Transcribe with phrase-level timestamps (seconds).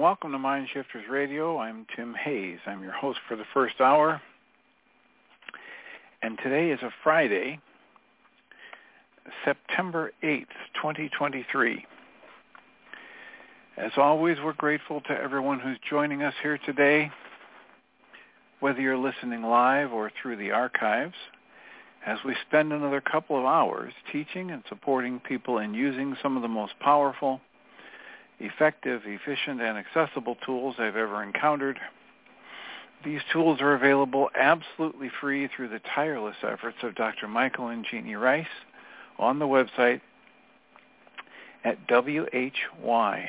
[0.00, 1.58] Welcome to Mind Shifters Radio.
[1.58, 2.56] I'm Tim Hayes.
[2.64, 4.22] I'm your host for the first hour.
[6.22, 7.60] And today is a Friday,
[9.44, 11.84] September 8th, 2023.
[13.76, 17.10] As always, we're grateful to everyone who's joining us here today,
[18.60, 21.14] whether you're listening live or through the archives,
[22.06, 26.42] as we spend another couple of hours teaching and supporting people in using some of
[26.42, 27.42] the most powerful
[28.40, 31.78] effective, efficient, and accessible tools I've ever encountered.
[33.04, 37.28] These tools are available absolutely free through the tireless efforts of Dr.
[37.28, 38.46] Michael and Jeanie Ryce
[39.18, 40.00] on the website
[41.64, 43.26] at whyagain.org.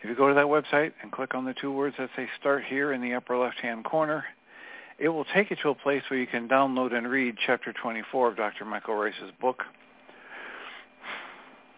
[0.00, 2.64] If you go to that website and click on the two words that say Start
[2.64, 4.24] Here in the upper left-hand corner,
[4.98, 8.28] it will take you to a place where you can download and read Chapter 24
[8.28, 8.64] of Dr.
[8.64, 9.64] Michael Ryce's book,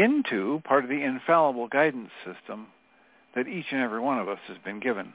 [0.00, 2.68] into part of the infallible guidance system
[3.34, 5.12] that each and every one of us has been given.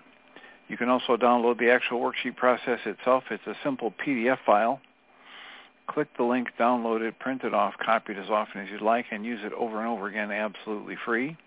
[0.67, 3.25] You can also download the actual worksheet process itself.
[3.29, 4.79] It's a simple PDF file.
[5.87, 9.05] Click the link, download it, print it off, copy it as often as you'd like,
[9.11, 11.37] and use it over and over again absolutely free.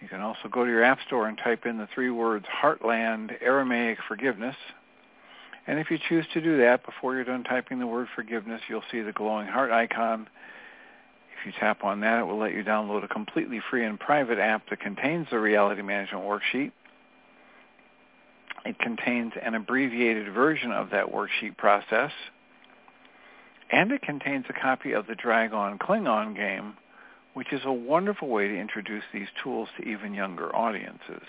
[0.00, 3.32] You can also go to your App Store and type in the three words Heartland
[3.40, 4.56] Aramaic Forgiveness.
[5.66, 8.84] And if you choose to do that, before you're done typing the word forgiveness, you'll
[8.90, 10.28] see the glowing heart icon
[11.46, 14.68] you tap on that, it will let you download a completely free and private app
[14.68, 16.72] that contains the reality management worksheet.
[18.64, 22.10] It contains an abbreviated version of that worksheet process.
[23.70, 26.74] And it contains a copy of the Drag-On Klingon game,
[27.34, 31.26] which is a wonderful way to introduce these tools to even younger audiences.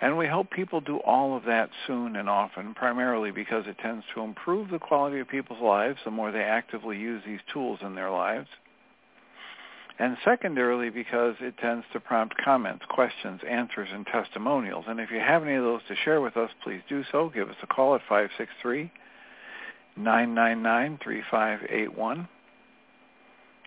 [0.00, 4.04] And we hope people do all of that soon and often, primarily because it tends
[4.14, 7.94] to improve the quality of people's lives the more they actively use these tools in
[7.94, 8.48] their lives
[9.98, 14.84] and secondarily because it tends to prompt comments, questions, answers, and testimonials.
[14.88, 17.30] And if you have any of those to share with us, please do so.
[17.34, 18.02] Give us a call at
[19.98, 22.28] 563-999-3581.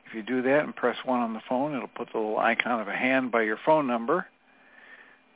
[0.06, 2.82] If you do that and press 1 on the phone, it'll put the little icon
[2.82, 4.28] of a hand by your phone number.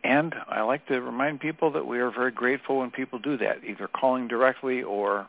[0.03, 3.63] And I like to remind people that we are very grateful when people do that,
[3.67, 5.27] either calling directly or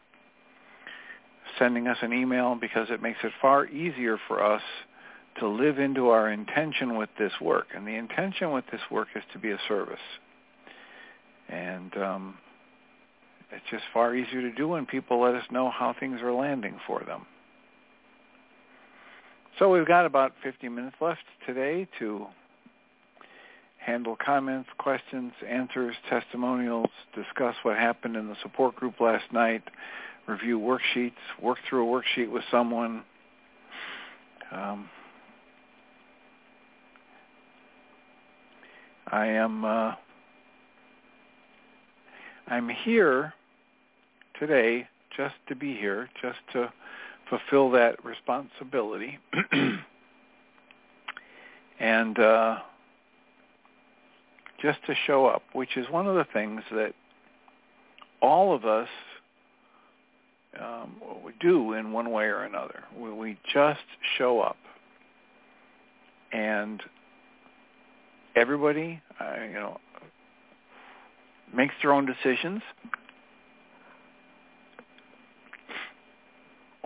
[1.58, 4.62] sending us an email because it makes it far easier for us
[5.40, 7.68] to live into our intention with this work.
[7.74, 9.98] And the intention with this work is to be a service.
[11.48, 12.38] And um,
[13.50, 16.78] it's just far easier to do when people let us know how things are landing
[16.86, 17.26] for them.
[19.58, 22.26] So we've got about 50 minutes left today to
[23.78, 29.62] handle comments, questions, answers, testimonials, discuss what happened in the support group last night,
[30.26, 33.02] review worksheets, work through a worksheet with someone.
[34.52, 34.90] Um,
[39.06, 39.94] I am uh,
[42.48, 43.32] I'm here
[44.38, 44.86] today
[45.16, 46.70] just to be here, just to
[47.28, 49.18] fulfill that responsibility.
[51.80, 52.58] and uh,
[54.62, 56.92] just to show up, which is one of the things that
[58.22, 58.88] all of us
[60.60, 62.84] um, we do in one way or another.
[62.98, 63.80] We, we just
[64.16, 64.56] show up,
[66.32, 66.82] and
[68.34, 69.78] everybody, uh, you know,
[71.54, 72.62] makes their own decisions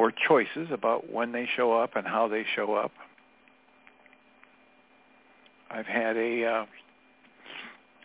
[0.01, 2.91] or choices about when they show up and how they show up.
[5.71, 6.67] I've had a uh,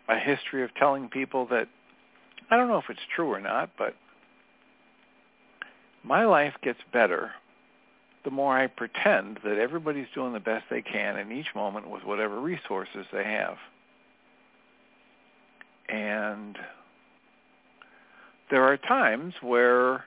[0.10, 1.70] a history of telling people that
[2.52, 3.96] I don't know if it's true or not, but
[6.04, 7.32] my life gets better
[8.26, 12.04] the more I pretend that everybody's doing the best they can in each moment with
[12.04, 13.56] whatever resources they have.
[15.88, 16.58] And
[18.52, 20.04] there are times where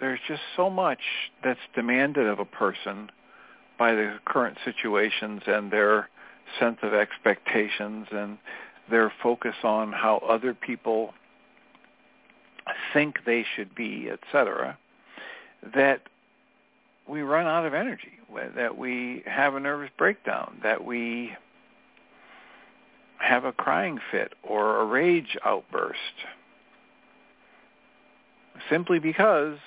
[0.00, 1.00] there's just so much
[1.42, 3.10] that's demanded of a person
[3.78, 6.08] by the current situations and their
[6.58, 8.38] sense of expectations and
[8.90, 11.12] their focus on how other people
[12.92, 14.78] think they should be, etc.,
[15.74, 16.02] that
[17.08, 18.18] we run out of energy,
[18.54, 21.32] that we have a nervous breakdown, that we
[23.18, 25.98] have a crying fit or a rage outburst
[28.70, 29.58] simply because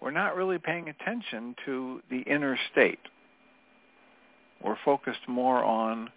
[0.00, 2.98] we're not really paying attention to the inner state.
[4.62, 6.10] We're focused more on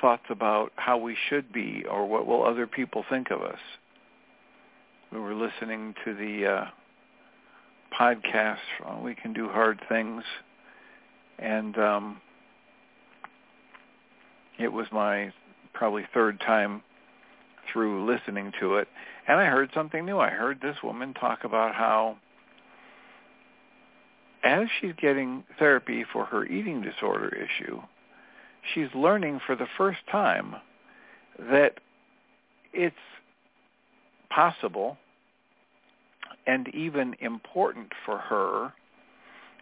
[0.00, 3.58] thoughts about how we should be or what will other people think of us.
[5.12, 6.64] We were listening to the uh,
[7.98, 10.22] podcast uh, We Can Do Hard Things,
[11.38, 12.20] and um,
[14.58, 15.32] it was my
[15.72, 16.82] probably third time
[17.72, 18.88] through listening to it,
[19.28, 20.18] and I heard something new.
[20.18, 22.16] I heard this woman talk about how
[24.46, 27.80] as she's getting therapy for her eating disorder issue,
[28.72, 30.54] she's learning for the first time
[31.50, 31.74] that
[32.72, 32.94] it's
[34.30, 34.96] possible
[36.46, 38.72] and even important for her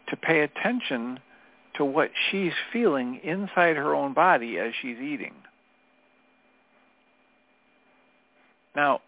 [0.08, 1.18] to pay attention
[1.76, 5.32] to what she's feeling inside her own body as she's eating.
[8.76, 9.00] Now,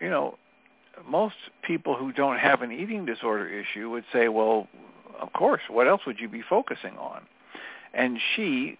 [0.00, 0.38] you know,
[1.08, 1.34] most
[1.66, 4.68] people who don't have an eating disorder issue would say, well,
[5.20, 7.22] of course, what else would you be focusing on?
[7.92, 8.78] And she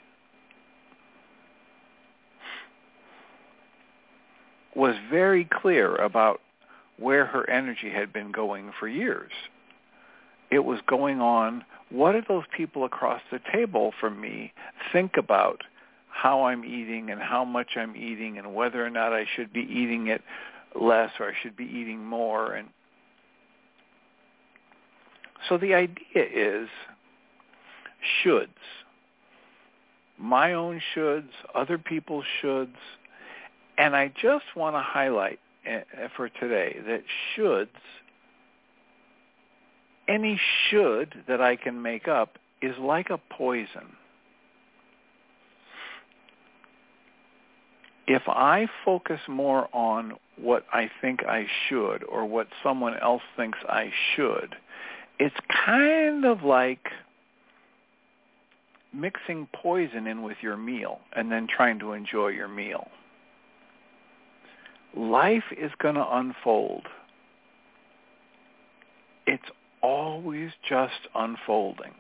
[4.75, 6.41] was very clear about
[6.99, 9.33] where her energy had been going for years.
[10.51, 14.53] It was going on, what do those people across the table from me
[14.93, 15.63] think about
[16.09, 19.63] how I'm eating and how much I'm eating and whether or not I should be
[19.63, 20.23] eating it
[20.81, 22.69] less or I should be eating more and
[25.49, 26.69] so the idea is
[28.25, 28.49] shoulds.
[30.19, 32.77] My own shoulds, other people's shoulds.
[33.77, 35.81] And I just want to highlight uh,
[36.17, 37.03] for today that
[37.37, 37.69] shoulds,
[40.07, 43.97] any should that I can make up is like a poison.
[48.07, 53.59] If I focus more on what I think I should or what someone else thinks
[53.67, 54.57] I should,
[55.19, 56.89] it's kind of like
[58.93, 62.89] mixing poison in with your meal and then trying to enjoy your meal
[64.97, 66.87] life is going to unfold.
[69.27, 69.43] It's
[69.83, 71.93] always just unfolding.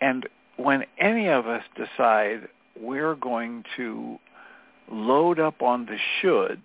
[0.00, 2.48] And when any of us decide
[2.80, 4.18] we're going to
[4.90, 6.58] load up on the shoulds,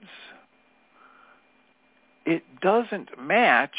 [2.25, 3.75] it doesn't match,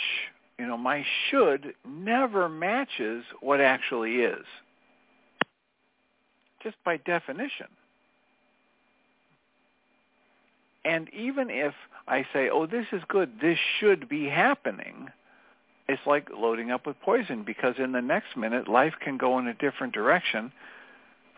[0.58, 4.44] you know, my should never matches what actually is.
[6.62, 7.66] Just by definition.
[10.84, 11.74] And even if
[12.08, 15.08] I say, oh, this is good, this should be happening,
[15.88, 19.46] it's like loading up with poison because in the next minute, life can go in
[19.46, 20.52] a different direction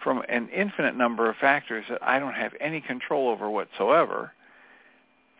[0.02, 4.32] from an infinite number of factors that I don't have any control over whatsoever.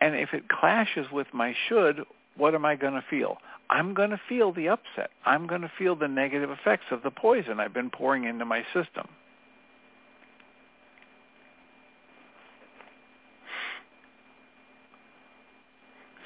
[0.03, 2.01] And if it clashes with my should,
[2.35, 3.37] what am I going to feel?
[3.69, 5.11] I'm going to feel the upset.
[5.25, 8.63] I'm going to feel the negative effects of the poison I've been pouring into my
[8.73, 9.07] system.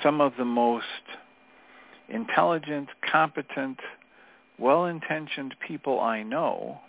[0.02, 0.86] Some of the most
[2.10, 3.78] intelligent, competent,
[4.58, 6.80] well-intentioned people I know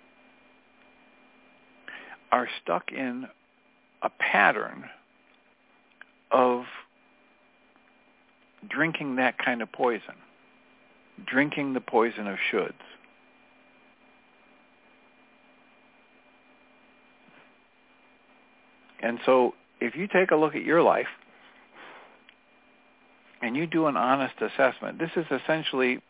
[2.33, 3.26] are stuck in
[4.00, 4.88] a pattern
[6.30, 6.64] of
[8.68, 10.14] drinking that kind of poison,
[11.26, 12.73] drinking the poison of shoulds.
[19.00, 21.06] And so if you take a look at your life
[23.40, 26.00] and you do an honest assessment, this is essentially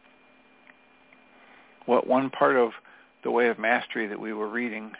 [1.87, 2.71] what one part of
[3.25, 4.93] the way of mastery that we were reading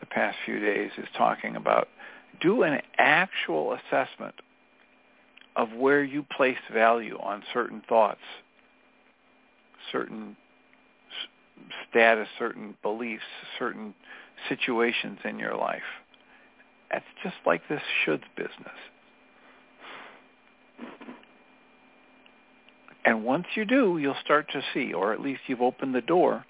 [0.00, 1.88] the past few days is talking about.
[2.40, 4.34] Do an actual assessment
[5.54, 8.20] of where you place value on certain thoughts,
[9.90, 10.36] certain
[11.88, 13.22] status, certain beliefs,
[13.58, 13.94] certain
[14.48, 15.82] situations in your life.
[16.90, 18.78] That's just like this shoulds business.
[23.04, 26.44] And once you do, you'll start to see, or at least you've opened the door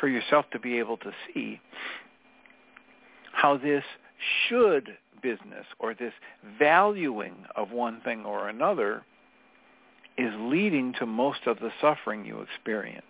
[0.00, 1.60] for yourself to be able to see
[3.32, 3.84] how this
[4.48, 6.12] should business or this
[6.58, 9.04] valuing of one thing or another
[10.16, 13.04] is leading to most of the suffering you experience.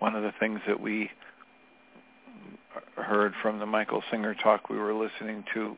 [0.00, 1.10] One of the things that we
[2.96, 5.76] heard from the Michael Singer talk we were listening to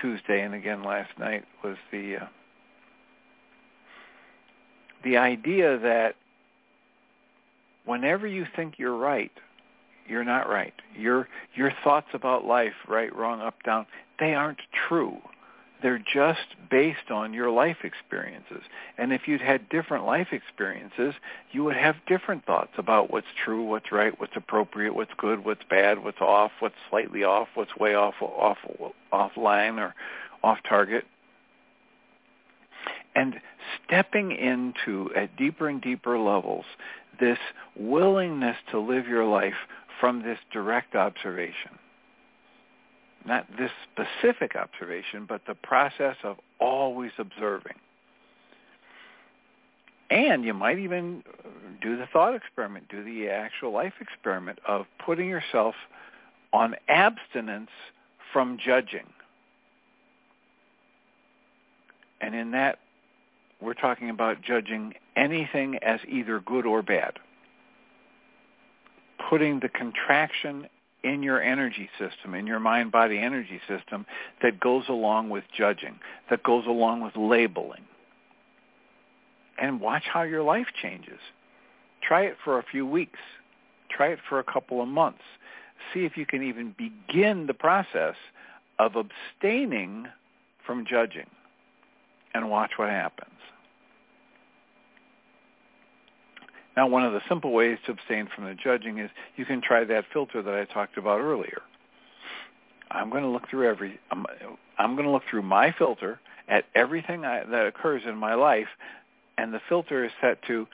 [0.00, 2.26] Tuesday and again last night was the uh,
[5.04, 6.14] the idea that
[7.88, 9.32] whenever you think you're right,
[10.06, 10.74] you're not right.
[10.96, 13.86] Your your thoughts about life, right, wrong, up, down,
[14.20, 15.18] they aren't true.
[15.80, 18.62] They're just based on your life experiences.
[18.98, 21.14] And if you'd had different life experiences,
[21.52, 25.62] you would have different thoughts about what's true, what's right, what's appropriate, what's good, what's
[25.70, 28.58] bad, what's off, what's slightly off, what's way off off
[29.12, 29.94] off line or
[30.42, 31.04] off target.
[33.14, 33.36] And
[33.84, 36.64] stepping into at deeper and deeper levels
[37.20, 37.38] this
[37.76, 39.54] willingness to live your life
[40.00, 41.78] from this direct observation.
[43.26, 47.76] Not this specific observation, but the process of always observing.
[50.10, 51.22] And you might even
[51.82, 55.74] do the thought experiment, do the actual life experiment of putting yourself
[56.52, 57.70] on abstinence
[58.32, 59.06] from judging.
[62.20, 62.78] And in that,
[63.60, 67.18] we're talking about judging anything as either good or bad
[69.28, 70.68] putting the contraction
[71.04, 74.06] in your energy system, in your mind-body energy system
[74.42, 75.98] that goes along with judging,
[76.30, 77.84] that goes along with labeling.
[79.60, 81.18] And watch how your life changes.
[82.02, 83.18] Try it for a few weeks.
[83.90, 85.22] Try it for a couple of months.
[85.92, 88.14] See if you can even begin the process
[88.78, 90.06] of abstaining
[90.64, 91.26] from judging
[92.34, 93.37] and watch what happens.
[96.78, 99.82] Now, one of the simple ways to abstain from the judging is you can try
[99.82, 101.60] that filter that I talked about earlier.
[102.88, 103.98] I'm going to look through every.
[104.12, 108.16] Um, I'm, I'm going to look through my filter at everything I, that occurs in
[108.16, 108.68] my life,
[109.36, 110.68] and the filter is set to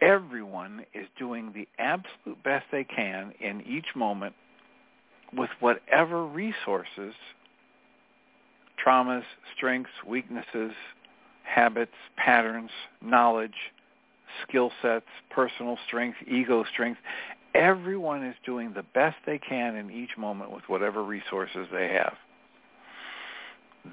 [0.00, 4.34] everyone is doing the absolute best they can in each moment
[5.34, 7.12] with whatever resources,
[8.82, 10.72] traumas, strengths, weaknesses,
[11.42, 12.70] habits, patterns,
[13.02, 13.52] knowledge,
[14.46, 17.00] skill sets, personal strength, ego strength.
[17.54, 22.14] Everyone is doing the best they can in each moment with whatever resources they have.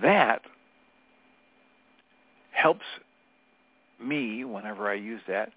[0.02, 0.42] That
[2.52, 2.86] helps
[4.02, 5.52] me, whenever I use that,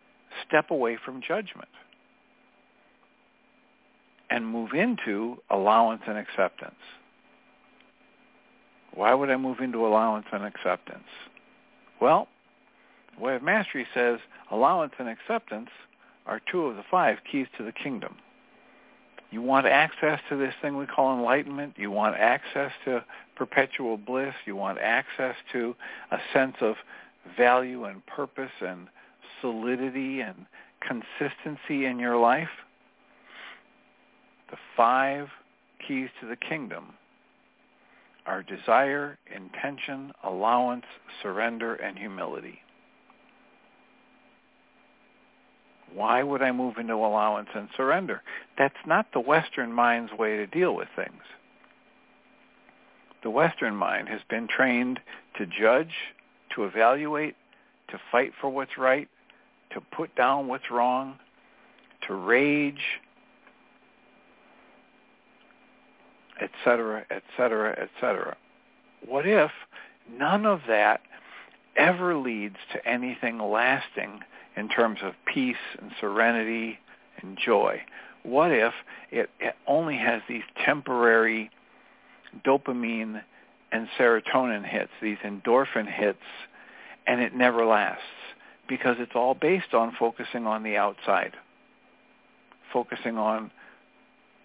[0.47, 1.69] step away from judgment
[4.31, 6.75] and move into allowance and acceptance.
[8.95, 11.09] Why would I move into allowance and acceptance?
[12.01, 12.29] Well,
[13.21, 14.21] Way of Mastery says
[14.51, 15.71] allowance and acceptance
[16.27, 18.17] are two of the five keys to the kingdom.
[19.31, 21.75] You want access to this thing we call enlightenment.
[21.77, 23.05] You want access to
[23.37, 24.35] perpetual bliss.
[24.47, 25.75] You want access to
[26.11, 26.77] a sense of
[27.37, 28.89] value and purpose and
[29.41, 30.47] solidity and
[30.81, 32.49] consistency in your life.
[34.51, 35.29] The five
[35.87, 36.95] keys to the kingdom
[38.27, 40.85] are desire, intention, allowance,
[41.23, 42.61] surrender, and humility.
[45.95, 48.23] Why would I move into allowance and surrender?
[48.57, 51.23] That's not the Western mind's way to deal with things.
[53.23, 55.01] The Western mind has been trained
[55.37, 55.93] to judge,
[56.55, 57.37] to evaluate,
[57.89, 59.09] to fight for what's right,
[59.71, 61.19] to put down what's wrong,
[62.07, 63.01] to rage,
[66.41, 68.37] etc., etc., etc.
[69.07, 69.51] What if
[70.17, 71.01] none of that
[71.77, 74.21] ever leads to anything lasting
[74.59, 76.79] in terms of peace and serenity
[77.23, 77.81] and joy?
[78.23, 78.73] What if
[79.11, 81.51] it, it only has these temporary
[82.45, 83.23] dopamine
[83.73, 86.19] and serotonin hits, these endorphin hits,
[87.07, 88.03] and it never lasts
[88.69, 91.33] because it's all based on focusing on the outside,
[92.73, 93.51] focusing on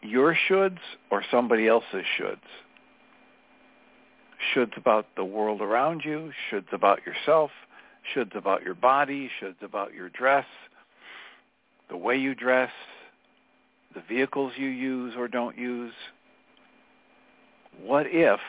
[0.01, 0.79] your shoulds
[1.09, 2.37] or somebody else's shoulds.
[4.53, 7.51] Shoulds about the world around you, shoulds about yourself,
[8.13, 10.45] shoulds about your body, shoulds about your dress,
[11.89, 12.71] the way you dress,
[13.93, 15.93] the vehicles you use or don't use.
[17.81, 18.39] What if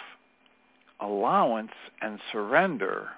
[1.01, 3.09] allowance and surrender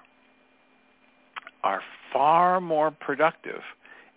[1.63, 3.61] are far more productive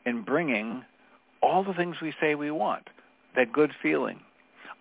[0.07, 0.85] in bringing
[1.43, 2.89] all the things we say we want,
[3.37, 4.21] that good feeling,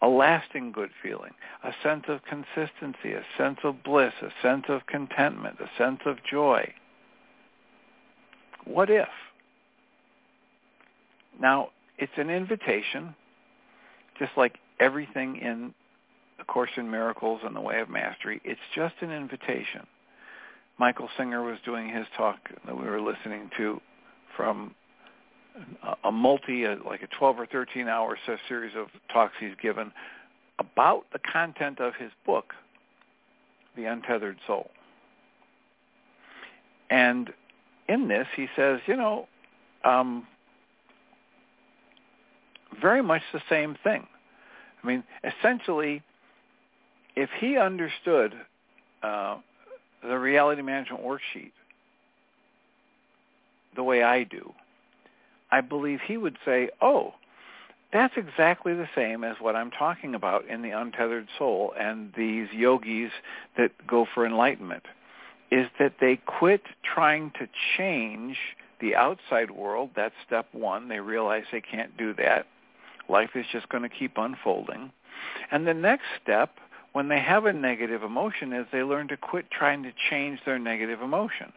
[0.01, 1.31] a lasting good feeling,
[1.63, 6.17] a sense of consistency, a sense of bliss, a sense of contentment, a sense of
[6.29, 6.74] joy.
[8.65, 9.07] What if?
[11.39, 13.15] Now, it's an invitation,
[14.17, 15.73] just like everything in
[16.39, 18.41] A Course in Miracles and the Way of Mastery.
[18.43, 19.87] It's just an invitation.
[20.77, 23.81] Michael Singer was doing his talk that we were listening to
[24.35, 24.75] from
[26.03, 29.91] a multi, like a 12 or 13 hour series of talks he's given
[30.57, 32.53] about the content of his book,
[33.75, 34.69] The Untethered Soul.
[36.89, 37.33] And
[37.89, 39.27] in this, he says, you know,
[39.84, 40.27] um,
[42.81, 44.05] very much the same thing.
[44.81, 46.03] I mean, essentially,
[47.15, 48.34] if he understood
[49.03, 49.38] uh,
[50.01, 51.51] the reality management worksheet
[53.75, 54.53] the way I do,
[55.51, 57.16] I believe he would say, oh,
[57.92, 62.48] that's exactly the same as what I'm talking about in the untethered soul and these
[62.53, 63.11] yogis
[63.57, 64.83] that go for enlightenment,
[65.51, 68.38] is that they quit trying to change
[68.79, 69.90] the outside world.
[69.96, 70.88] That's step one.
[70.88, 72.46] They realize they can't do that.
[73.09, 74.92] Life is just going to keep unfolding.
[75.51, 76.51] And the next step,
[76.94, 80.59] when they have a negative emotion, is they learn to quit trying to change their
[80.59, 81.51] negative emotion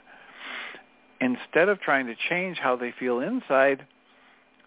[1.22, 3.86] instead of trying to change how they feel inside,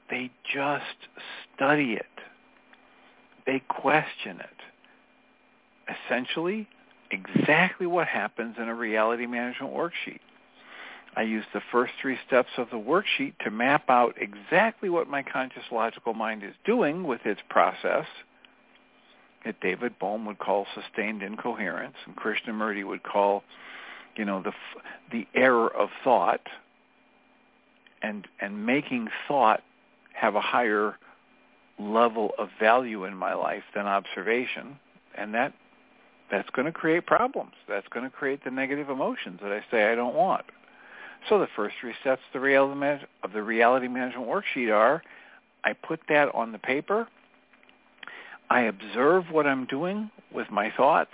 [0.09, 1.09] they just
[1.53, 2.05] study it.
[3.45, 5.93] They question it.
[6.07, 6.67] Essentially,
[7.11, 10.19] exactly what happens in a reality management worksheet.
[11.15, 15.23] I use the first three steps of the worksheet to map out exactly what my
[15.23, 18.05] conscious logical mind is doing with its process
[19.45, 23.43] that David Bohm would call sustained incoherence and Krishnamurti would call
[24.17, 24.53] you know the
[25.11, 26.41] the error of thought
[28.01, 29.61] and and making thought
[30.13, 30.97] have a higher
[31.77, 34.79] level of value in my life than observation
[35.15, 35.53] and that
[36.31, 37.53] that's going to create problems.
[37.67, 40.45] That's going to create the negative emotions that I say I don't want.
[41.29, 45.01] So the first three steps of the reality of the reality management worksheet are
[45.63, 47.07] I put that on the paper.
[48.49, 51.11] I observe what I'm doing with my thoughts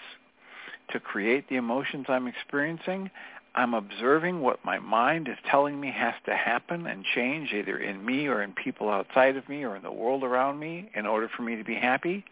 [0.92, 3.10] to create the emotions I'm experiencing,
[3.54, 8.06] I'm observing what my mind is telling me has to happen and change either in
[8.06, 11.30] me or in people outside of me or in the world around me in order
[11.36, 12.24] for me to be happy.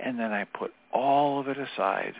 [0.00, 2.14] And then I put all of it aside.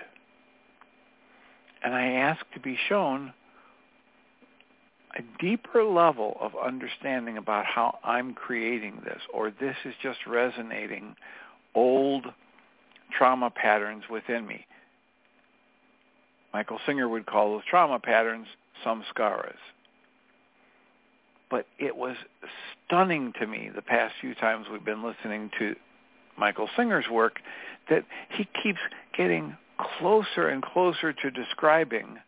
[1.82, 3.32] And I ask to be shown
[5.16, 11.16] a deeper level of understanding about how I'm creating this or this is just resonating
[11.74, 12.26] old
[13.16, 14.66] trauma patterns within me.
[16.52, 18.46] Michael Singer would call those trauma patterns
[18.84, 19.56] samskaras.
[21.50, 22.16] But it was
[22.86, 25.74] stunning to me the past few times we've been listening to
[26.38, 27.40] Michael Singer's work
[27.88, 28.80] that he keeps
[29.16, 29.56] getting
[29.98, 32.18] closer and closer to describing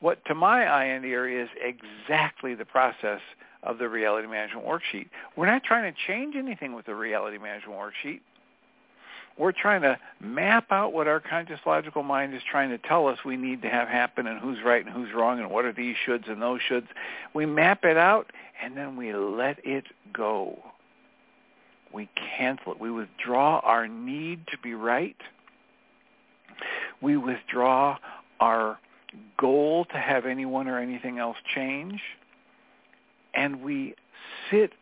[0.00, 3.20] what to my eye and ear is exactly the process
[3.62, 5.08] of the reality management worksheet.
[5.36, 8.20] We're not trying to change anything with the reality management worksheet
[9.38, 13.18] we're trying to map out what our conscious logical mind is trying to tell us
[13.24, 15.94] we need to have happen and who's right and who's wrong and what are these
[16.06, 16.88] shoulds and those shoulds.
[17.34, 18.30] We map it out
[18.62, 20.58] and then we let it go.
[21.92, 22.80] We cancel it.
[22.80, 25.16] We withdraw our need to be right.
[27.00, 27.98] We withdraw
[28.40, 28.78] our
[29.38, 32.00] goal to have anyone or anything else change.
[33.34, 33.94] And we
[34.50, 34.72] sit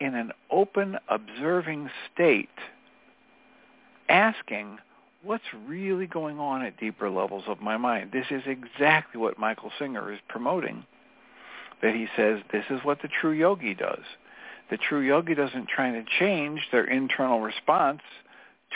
[0.00, 2.48] in an open, observing state,
[4.08, 4.78] asking,
[5.22, 8.10] what's really going on at deeper levels of my mind?
[8.12, 10.84] This is exactly what Michael Singer is promoting.
[11.80, 14.04] That he says this is what the true yogi does.
[14.72, 18.00] The true yogi doesn't try to change their internal response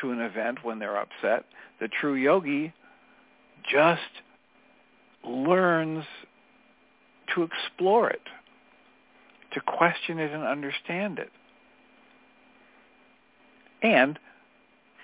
[0.03, 1.47] to an event when they're upset.
[1.81, 2.75] The true yogi
[3.73, 4.03] just
[5.25, 6.05] learns
[7.35, 8.21] to explore it,
[9.55, 11.31] to question it and understand it.
[13.81, 14.19] And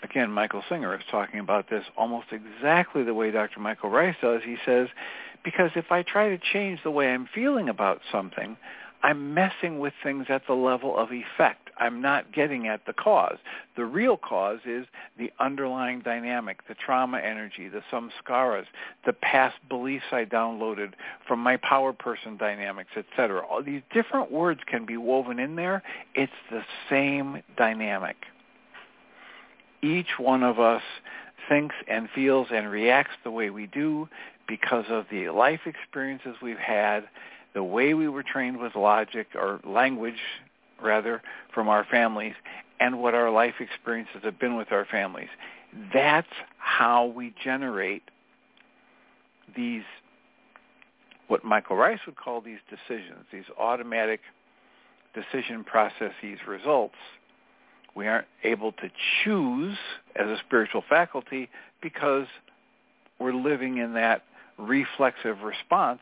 [0.02, 3.60] again, Michael Singer is talking about this almost exactly the way Dr.
[3.60, 4.42] Michael Ryce does.
[4.44, 4.88] He says,
[5.42, 8.58] because if I try to change the way I'm feeling about something,
[9.02, 11.70] I'm messing with things at the level of effect.
[11.78, 13.38] I'm not getting at the cause.
[13.76, 14.86] The real cause is
[15.18, 18.66] the underlying dynamic, the trauma energy, the samskaras,
[19.04, 20.92] the past beliefs I downloaded
[21.26, 23.44] from my power person dynamics, etc.
[23.44, 25.82] All these different words can be woven in there.
[26.14, 28.16] It's the same dynamic
[29.82, 30.82] each one of us
[31.48, 34.08] thinks and feels and reacts the way we do
[34.46, 37.04] because of the life experiences we've had,
[37.54, 40.20] the way we were trained with logic or language,
[40.82, 41.22] rather,
[41.54, 42.34] from our families,
[42.80, 45.28] and what our life experiences have been with our families.
[45.92, 46.26] That's
[46.58, 48.02] how we generate
[49.56, 49.84] these,
[51.28, 54.20] what Michael Ryce would call these decisions, these automatic
[55.14, 56.96] decision processes results
[57.94, 58.90] we aren't able to
[59.22, 59.76] choose
[60.16, 61.50] as a spiritual faculty
[61.82, 62.26] because
[63.18, 64.22] we're living in that
[64.58, 66.00] reflexive response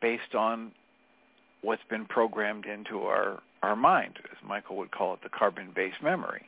[0.00, 0.72] based on
[1.62, 6.44] what's been programmed into our, our mind, as Michael would call it, the carbon-based memory.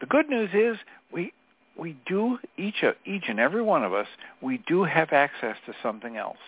[0.00, 0.76] The good news is
[1.12, 1.32] we
[1.76, 4.06] we do each each and every one of us
[4.40, 6.38] we do have access to something else.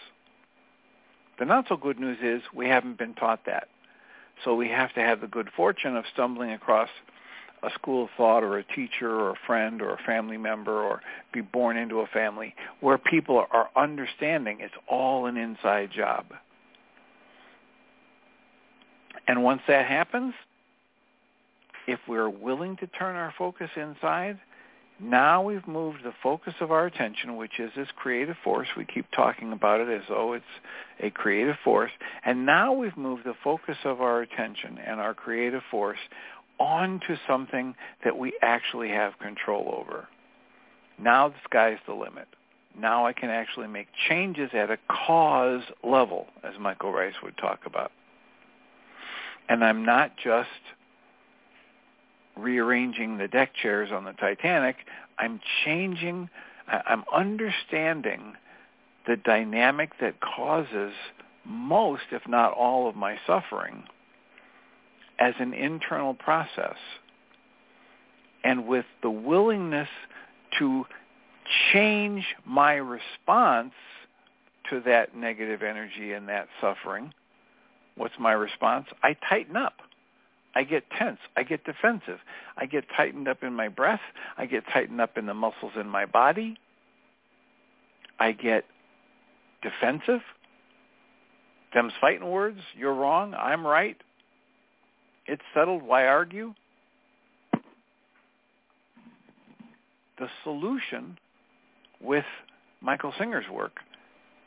[1.38, 3.68] The not so good news is we haven't been taught that.
[4.44, 6.88] So we have to have the good fortune of stumbling across
[7.62, 11.01] a school of thought or a teacher or a friend or a family member or
[11.33, 16.27] be born into a family where people are understanding it's all an inside job.
[19.29, 20.35] And once that happens,
[21.87, 24.38] if we're willing to turn our focus inside,
[24.99, 28.69] now we've moved the focus of our attention, which is this creative force.
[28.77, 30.45] We keep talking about it as though it's
[31.01, 31.90] a creative force.
[32.25, 35.99] And now we've moved the focus of our attention and our creative force
[36.59, 40.09] onto something that we actually have control over.
[40.99, 42.29] Now the sky's the limit.
[42.79, 47.61] Now I can actually make changes at a cause level, as Michael Ryce would talk
[47.64, 47.90] about.
[49.49, 50.49] And I'm not just
[52.37, 54.77] rearranging the deck chairs on the Titanic.
[55.19, 56.29] I'm changing,
[56.69, 58.35] I'm understanding
[59.07, 60.92] the dynamic that causes
[61.45, 63.85] most, if not all, of my suffering
[65.18, 66.76] as an internal process
[68.44, 69.88] and with the willingness
[70.59, 70.85] to
[71.72, 73.72] change my response
[74.70, 77.12] to that negative energy and that suffering,
[77.96, 78.87] what's my response?
[79.02, 79.74] I tighten up.
[80.55, 81.18] I get tense.
[81.37, 82.18] I get defensive.
[82.57, 84.00] I get tightened up in my breath.
[84.38, 86.57] I get tightened up in the muscles in my body.
[88.18, 88.64] I get
[89.62, 90.22] defensive.
[91.74, 92.61] Them's fighting words.
[92.76, 93.35] You're wrong.
[93.35, 93.96] I'm right.
[95.26, 95.82] It's settled.
[95.82, 96.54] Why argue?
[100.18, 101.18] The solution
[102.00, 102.24] with
[102.80, 103.80] Michael Singer's work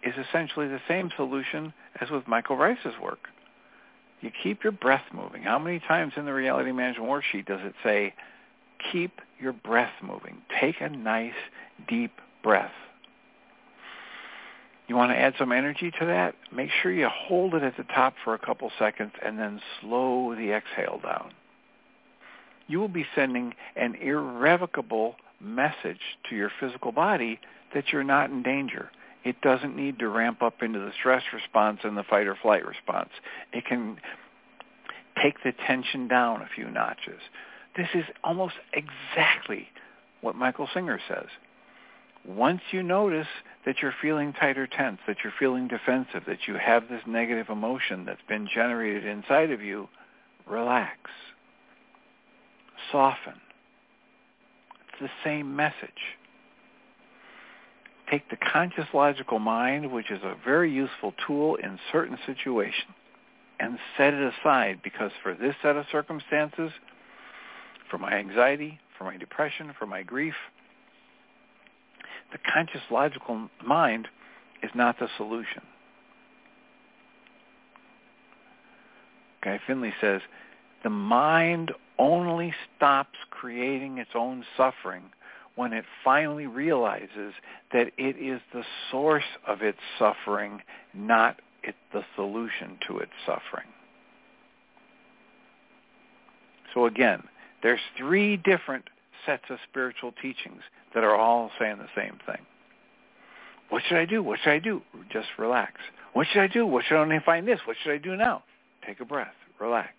[0.04, 3.28] is essentially the same solution as with Michael Ryce's work.
[4.22, 5.44] You keep your breath moving.
[5.44, 8.14] How many times in the reality management worksheet does it say,
[8.92, 10.38] keep your breath moving?
[10.60, 11.34] Take a nice
[11.88, 12.12] deep
[12.44, 12.72] breath.
[14.90, 16.34] You want to add some energy to that?
[16.52, 20.34] Make sure you hold it at the top for a couple seconds and then slow
[20.36, 21.32] the exhale down.
[22.68, 26.00] You will be sending an irrevocable message
[26.30, 27.40] to your physical body
[27.76, 28.90] that you're not in danger.
[29.24, 32.66] It doesn't need to ramp up into the stress response and the fight or flight
[32.66, 33.10] response.
[33.54, 33.98] It can
[35.22, 37.22] take the tension down a few notches.
[37.78, 39.68] This is almost exactly
[40.22, 41.28] what Michael Singer says
[42.28, 43.28] once you notice
[43.66, 47.50] that you're feeling tight or tense, that you're feeling defensive, that you have this negative
[47.50, 49.88] emotion that's been generated inside of you,
[50.48, 50.98] relax.
[52.92, 53.40] Soften.
[54.90, 56.18] It's the same message.
[58.10, 62.96] Take the conscious logical mind, which is a very useful tool in certain situations,
[63.60, 66.72] and set it aside because for this set of circumstances,
[67.90, 70.34] for my anxiety, for my depression, for my grief,
[72.32, 74.08] the conscious logical mind
[74.62, 75.62] is not the solution.
[79.44, 80.22] Guy Finley says,
[80.84, 85.04] The mind only stops creating its own suffering
[85.56, 87.34] when it finally realizes
[87.74, 90.62] that it is the source of its suffering,
[90.94, 93.68] not it, the solution to its suffering.
[96.74, 97.24] So again,
[97.62, 98.86] there's three different
[99.26, 100.62] sets of spiritual teachings
[100.94, 102.46] that are all saying the same thing.
[103.70, 104.24] What should I do?
[104.24, 104.82] What should I do?
[105.12, 105.74] Just relax.
[106.14, 106.66] What should I do?
[106.66, 107.60] What should I find this?
[107.66, 108.44] What should I do now?
[108.86, 109.34] Take a breath.
[109.60, 109.94] Relax.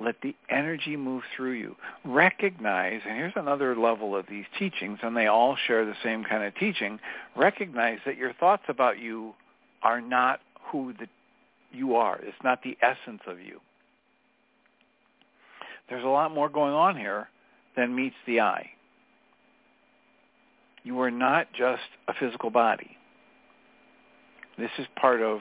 [0.00, 1.76] Let the energy move through you.
[2.04, 6.42] Recognize, and here's another level of these teachings, and they all share the same kind
[6.42, 6.98] of teaching.
[7.36, 9.34] Recognize that your thoughts about you
[9.82, 11.06] are not who the,
[11.72, 12.18] you are.
[12.22, 13.60] It's not the essence of you.
[15.88, 17.28] There's a lot more going on here
[17.76, 18.70] than meets the eye.
[20.84, 22.96] You are not just a physical body.
[24.58, 25.40] This is part of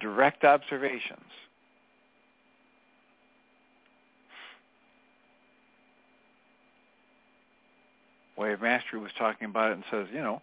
[0.00, 1.20] direct observations.
[8.36, 10.40] Way of Mastery was talking about it and says, you know,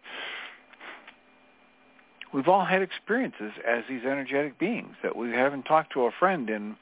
[2.33, 6.49] we've all had experiences as these energetic beings that we haven't talked to a friend
[6.49, 6.75] in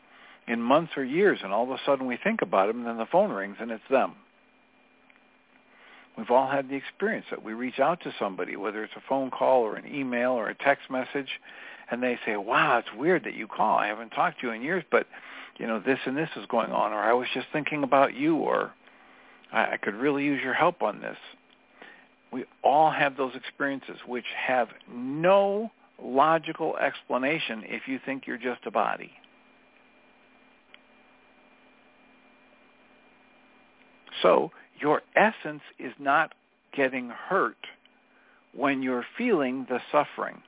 [0.45, 2.97] in months or years, and all of a sudden we think about them, and then
[2.97, 4.13] the phone rings and it's them.
[6.17, 9.31] We've all had the experience that we reach out to somebody, whether it's a phone
[9.31, 11.39] call or an email or a text message,
[11.89, 13.77] and they say, "Wow, it's weird that you call.
[13.77, 15.07] I haven't talked to you in years, but
[15.57, 18.37] you know this and this is going on, or I was just thinking about you,
[18.37, 18.73] or
[19.51, 21.17] I, I could really use your help on this."
[22.31, 25.71] We all have those experiences, which have no
[26.01, 29.11] logical explanation if you think you're just a body.
[34.23, 34.51] So
[34.83, 36.33] your essence is not
[36.75, 37.55] getting hurt
[38.53, 40.41] when you're feeling the suffering.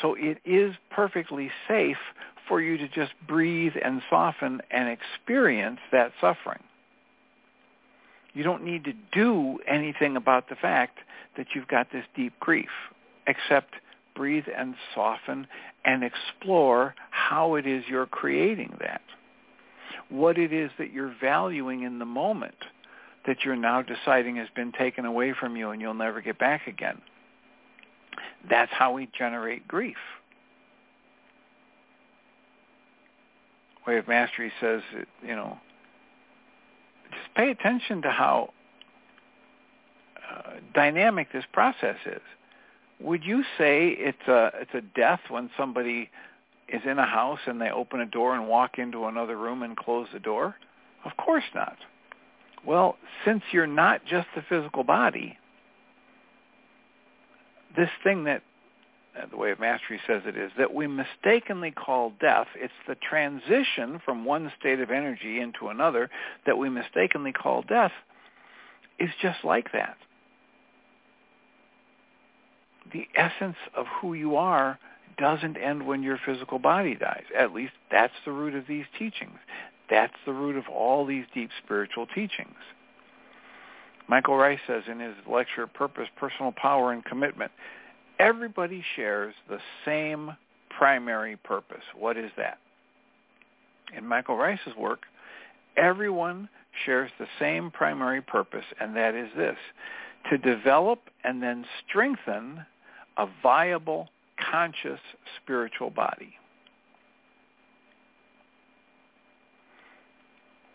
[0.00, 1.98] So it is perfectly safe
[2.46, 6.62] for you to just breathe and soften and experience that suffering.
[8.32, 10.98] You don't need to do anything about the fact
[11.36, 12.70] that you've got this deep grief,
[13.26, 13.74] except
[14.14, 15.48] breathe and soften
[15.84, 19.02] and explore how it is you're creating that
[20.08, 22.54] what it is that you're valuing in the moment
[23.26, 26.66] that you're now deciding has been taken away from you and you'll never get back
[26.66, 27.00] again.
[28.48, 29.96] That's how we generate grief.
[33.86, 34.82] Way of Mastery says,
[35.22, 35.58] you know,
[37.10, 38.52] just pay attention to how
[40.30, 42.20] uh, dynamic this process is.
[43.00, 46.10] Would you say it's a it's a death when somebody
[46.72, 49.76] is in a house and they open a door and walk into another room and
[49.76, 50.56] close the door?
[51.04, 51.76] Of course not.
[52.66, 55.36] Well, since you're not just the physical body,
[57.76, 58.42] this thing that
[59.20, 62.46] uh, the way of mastery says it is that we mistakenly call death.
[62.56, 66.08] It's the transition from one state of energy into another
[66.46, 67.92] that we mistakenly call death
[68.98, 69.96] is just like that.
[72.92, 74.78] The essence of who you are
[75.16, 77.24] doesn't end when your physical body dies.
[77.36, 79.38] At least that's the root of these teachings.
[79.90, 82.56] That's the root of all these deep spiritual teachings.
[84.08, 87.50] Michael Ryce says in his lecture, Purpose, Personal Power, and Commitment,
[88.18, 90.36] everybody shares the same
[90.76, 91.84] primary purpose.
[91.98, 92.58] What is that?
[93.96, 95.02] In Michael Ryce's work,
[95.76, 96.48] everyone
[96.84, 99.56] shares the same primary purpose, and that is this,
[100.30, 102.64] to develop and then strengthen
[103.18, 104.08] a viable
[104.50, 105.00] conscious
[105.42, 106.34] spiritual body.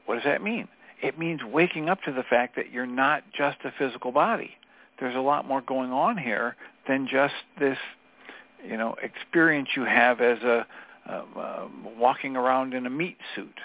[0.05, 0.67] What does that mean?
[1.01, 4.51] It means waking up to the fact that you're not just a physical body.
[4.99, 6.55] There's a lot more going on here
[6.87, 7.77] than just this,
[8.65, 10.65] you know, experience you have as a
[11.07, 13.59] uh, uh, walking around in a meat suit.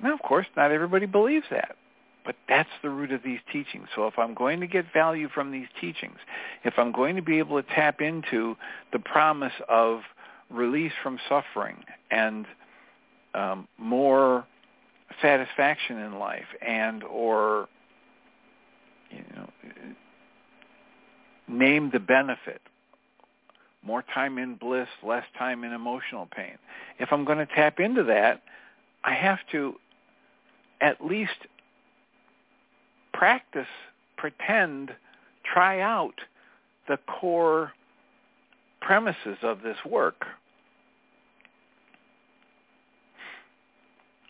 [0.00, 1.76] Now, of course, not everybody believes that.
[2.24, 3.88] But that's the root of these teachings.
[3.96, 6.18] So if I'm going to get value from these teachings,
[6.64, 8.56] if I'm going to be able to tap into
[8.92, 10.02] the promise of
[10.50, 12.46] release from suffering and
[13.34, 14.46] um, more
[15.20, 17.68] satisfaction in life and or
[19.10, 19.48] you know
[21.48, 22.62] name the benefit
[23.82, 26.56] more time in bliss less time in emotional pain
[26.98, 28.42] if i'm going to tap into that
[29.04, 29.74] i have to
[30.80, 31.30] at least
[33.22, 33.68] practice,
[34.16, 34.90] pretend,
[35.44, 36.22] try out
[36.88, 37.70] the core
[38.80, 40.26] premises of this work.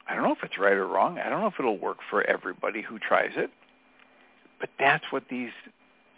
[0.06, 1.18] I don't know if it's right or wrong.
[1.18, 3.48] I don't know if it'll work for everybody who tries it.
[4.60, 5.52] But that's what these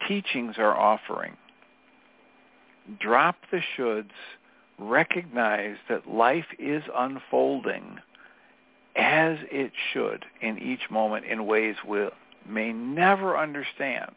[0.05, 1.37] teachings are offering.
[2.99, 4.11] drop the shoulds,
[4.77, 7.99] recognize that life is unfolding
[8.97, 12.09] as it should in each moment in ways we
[12.47, 14.13] may never understand.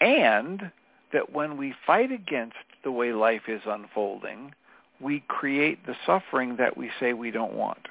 [0.00, 0.70] And
[1.12, 4.52] that when we fight against the way life is unfolding,
[5.00, 7.88] we create the suffering that we say we don't want.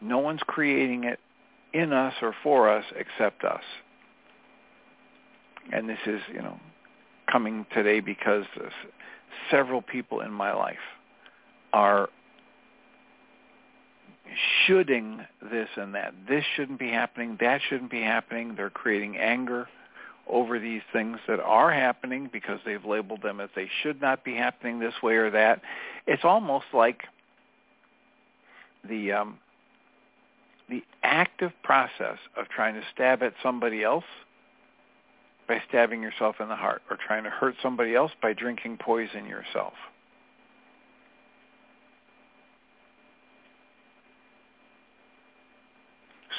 [0.00, 1.20] No one's creating it
[1.72, 3.62] in us or for us except us.
[5.72, 6.60] And this is, you know,
[7.30, 8.44] coming today because
[9.50, 10.76] several people in my life
[11.72, 12.08] are
[14.66, 16.14] shoulding this and that.
[16.28, 17.36] This shouldn't be happening.
[17.40, 18.54] That shouldn't be happening.
[18.56, 19.68] They're creating anger
[20.28, 24.34] over these things that are happening because they've labeled them as they should not be
[24.34, 25.62] happening this way or that.
[26.06, 27.04] It's almost like
[28.88, 29.38] the um,
[30.68, 34.04] the active process of trying to stab at somebody else
[35.46, 39.26] by stabbing yourself in the heart or trying to hurt somebody else by drinking poison
[39.26, 39.74] yourself.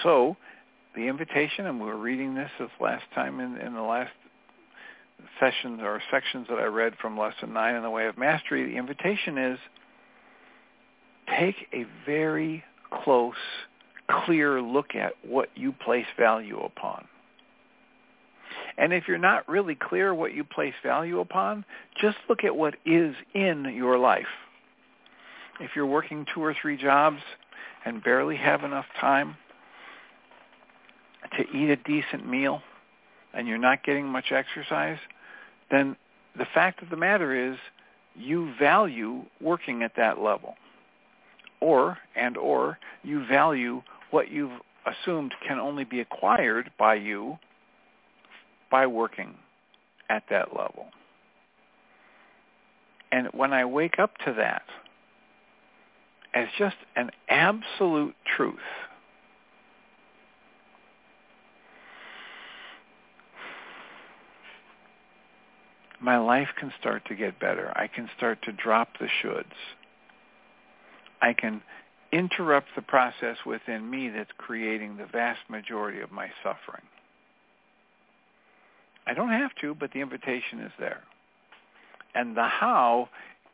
[0.07, 0.37] So
[0.95, 4.13] the invitation, and we were reading this last time in, in the last
[5.37, 8.77] sessions or sections that I read from Lesson 9 in the Way of Mastery, the
[8.77, 9.59] invitation is
[11.37, 12.63] take a very
[13.03, 13.35] close,
[14.09, 17.05] clear look at what you place value upon.
[18.77, 21.65] And if you're not really clear what you place value upon,
[21.99, 24.25] just look at what is in your life.
[25.59, 27.19] If you're working two or three jobs
[27.83, 29.35] and barely have enough time
[31.31, 32.61] to eat a decent meal
[33.33, 34.97] and you're not getting much exercise,
[35.69, 35.95] then
[36.37, 37.57] the fact of the matter is
[38.15, 40.55] you value working at that level.
[41.59, 47.37] Or, and or, you value what you've assumed can only be acquired by you
[48.69, 49.35] by working
[50.09, 50.87] at that level.
[53.11, 54.63] And when I wake up to that
[56.33, 58.55] as just an absolute truth,
[65.99, 67.71] my life can start to get better.
[67.75, 69.45] I can start to drop the shoulds.
[71.21, 71.61] I can
[72.11, 76.83] interrupt the process within me that's creating the vast majority of my suffering.
[79.05, 81.01] I don't have to, but the invitation is there.
[82.13, 83.09] And the how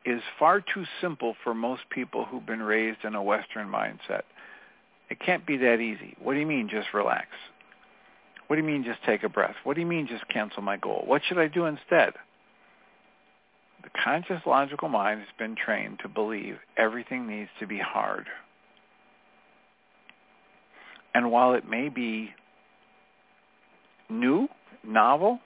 [0.06, 4.24] is far too simple for most people who've been raised in a Western mindset.
[5.10, 6.16] It can't be that easy.
[6.22, 7.28] What do you mean just relax?
[8.48, 9.56] What do you mean just take a breath?
[9.64, 11.04] What do you mean just cancel my goal?
[11.06, 12.14] What should I do instead?
[13.84, 18.28] The conscious logical mind has been trained to believe everything needs to be hard.
[21.14, 22.32] And while it may be
[24.10, 24.48] new,
[24.84, 25.40] novel,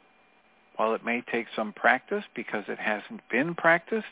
[0.75, 4.05] while it may take some practice because it hasn't been practiced,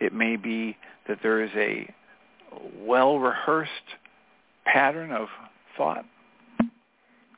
[0.00, 0.76] it may be
[1.06, 1.92] that there is a
[2.80, 3.70] well-rehearsed
[4.64, 5.28] pattern of
[5.76, 6.04] thought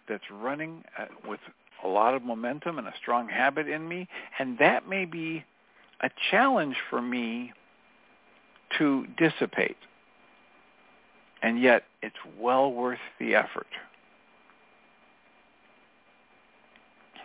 [0.09, 0.85] that's running
[1.27, 1.40] with
[1.85, 5.45] a lot of momentum and a strong habit in me, and that may be
[6.02, 7.52] a challenge for me
[8.78, 9.76] to dissipate.
[11.42, 13.66] And yet it's well worth the effort.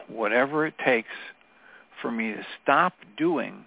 [0.08, 1.10] Whatever it takes
[2.02, 3.66] for me to stop doing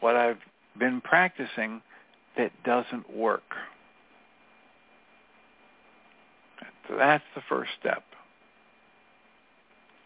[0.00, 0.40] what I've
[0.78, 1.80] been practicing
[2.36, 3.54] that doesn't work.
[6.88, 8.04] So that's the first step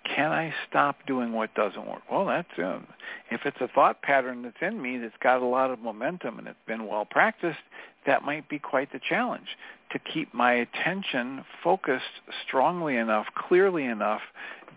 [0.05, 2.03] can I stop doing what doesn't work?
[2.11, 2.87] Well, that's um,
[3.31, 6.49] if it's a thought pattern that's in me that's got a lot of momentum and
[6.49, 7.59] it's been well practiced,
[8.07, 9.47] that might be quite the challenge
[9.93, 12.05] to keep my attention focused
[12.47, 14.23] strongly enough, clearly enough,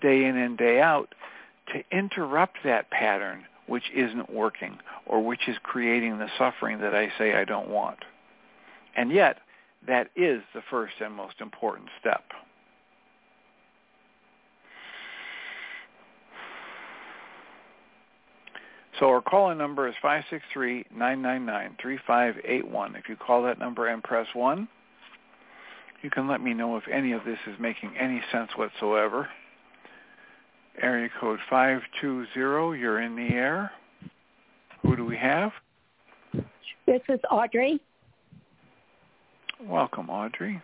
[0.01, 1.13] day in and day out,
[1.71, 7.11] to interrupt that pattern which isn't working or which is creating the suffering that I
[7.17, 7.99] say I don't want.
[8.95, 9.37] And yet,
[9.87, 12.23] that is the first and most important step.
[18.99, 22.97] So our call-in number is 563-999-3581.
[22.97, 24.67] If you call that number and press 1,
[26.03, 29.27] you can let me know if any of this is making any sense whatsoever.
[30.81, 33.71] Area code 520, you're in the air.
[34.81, 35.51] Who do we have?
[36.85, 37.79] This is Audrey.
[39.61, 40.61] Welcome, Audrey.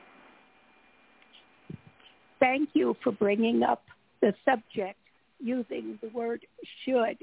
[2.40, 3.84] Thank you for bringing up
[4.22, 4.98] the subject
[5.40, 6.46] using the word
[6.84, 7.18] should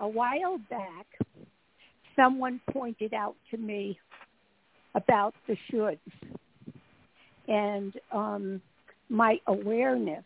[0.00, 1.06] a while back,
[2.16, 3.98] someone pointed out to me
[4.94, 5.98] about the shoulds,
[7.48, 8.60] and um,
[9.08, 10.24] my awareness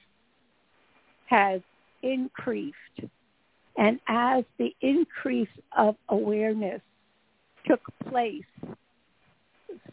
[1.27, 1.61] has
[2.03, 2.77] increased
[3.79, 6.83] And as the increase of awareness
[7.65, 8.43] took place,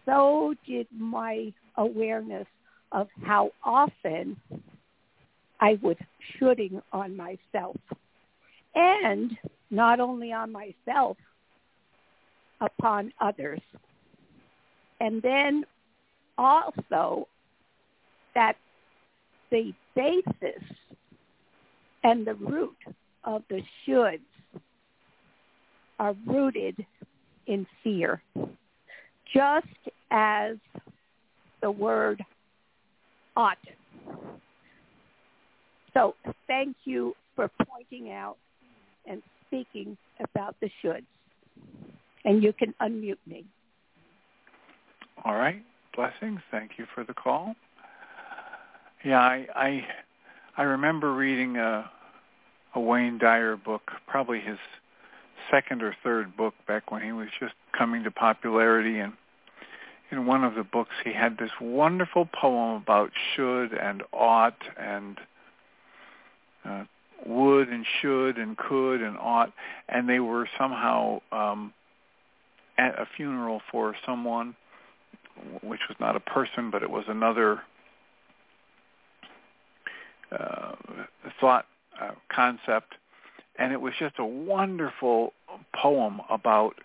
[0.06, 2.48] so did my awareness
[2.92, 4.38] of how often
[5.60, 5.98] I was
[6.40, 7.78] shooting on myself.
[8.74, 9.38] And
[9.72, 11.18] not only on myself,
[12.62, 13.60] upon others.
[15.00, 15.66] And then
[16.38, 17.28] also
[18.34, 18.56] that
[19.52, 20.64] the basis
[22.04, 22.76] and the root
[23.24, 24.20] of the shoulds
[26.00, 26.86] are rooted
[27.48, 28.22] in fear,
[29.34, 29.68] just
[30.12, 30.56] as
[31.62, 32.24] the word
[33.36, 33.58] ought.
[35.94, 36.16] So
[36.48, 38.38] thank you for pointing out
[39.06, 39.22] and
[39.56, 41.06] speaking about the shoulds.
[42.24, 43.46] And you can unmute me.
[45.24, 45.64] All right.
[45.96, 46.40] Blessings.
[46.52, 47.56] Thank you for the call.
[49.04, 49.88] Yeah, I I,
[50.58, 51.90] I remember reading a
[52.74, 54.58] a Wayne Dyer book, probably his
[55.52, 59.14] second or third book back when he was just coming to popularity and
[60.12, 65.20] in one of the books he had this wonderful poem about should and ought and
[66.64, 66.84] uh,
[67.26, 69.52] would and should and could and ought
[69.90, 71.74] and they were somehow um
[72.78, 74.56] at a funeral for someone
[75.62, 77.62] which was not a person but it was another
[80.32, 80.74] uh,
[81.40, 81.66] thought
[82.02, 82.96] uh, concept,
[83.58, 85.34] and it was just a wonderful
[85.74, 86.76] poem about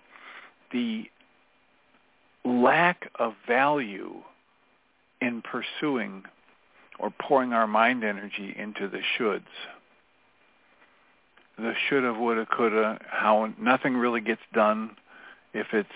[0.73, 1.05] the
[2.45, 4.23] lack of value
[5.21, 6.23] in pursuing
[6.99, 9.43] or pouring our mind energy into the shoulds.
[11.61, 14.97] The shoulda, woulda, coulda, how nothing really gets done
[15.53, 15.89] if it's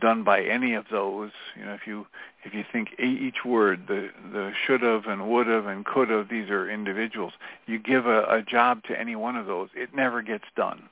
[0.00, 1.30] done by any of those.
[1.58, 2.06] You know, if you
[2.44, 6.28] if you think each word, the the should have and would have and could have,
[6.28, 7.34] these are individuals.
[7.66, 10.88] You give a, a job to any one of those, it never gets done.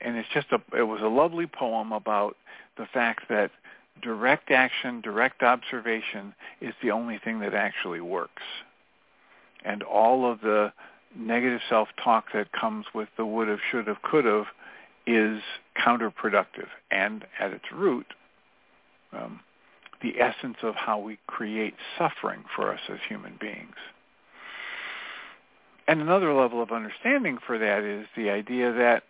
[0.00, 2.36] And it's just a it was a lovely poem about
[2.76, 3.50] the fact that
[4.00, 8.42] direct action, direct observation is the only thing that actually works.
[9.64, 10.72] And all of the
[11.16, 14.46] negative self-talk that comes with the would have, should have, could have
[15.06, 15.40] is
[15.76, 18.06] counterproductive and at its root
[19.12, 19.40] um,
[20.02, 23.76] the essence of how we create suffering for us as human beings.
[25.86, 29.02] And another level of understanding for that is the idea that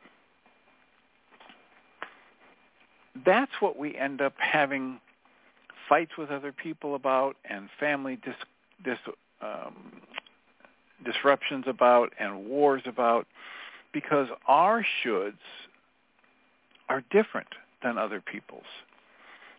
[3.24, 5.00] that's what we end up having
[5.88, 8.34] fights with other people about and family dis,
[8.82, 8.98] dis,
[9.42, 10.00] um,
[11.04, 13.26] disruptions about and wars about
[13.92, 15.34] because our shoulds
[16.88, 17.48] are different
[17.82, 18.62] than other people's.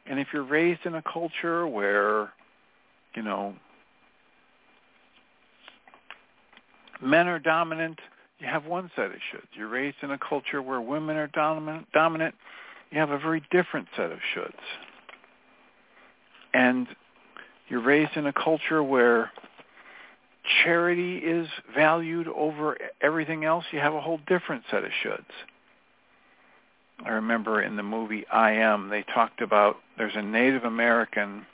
[0.05, 2.31] And if you're raised in a culture where,
[3.15, 3.55] you know,
[7.01, 7.99] men are dominant,
[8.39, 9.47] you have one set of shoulds.
[9.53, 12.35] You're raised in a culture where women are dominant, dominant,
[12.89, 14.53] you have a very different set of shoulds.
[16.53, 16.87] And
[17.69, 19.31] you're raised in a culture where
[20.63, 25.25] charity is valued over everything else, you have a whole different set of shoulds.
[27.05, 31.45] I remember in the movie I Am, they talked about there's a Native American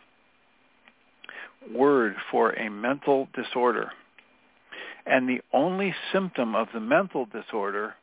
[1.73, 3.91] word for a mental disorder.
[5.05, 7.95] And the only symptom of the mental disorder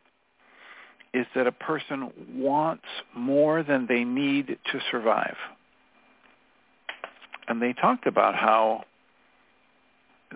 [1.12, 5.36] is that a person wants more than they need to survive.
[7.46, 8.84] And they talked about how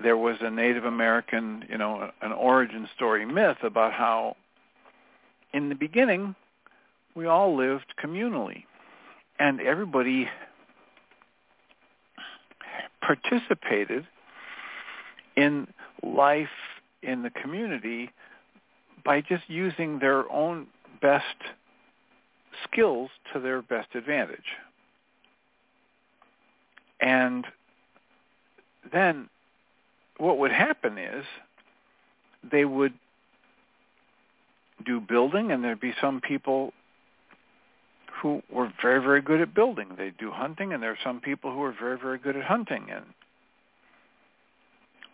[0.03, 4.37] there was a Native American, you know, an origin story myth about how
[5.53, 6.35] in the beginning
[7.15, 8.65] we all lived communally.
[9.39, 10.29] And everybody
[13.01, 14.07] participated
[15.37, 15.69] in
[16.03, 16.49] life
[17.03, 18.11] in the community
[19.05, 20.67] by just using their own
[21.01, 21.25] best
[22.65, 24.41] skills to their best advantage.
[27.01, 27.47] And
[28.93, 29.29] then
[30.19, 31.25] what would happen is
[32.51, 32.95] they would
[34.85, 36.73] do building and there'd be some people
[38.21, 39.89] who were very, very good at building.
[39.97, 42.87] They'd do hunting, and there are some people who are very, very good at hunting,
[42.91, 43.05] and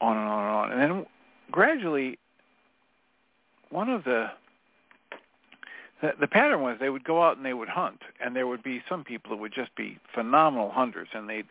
[0.00, 0.72] on and on and on.
[0.72, 1.06] And then
[1.50, 2.18] gradually,
[3.70, 4.28] one of the
[6.00, 8.62] the, the pattern was they would go out and they would hunt, and there would
[8.62, 11.46] be some people who would just be phenomenal hunters, and they'd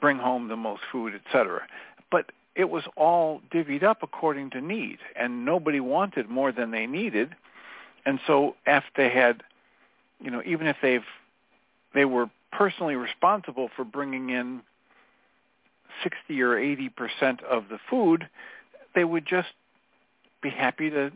[0.00, 1.62] bring home the most food, etc.
[2.10, 6.86] But it was all divvied up according to need, and nobody wanted more than they
[6.86, 7.34] needed.
[8.04, 9.42] And so if they had
[10.20, 11.04] you know, even if they've
[11.94, 14.62] they were personally responsible for bringing in
[16.02, 18.28] 60 or 80 percent of the food,
[18.94, 19.48] they would just
[20.42, 21.12] be happy to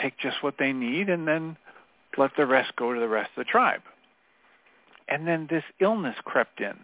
[0.00, 1.56] take just what they need and then
[2.16, 3.82] let the rest go to the rest of the tribe.
[5.08, 6.74] And then this illness crept in.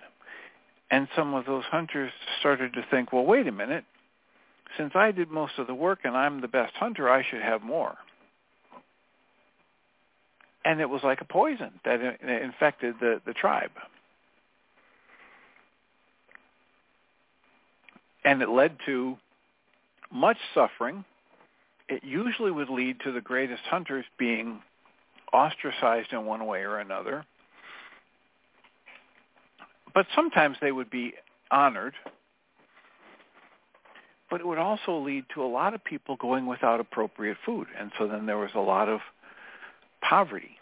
[0.91, 3.85] And some of those hunters started to think, well, wait a minute.
[4.77, 7.62] Since I did most of the work and I'm the best hunter, I should have
[7.62, 7.97] more.
[10.64, 13.71] And it was like a poison uh, that infected the, the tribe.
[18.25, 19.17] And it led to
[20.12, 21.05] much suffering.
[21.89, 24.61] It usually would lead to the greatest hunters being
[25.33, 27.25] ostracized in one way or another.
[29.95, 31.14] But sometimes they would be
[31.51, 31.95] honored.
[34.29, 37.68] But it would also lead to a lot of people going without appropriate food.
[37.79, 39.01] And so then there was a lot of
[40.01, 40.59] poverty.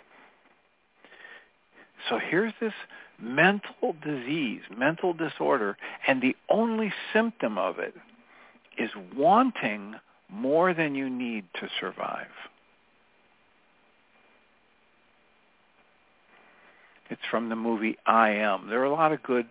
[2.08, 2.74] So here's this
[3.18, 7.94] mental disease, mental disorder, and the only symptom of it
[8.76, 9.94] is wanting
[10.28, 12.26] more than you need to survive.
[17.10, 18.68] It's from the movie I Am.
[18.68, 19.46] There are a lot of good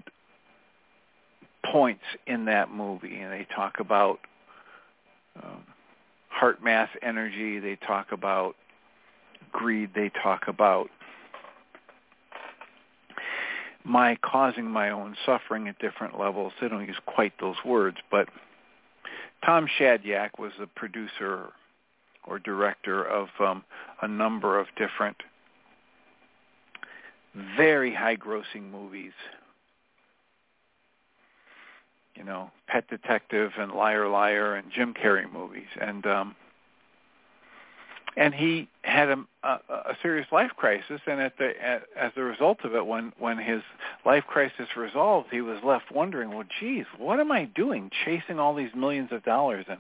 [1.72, 4.20] points in that movie, and they talk about
[5.42, 5.64] um,
[6.42, 7.60] HeartMath energy.
[7.60, 8.56] They talk about
[9.52, 9.92] greed.
[9.96, 10.90] They talk about
[13.84, 16.54] my causing my own suffering at different levels.
[16.62, 18.30] They don't use quite those words, but
[19.46, 21.50] Tom Shadyac was the producer
[22.26, 23.64] or director of um,
[24.02, 25.18] a number of different
[27.58, 29.12] very high-grossing movies.
[32.16, 36.36] You know, Pet Detective and Liar Liar and Jim Carrey movies, and um,
[38.16, 42.22] and he had a, a, a serious life crisis, and at the at, as a
[42.22, 43.62] result of it, when when his
[44.06, 48.54] life crisis resolved, he was left wondering, well, geez, what am I doing, chasing all
[48.54, 49.80] these millions of dollars and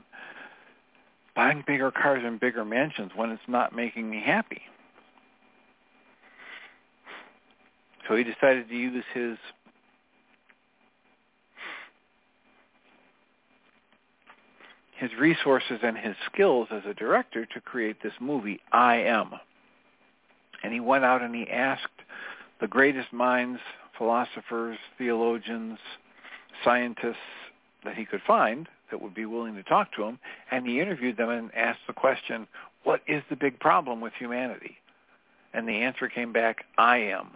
[1.36, 4.63] buying bigger cars and bigger mansions when it's not making me happy?
[8.07, 9.38] So he decided to use his
[15.03, 19.31] his resources and his skills as a director to create this movie, I Am.
[20.63, 21.87] And he went out and he asked
[22.61, 23.59] the greatest minds,
[23.97, 25.77] philosophers, theologians,
[26.63, 27.17] scientists
[27.83, 30.19] that he could find that would be willing to talk to him,
[30.51, 32.47] and he interviewed them and asked the question,
[32.83, 34.77] what is the big problem with humanity?
[35.53, 37.27] And the answer came back, I am.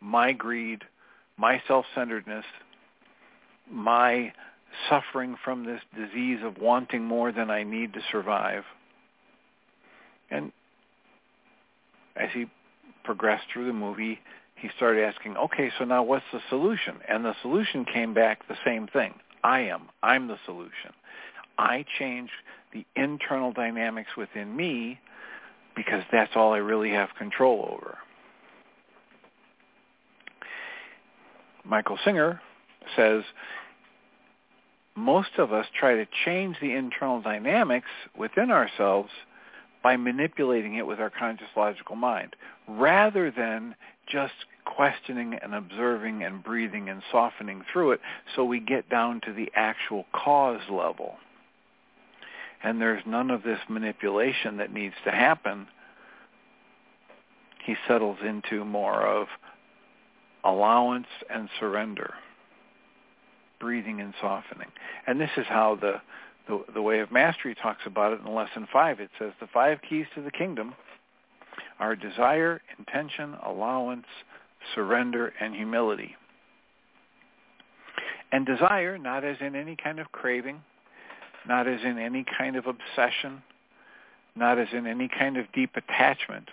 [0.00, 0.82] My greed,
[1.36, 2.44] my self-centeredness,
[3.70, 4.32] my
[4.88, 8.64] suffering from this disease of wanting more than I need to survive.
[10.30, 10.52] And
[12.16, 12.46] as he
[13.04, 14.18] progressed through the movie,
[14.56, 16.96] he started asking, okay, so now what's the solution?
[17.08, 19.14] And the solution came back the same thing.
[19.42, 19.88] I am.
[20.02, 20.92] I'm the solution.
[21.58, 22.30] I change
[22.72, 25.00] the internal dynamics within me
[25.74, 27.98] because that's all I really have control over.
[31.64, 32.40] Michael Singer
[32.96, 33.22] says
[34.94, 39.10] most of us try to change the internal dynamics within ourselves
[39.82, 42.36] by manipulating it with our conscious logical mind
[42.68, 43.74] rather than
[44.10, 44.34] just
[44.64, 48.00] questioning and observing and breathing and softening through it
[48.36, 51.16] so we get down to the actual cause level.
[52.62, 55.66] And there's none of this manipulation that needs to happen.
[57.64, 59.26] He settles into more of
[60.44, 62.14] allowance and surrender
[63.62, 64.68] breathing and softening.
[65.06, 65.94] And this is how the,
[66.48, 68.98] the, the way of mastery talks about it in lesson five.
[68.98, 70.74] It says the five keys to the kingdom
[71.78, 74.06] are desire, intention, allowance,
[74.74, 76.16] surrender, and humility.
[78.32, 80.60] And desire, not as in any kind of craving,
[81.46, 83.42] not as in any kind of obsession,
[84.34, 86.48] not as in any kind of deep attachment,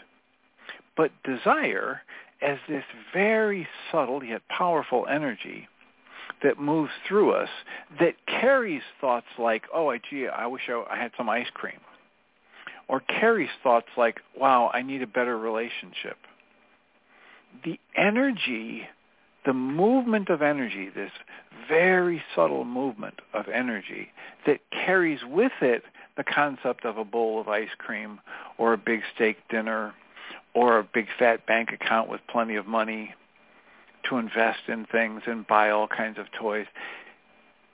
[0.95, 2.01] but desire
[2.41, 2.84] as this
[3.14, 5.68] very subtle yet powerful energy
[6.44, 7.50] that moves through us
[8.00, 11.80] that carries thoughts like, oh, gee, I wish I, had some ice cream.
[12.88, 16.18] Or carries thoughts like, wow, I need a better relationship.
[17.64, 18.84] The energy,
[19.46, 21.12] the movement of energy, this
[21.68, 24.10] very subtle movement of energy
[24.46, 25.84] that carries with it
[26.18, 28.20] the concept of a bowl of ice cream
[28.58, 29.94] or a big steak dinner
[30.54, 33.14] or a big fat bank account with plenty of money
[34.08, 36.68] to invest in things and buy all kinds of toys.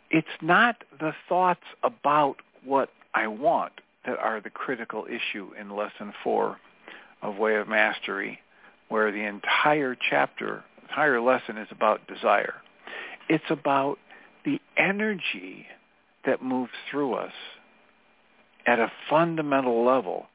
[0.10, 3.74] It's not the thoughts about what I want
[4.06, 6.58] that are the critical issue in lesson four
[7.22, 8.40] of Way of Mastery,
[8.90, 12.56] where the entire chapter, entire lesson is about desire.
[13.30, 13.98] It's about
[14.44, 15.66] the energy
[16.26, 17.34] that moves through us
[18.68, 20.28] at a fundamental level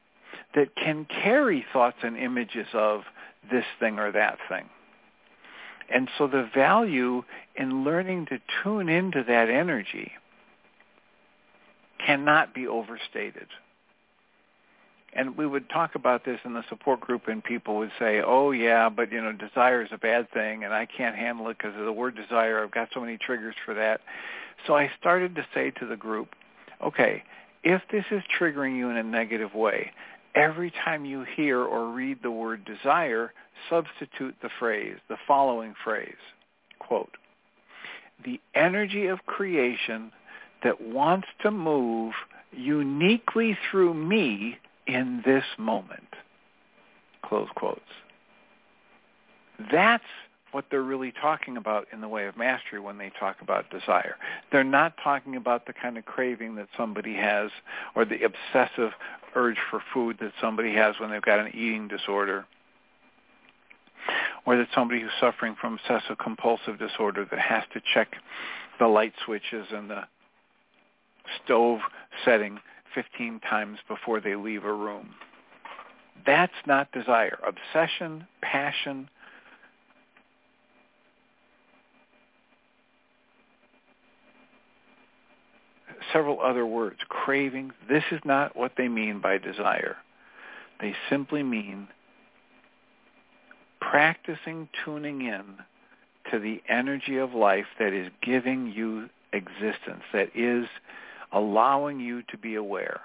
[0.55, 3.01] that can carry thoughts and images of
[3.49, 4.65] this thing or that thing.
[5.93, 7.23] And so the value
[7.55, 10.11] in learning to tune into that energy
[12.05, 13.47] cannot be overstated.
[15.13, 18.51] And we would talk about this in the support group and people would say, oh
[18.51, 21.77] yeah, but you know, desire is a bad thing and I can't handle it because
[21.77, 22.63] of the word desire.
[22.63, 23.99] I've got so many triggers for that.
[24.65, 26.29] So I started to say to the group,
[26.81, 27.23] okay,
[27.63, 29.91] if this is triggering you in a negative way,
[30.35, 33.33] every time you hear or read the word desire,
[33.69, 36.15] substitute the phrase, the following phrase,
[36.79, 37.17] quote,
[38.23, 40.11] the energy of creation
[40.63, 42.13] that wants to move
[42.51, 44.57] uniquely through me
[44.87, 46.07] in this moment.
[47.23, 47.81] Close quotes.
[49.71, 50.03] That's
[50.51, 54.15] what they're really talking about in the way of mastery when they talk about desire.
[54.51, 57.51] They're not talking about the kind of craving that somebody has
[57.95, 58.91] or the obsessive
[59.35, 62.45] urge for food that somebody has when they've got an eating disorder
[64.45, 68.15] or that somebody who's suffering from obsessive compulsive disorder that has to check
[68.79, 70.03] the light switches and the
[71.43, 71.79] stove
[72.25, 72.59] setting
[72.93, 75.11] 15 times before they leave a room.
[76.25, 77.39] That's not desire.
[77.45, 79.09] Obsession, passion,
[86.13, 86.97] several other words.
[87.09, 89.97] Craving, this is not what they mean by desire.
[90.79, 91.87] They simply mean
[93.79, 95.43] practicing tuning in
[96.31, 100.67] to the energy of life that is giving you existence, that is
[101.31, 103.01] allowing you to be aware,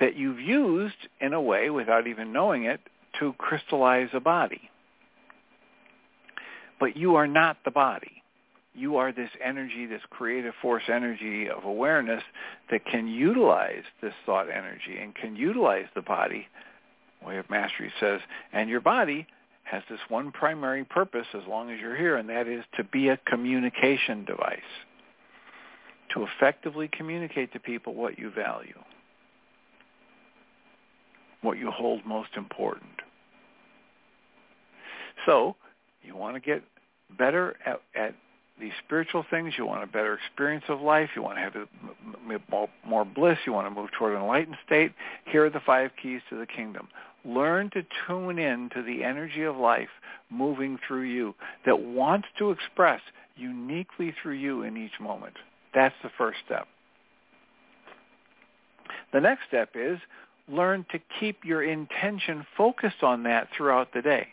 [0.00, 2.80] that you've used in a way without even knowing it
[3.18, 4.70] to crystallize a body.
[6.80, 8.22] But you are not the body.
[8.78, 12.22] You are this energy, this creative force energy of awareness
[12.70, 16.46] that can utilize this thought energy and can utilize the body.
[17.26, 18.20] Way of Mastery says,
[18.52, 19.26] and your body
[19.64, 23.08] has this one primary purpose as long as you're here, and that is to be
[23.08, 24.60] a communication device
[26.14, 28.78] to effectively communicate to people what you value,
[31.42, 32.90] what you hold most important.
[35.26, 35.56] So
[36.02, 36.62] you want to get
[37.18, 38.14] better at, at
[38.60, 39.54] these spiritual things.
[39.56, 41.10] You want a better experience of life.
[41.14, 43.38] You want to have more, bliss.
[43.46, 44.92] You want to move toward an enlightened state.
[45.26, 46.88] Here are the five keys to the kingdom.
[47.24, 49.88] Learn to tune in to the energy of life
[50.30, 51.34] moving through you
[51.66, 53.00] that wants to express
[53.36, 55.34] uniquely through you in each moment.
[55.74, 56.66] That's the first step.
[59.12, 59.98] The next step is
[60.48, 64.28] learn to keep your intention focused on that throughout the day.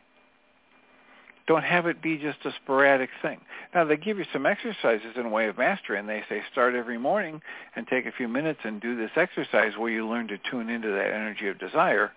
[1.47, 3.39] Don't have it be just a sporadic thing.
[3.73, 6.73] Now they give you some exercises in a way of mastery and they say start
[6.73, 7.41] every morning
[7.75, 10.89] and take a few minutes and do this exercise where you learn to tune into
[10.89, 12.11] that energy of desire.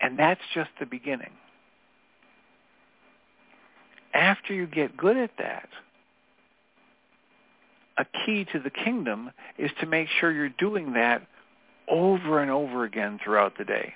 [0.00, 1.32] And that's just the beginning.
[4.14, 5.68] After you get good at that,
[7.98, 11.26] a key to the kingdom is to make sure you're doing that
[11.88, 13.94] over and over again throughout the day.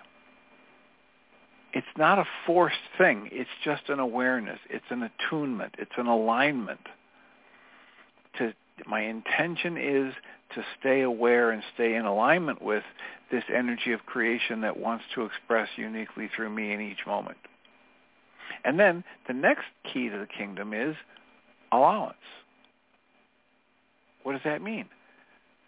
[1.72, 3.28] It's not a forced thing.
[3.32, 4.58] It's just an awareness.
[4.70, 5.74] It's an attunement.
[5.78, 6.80] It's an alignment.
[8.38, 8.54] To
[8.86, 10.14] my intention is
[10.54, 12.84] to stay aware and stay in alignment with
[13.30, 17.38] this energy of creation that wants to express uniquely through me in each moment.
[18.64, 20.96] And then the next key to the kingdom is
[21.72, 22.14] allowance.
[24.22, 24.86] What does that mean?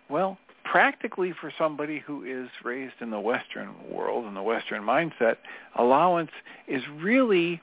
[0.09, 0.38] Well,
[0.70, 5.36] practically for somebody who is raised in the Western world, in the Western mindset,
[5.76, 6.30] allowance
[6.66, 7.60] is really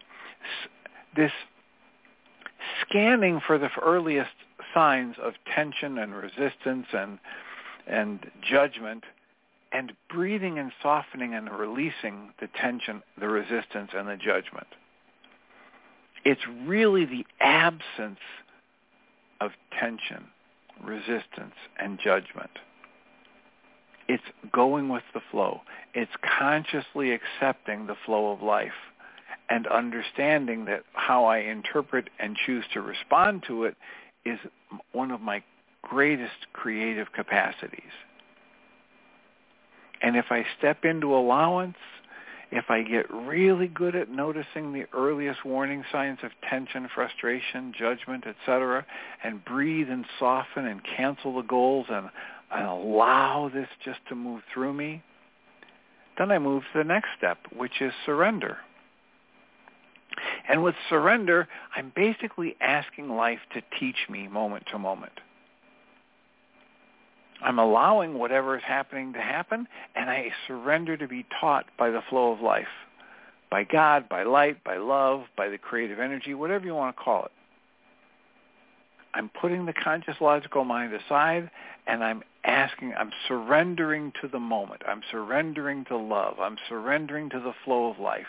[1.16, 1.32] this
[2.82, 4.32] scanning for the earliest
[4.74, 7.20] signs of tension and resistance and
[7.88, 9.04] and judgment
[9.72, 14.68] and breathing and softening and releasing the tension, the resistance and the judgment.
[16.24, 18.20] It's really the absence
[19.40, 20.26] of tension
[20.84, 22.52] resistance, and judgment.
[24.08, 25.62] It's going with the flow.
[25.94, 28.72] It's consciously accepting the flow of life
[29.50, 33.76] and understanding that how I interpret and choose to respond to it
[34.26, 34.40] is
[34.92, 35.44] one of my
[35.82, 37.82] greatest creative capacities.
[40.02, 41.78] And if I step into allowance
[42.52, 48.26] if I get really good at noticing the earliest warning signs of tension, frustration, judgment,
[48.28, 48.86] etc.,
[49.24, 52.10] and breathe and soften and cancel the goals and,
[52.52, 55.04] and allow this just to move through me,
[56.18, 58.58] then I move to the next step, which is surrender.
[60.48, 65.12] And with surrender, I'm basically asking life to teach me moment to moment.
[67.42, 72.02] I'm allowing whatever is happening to happen, and I surrender to be taught by the
[72.10, 72.68] flow of life,
[73.52, 77.26] by God, by light, by love, by the creative energy, whatever you want to call
[77.26, 77.32] it.
[79.16, 81.50] I'm putting the conscious logical mind aside
[81.88, 84.82] and I'm asking, I'm surrendering to the moment.
[84.86, 86.36] I'm surrendering to love.
[86.40, 88.26] I'm surrendering to the flow of life.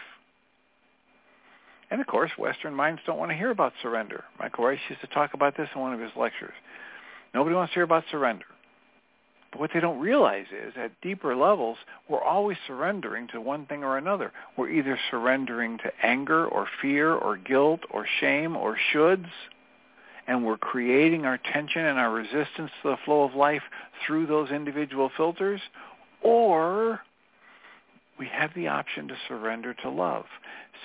[1.90, 4.24] And of course, Western minds don't want to hear about surrender.
[4.38, 6.54] Michael Ryce used to talk about this in one of his lectures.
[7.34, 8.46] Nobody wants to hear about surrender.
[9.50, 11.78] But what they don't realize is at deeper levels,
[12.08, 14.32] we're always surrendering to one thing or another.
[14.56, 19.30] We're either surrendering to anger or fear or guilt or shame or shoulds
[20.26, 23.62] and we're creating our tension and our resistance to the flow of life
[24.04, 25.60] through those individual filters,
[26.22, 27.00] or
[28.18, 30.24] we have the option to surrender to love,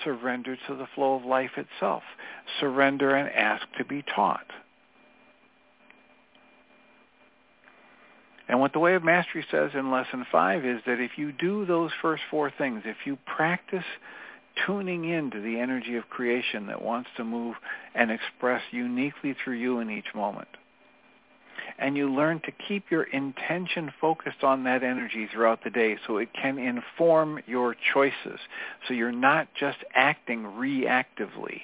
[0.04, 2.02] surrender to the flow of life itself,
[2.60, 4.46] surrender and ask to be taught.
[8.48, 11.64] And what the Way of Mastery says in Lesson 5 is that if you do
[11.64, 13.84] those first four things, if you practice
[14.66, 17.56] tuning in to the energy of creation that wants to move
[17.94, 20.48] and express uniquely through you in each moment.
[21.78, 26.18] And you learn to keep your intention focused on that energy throughout the day so
[26.18, 28.40] it can inform your choices.
[28.86, 31.62] So you're not just acting reactively.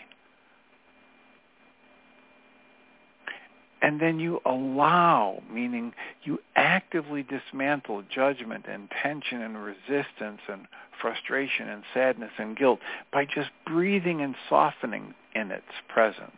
[3.81, 5.93] And then you allow, meaning
[6.25, 10.67] you actively dismantle judgment and tension and resistance and
[11.01, 12.81] frustration and sadness and guilt
[13.13, 16.33] by just breathing and softening in its presence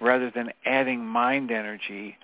[0.00, 2.16] rather than adding mind energy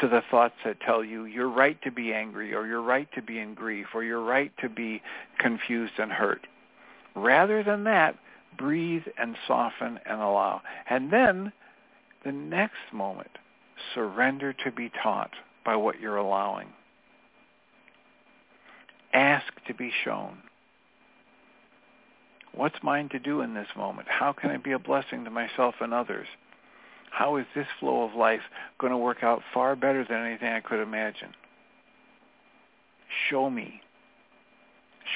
[0.00, 3.22] to the thoughts that tell you you're right to be angry or you're right to
[3.22, 5.00] be in grief or you're right to be
[5.38, 6.46] confused and hurt.
[7.14, 8.16] Rather than that,
[8.58, 10.60] breathe and soften and allow.
[10.90, 11.52] And then
[12.26, 13.30] the next moment,
[13.94, 15.30] surrender to be taught
[15.64, 16.66] by what you're allowing.
[19.12, 20.38] Ask to be shown.
[22.52, 24.08] What's mine to do in this moment?
[24.10, 26.26] How can I be a blessing to myself and others?
[27.10, 28.42] How is this flow of life
[28.80, 31.32] going to work out far better than anything I could imagine?
[33.30, 33.80] Show me.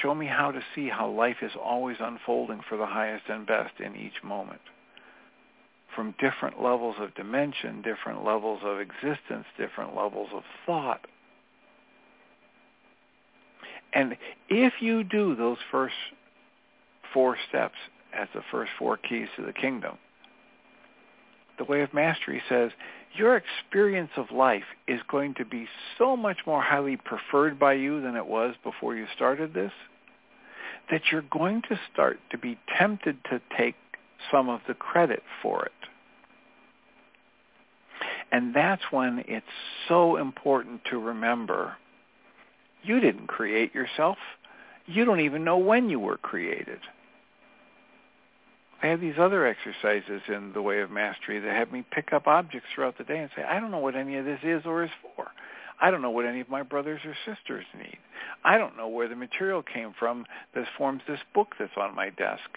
[0.01, 3.81] Show me how to see how life is always unfolding for the highest and best
[3.81, 4.61] in each moment.
[5.95, 11.05] From different levels of dimension, different levels of existence, different levels of thought.
[13.93, 14.15] And
[14.47, 15.95] if you do those first
[17.13, 17.75] four steps
[18.13, 19.97] as the first four keys to the kingdom,
[21.57, 22.71] the way of mastery says
[23.13, 25.67] your experience of life is going to be
[25.97, 29.71] so much more highly preferred by you than it was before you started this
[30.89, 33.75] that you're going to start to be tempted to take
[34.31, 35.71] some of the credit for it.
[38.31, 39.45] And that's when it's
[39.87, 41.75] so important to remember
[42.83, 44.17] you didn't create yourself.
[44.85, 46.79] You don't even know when you were created.
[48.81, 52.25] I have these other exercises in the way of mastery that have me pick up
[52.25, 54.83] objects throughout the day and say, I don't know what any of this is or
[54.83, 55.27] is for.
[55.79, 57.97] I don't know what any of my brothers or sisters need.
[58.43, 62.09] I don't know where the material came from that forms this book that's on my
[62.09, 62.49] desk.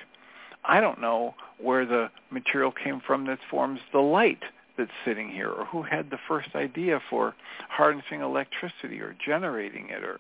[0.65, 4.43] I don't know where the material came from that forms the light
[4.77, 7.35] that's sitting here or who had the first idea for
[7.69, 10.19] harnessing electricity or generating it or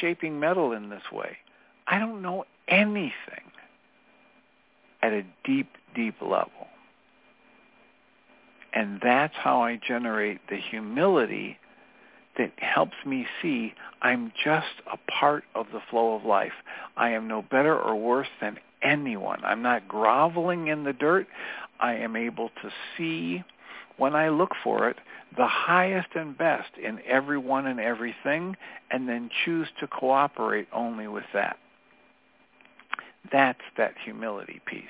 [0.00, 1.38] shaping metal in this way.
[1.86, 3.50] I don't know anything
[5.02, 6.68] at a deep, deep level.
[8.72, 11.58] And that's how I generate the humility
[12.38, 16.52] that helps me see I'm just a part of the flow of life.
[16.96, 19.40] I am no better or worse than anyone.
[19.44, 21.26] I'm not groveling in the dirt.
[21.78, 23.42] I am able to see
[23.96, 24.96] when I look for it
[25.36, 28.56] the highest and best in everyone and everything
[28.90, 31.58] and then choose to cooperate only with that.
[33.30, 34.84] That's that humility piece.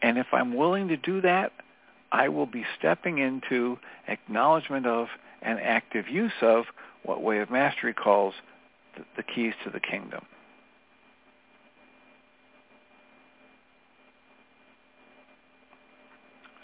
[0.00, 1.52] And if I'm willing to do that,
[2.10, 3.78] I will be stepping into
[4.08, 5.08] acknowledgement of
[5.42, 6.64] and active use of
[7.04, 8.34] what Way of Mastery calls
[8.96, 10.24] the, the keys to the kingdom.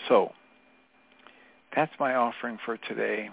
[0.09, 0.33] So,
[1.77, 3.29] that's my offering for today.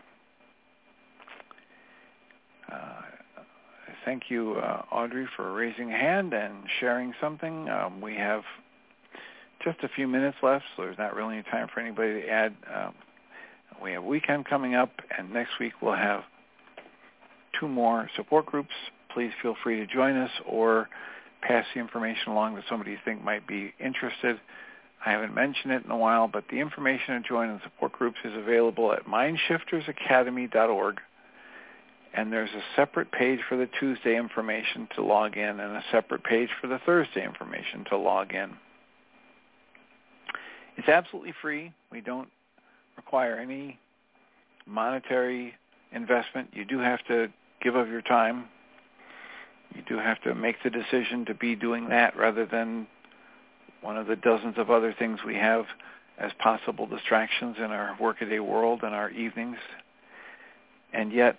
[2.72, 3.02] Uh,
[4.04, 7.70] thank you, uh, Audrey, for raising a hand and sharing something.
[7.70, 8.44] Um, we have
[9.64, 12.56] just a few minutes left, so there's not really any time for anybody to add.
[12.74, 12.94] Um,
[13.82, 16.24] we have weekend coming up, and next week we'll have
[17.60, 18.74] two more support groups.
[19.14, 20.90] Please feel free to join us or
[21.42, 24.40] pass the information along to somebody you think might be interested.
[25.06, 28.18] I haven't mentioned it in a while, but the information to join the support groups
[28.26, 31.00] is available at mindshiftersacademy.org.
[32.14, 36.24] And there's a separate page for the Tuesday information to log in and a separate
[36.24, 38.52] page for the Thursday information to log in.
[40.78, 41.72] It's absolutely free.
[41.92, 42.30] We don't
[42.98, 43.78] require any
[44.66, 45.54] monetary
[45.92, 46.50] investment.
[46.54, 47.28] You do have to
[47.62, 48.46] give of your time.
[49.76, 52.88] You do have to make the decision to be doing that rather than
[53.86, 55.66] one of the dozens of other things we have
[56.18, 59.58] as possible distractions in our workaday world and our evenings.
[60.92, 61.38] And yet,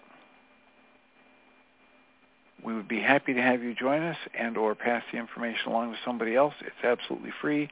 [2.64, 5.90] we would be happy to have you join us and or pass the information along
[5.90, 6.54] to somebody else.
[6.60, 7.68] It's absolutely free.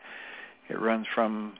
[0.68, 1.54] It runs from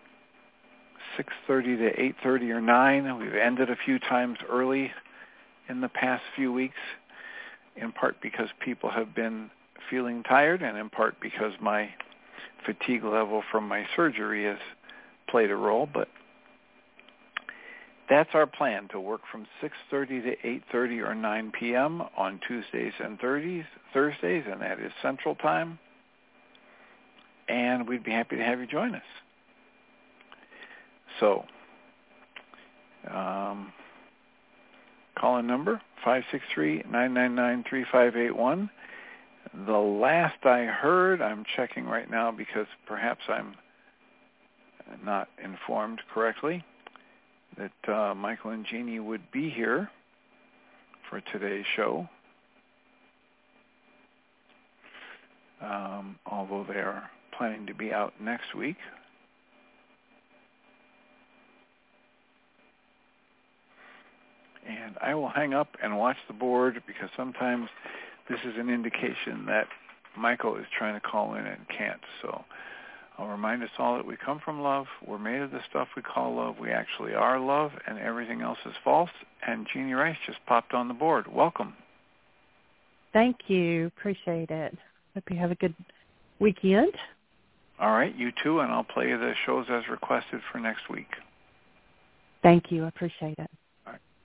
[1.17, 3.19] 6.30 to 8.30 or 9.
[3.19, 4.91] We've ended a few times early
[5.69, 6.75] in the past few weeks,
[7.77, 9.51] in part because people have been
[9.89, 11.91] feeling tired and in part because my
[12.65, 14.59] fatigue level from my surgery has
[15.29, 15.89] played a role.
[15.93, 16.09] But
[18.09, 20.37] that's our plan to work from 6.30 to
[20.75, 22.03] 8.30 or 9 p.m.
[22.17, 25.79] on Tuesdays and Thursdays, Thursdays, and that is Central Time.
[27.49, 29.03] And we'd be happy to have you join us.
[31.21, 31.45] So,
[33.11, 33.73] um,
[35.19, 38.69] call in number 563-999-3581.
[39.55, 43.55] The last I heard, I'm checking right now because perhaps I'm
[45.05, 46.65] not informed correctly,
[47.57, 49.89] that uh, Michael and Jeanie would be here
[51.09, 52.09] for today's show.
[55.63, 58.77] Um, although they are planning to be out next week.
[64.67, 67.69] and I will hang up and watch the board because sometimes
[68.29, 69.67] this is an indication that
[70.17, 72.01] Michael is trying to call in and can't.
[72.23, 72.45] So
[73.19, 74.87] I'll remind us all that we come from love.
[75.07, 76.57] We're made of the stuff we call love.
[76.59, 79.11] We actually are love, and everything else is false.
[79.47, 81.27] And Jeanie Ryce just popped on the board.
[81.33, 81.75] Welcome.
[83.13, 83.87] Thank you.
[83.87, 84.77] Appreciate it.
[85.15, 85.75] Hope you have a good
[86.41, 86.93] weekend.
[87.81, 91.09] All right, you too, and I'll play the shows as requested for next week.
[92.43, 92.85] Thank you.
[92.85, 93.51] I appreciate it.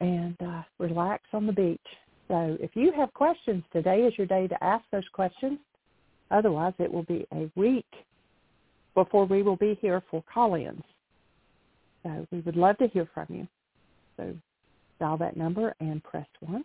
[0.00, 1.80] and uh, relax on the beach.
[2.28, 5.58] So if you have questions, today is your day to ask those questions.
[6.30, 7.86] Otherwise, it will be a week
[8.94, 10.82] before we will be here for call-ins.
[12.02, 13.48] So we would love to hear from you.
[14.16, 14.34] So
[15.00, 16.64] dial that number and press 1.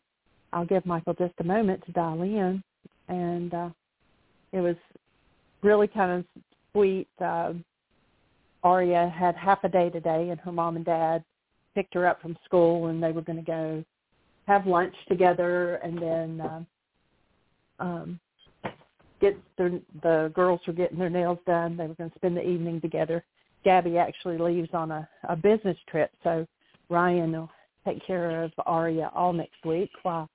[0.51, 2.63] I'll give Michael just a moment to dial in.
[3.07, 3.69] And uh,
[4.51, 4.75] it was
[5.63, 7.07] really kind of sweet.
[7.19, 7.53] Uh,
[8.63, 11.23] Aria had half a day today, and her mom and dad
[11.75, 13.83] picked her up from school, and they were going to go
[14.47, 16.61] have lunch together, and then uh,
[17.79, 18.19] um,
[19.21, 21.77] get their, the girls were getting their nails done.
[21.77, 23.23] They were going to spend the evening together.
[23.63, 26.45] Gabby actually leaves on a, a business trip, so
[26.89, 27.49] Ryan will
[27.85, 30.29] take care of Aria all next week while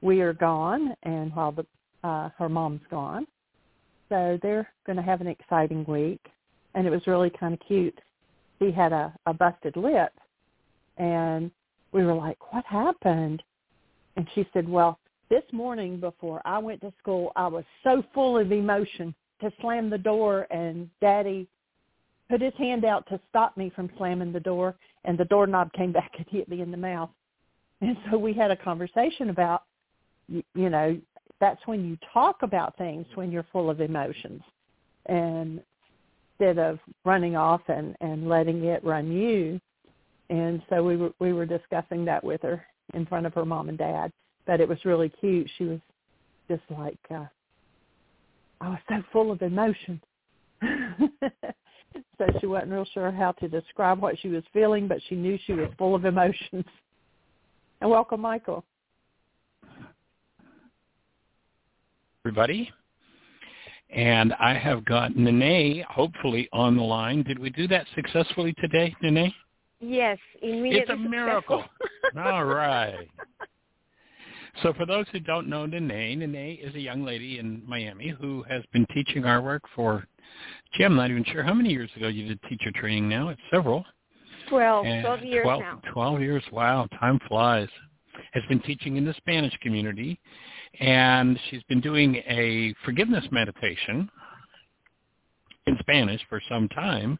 [0.00, 1.66] we are gone and while the
[2.02, 3.26] uh, her mom's gone.
[4.10, 6.20] So they're going to have an exciting week.
[6.74, 7.98] And it was really kind of cute.
[8.58, 10.12] He had a, a busted lip.
[10.98, 11.50] And
[11.92, 13.42] we were like, what happened?
[14.16, 14.98] And she said, well,
[15.30, 19.88] this morning before I went to school, I was so full of emotion to slam
[19.88, 21.48] the door and Daddy
[22.28, 25.92] put his hand out to stop me from slamming the door and the doorknob came
[25.92, 27.10] back and hit me in the mouth.
[27.80, 29.62] And so we had a conversation about,
[30.28, 31.00] you, you know,
[31.40, 34.42] that's when you talk about things when you're full of emotions.
[35.06, 35.60] And
[36.40, 39.60] instead of running off and and letting it run you.
[40.30, 42.64] And so we were we were discussing that with her
[42.94, 44.10] in front of her mom and dad.
[44.46, 45.50] But it was really cute.
[45.58, 45.80] She was
[46.48, 47.26] just like uh
[48.60, 50.00] i was so full of emotion.
[52.18, 55.38] So she wasn't real sure how to describe what she was feeling but she knew
[55.46, 56.64] she was full of emotions.
[57.80, 58.64] And welcome michael
[62.24, 62.70] everybody.
[63.88, 67.22] And I have got Nene hopefully on the line.
[67.22, 69.32] Did we do that successfully today, Nene?
[69.80, 70.80] Yes, immediately.
[70.80, 71.64] It's a miracle.
[72.16, 73.08] All right.
[74.62, 78.44] So for those who don't know Nene, Nene is a young lady in Miami who
[78.48, 80.06] has been teaching our work for,
[80.74, 83.30] gee, I'm not even sure how many years ago you did teacher training now.
[83.30, 83.84] It's several.
[84.50, 85.80] 12, 12 years 12, now.
[85.92, 86.44] 12 years.
[86.52, 87.68] Wow, time flies.
[88.32, 90.20] Has been teaching in the Spanish community,
[90.78, 94.08] and she's been doing a forgiveness meditation
[95.66, 97.18] in Spanish for some time.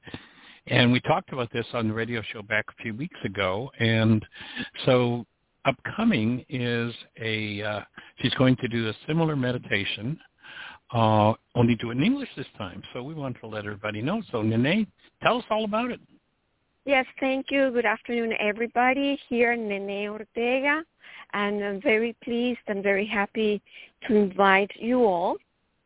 [0.67, 3.71] And we talked about this on the radio show back a few weeks ago.
[3.81, 4.25] And
[4.87, 5.27] so
[5.65, 7.81] upcoming is a, uh,
[8.21, 10.19] she's going to do a similar meditation,
[10.93, 12.83] uh, only do it in English this time.
[12.93, 14.23] So we want to let everybody know.
[14.31, 14.87] So Nene,
[15.23, 16.01] tell us all about it.
[16.91, 17.71] Yes, thank you.
[17.71, 19.17] Good afternoon, everybody.
[19.29, 20.83] Here, Nene Ortega,
[21.33, 23.63] and I'm very pleased and very happy
[24.09, 25.37] to invite you all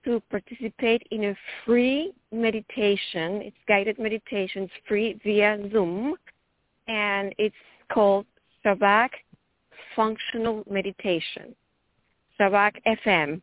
[0.07, 1.37] to participate in a
[1.67, 3.43] free meditation.
[3.43, 4.63] It's guided meditation.
[4.63, 6.15] It's free via Zoom,
[6.89, 7.55] and it's
[7.93, 8.25] called
[8.65, 9.11] Shabak
[9.95, 11.55] Functional Meditation.
[12.41, 13.43] Shabak FM.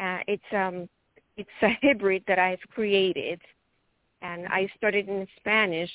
[0.00, 0.88] Uh, it's um,
[1.36, 3.40] it's a hybrid that I've created,
[4.22, 5.92] and I started in Spanish,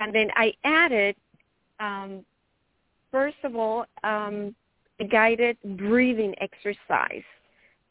[0.00, 1.16] and then I added,
[1.80, 2.24] um,
[3.10, 4.54] first of all, um,
[5.00, 7.24] a guided breathing exercise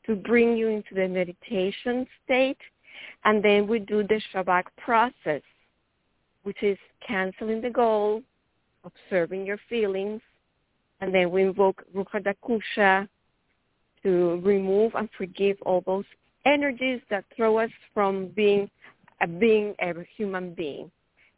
[0.05, 2.57] to bring you into the meditation state.
[3.23, 5.41] And then we do the Shabak process,
[6.43, 8.21] which is canceling the goal,
[8.83, 10.21] observing your feelings,
[11.01, 13.07] and then we invoke Ruach HaKodesh
[14.03, 16.05] to remove and forgive all those
[16.45, 18.69] energies that throw us from being
[19.21, 20.91] a being a human being.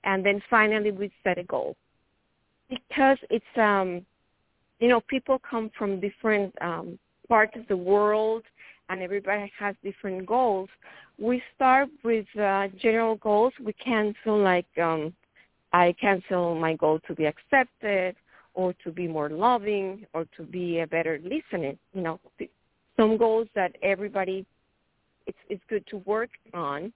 [0.03, 1.75] And then finally we set a goal.
[2.69, 4.05] Because it's um
[4.79, 8.43] you know, people come from different um parts of the world
[8.89, 10.69] and everybody has different goals.
[11.19, 13.53] We start with uh, general goals.
[13.63, 15.13] We cancel like um,
[15.73, 18.15] I cancel my goal to be accepted
[18.53, 21.73] or to be more loving or to be a better listener.
[21.93, 22.19] You know,
[22.95, 24.45] some goals that everybody
[25.25, 26.93] it's it's good to work on.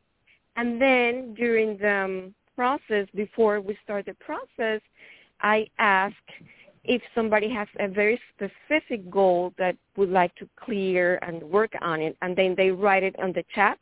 [0.55, 4.81] And then during the um, process, before we start the process,
[5.41, 6.15] I ask
[6.83, 12.01] if somebody has a very specific goal that would like to clear and work on
[12.01, 13.79] it, and then they write it on the chat,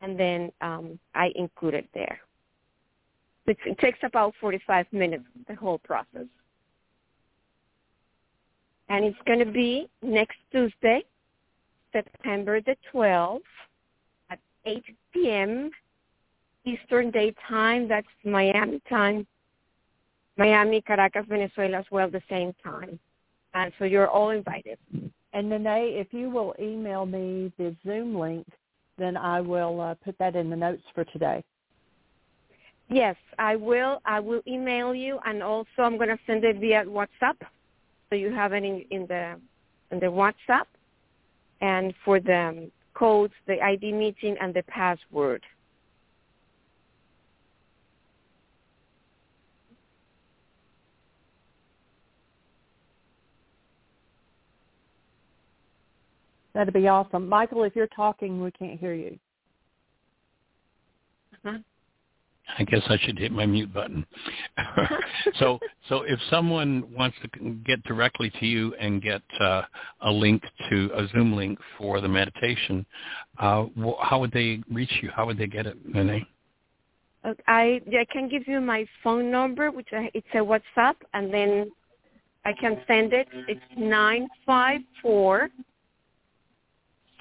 [0.00, 2.18] and then um, I include it there.
[3.46, 6.28] It, it takes about 45 minutes, the whole process.
[8.88, 11.02] And it's going to be next Tuesday,
[11.92, 13.40] September the 12th
[14.30, 15.70] at 8 p.m.
[16.64, 17.88] Eastern Daytime.
[17.88, 19.26] That's Miami time.
[20.36, 22.98] Miami, Caracas, Venezuela as well the same time.
[23.54, 24.78] And so you're all invited.
[25.32, 28.46] And Nene, if you will email me the Zoom link,
[28.96, 31.42] then I will uh, put that in the notes for today.
[32.88, 34.00] Yes, I will.
[34.04, 37.36] I will email you, and also I'm going to send it via WhatsApp,
[38.08, 39.36] so you have it in, in the
[39.90, 40.64] in the WhatsApp,
[41.60, 45.42] and for the codes, the ID meeting, and the password.
[56.58, 57.28] That'd be awesome.
[57.28, 59.16] Michael, if you're talking, we can't hear you.
[61.32, 61.58] Uh-huh.
[62.58, 64.04] I guess I should hit my mute button.
[65.38, 69.62] so, so if someone wants to get directly to you and get uh,
[70.00, 72.84] a link to a Zoom link for the meditation,
[73.38, 73.66] uh,
[74.02, 75.10] how would they reach you?
[75.14, 76.26] How would they get it, Nene?
[77.46, 81.70] I I can give you my phone number, which I, it's a WhatsApp, and then
[82.44, 83.28] I can send it.
[83.46, 85.50] It's nine five four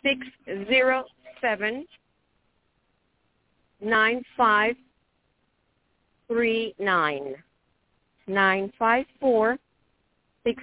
[0.03, 0.25] six
[0.67, 1.05] zero
[1.41, 1.85] seven
[3.81, 4.75] nine five
[6.27, 7.35] three nine
[8.27, 9.57] nine five four
[10.45, 10.61] six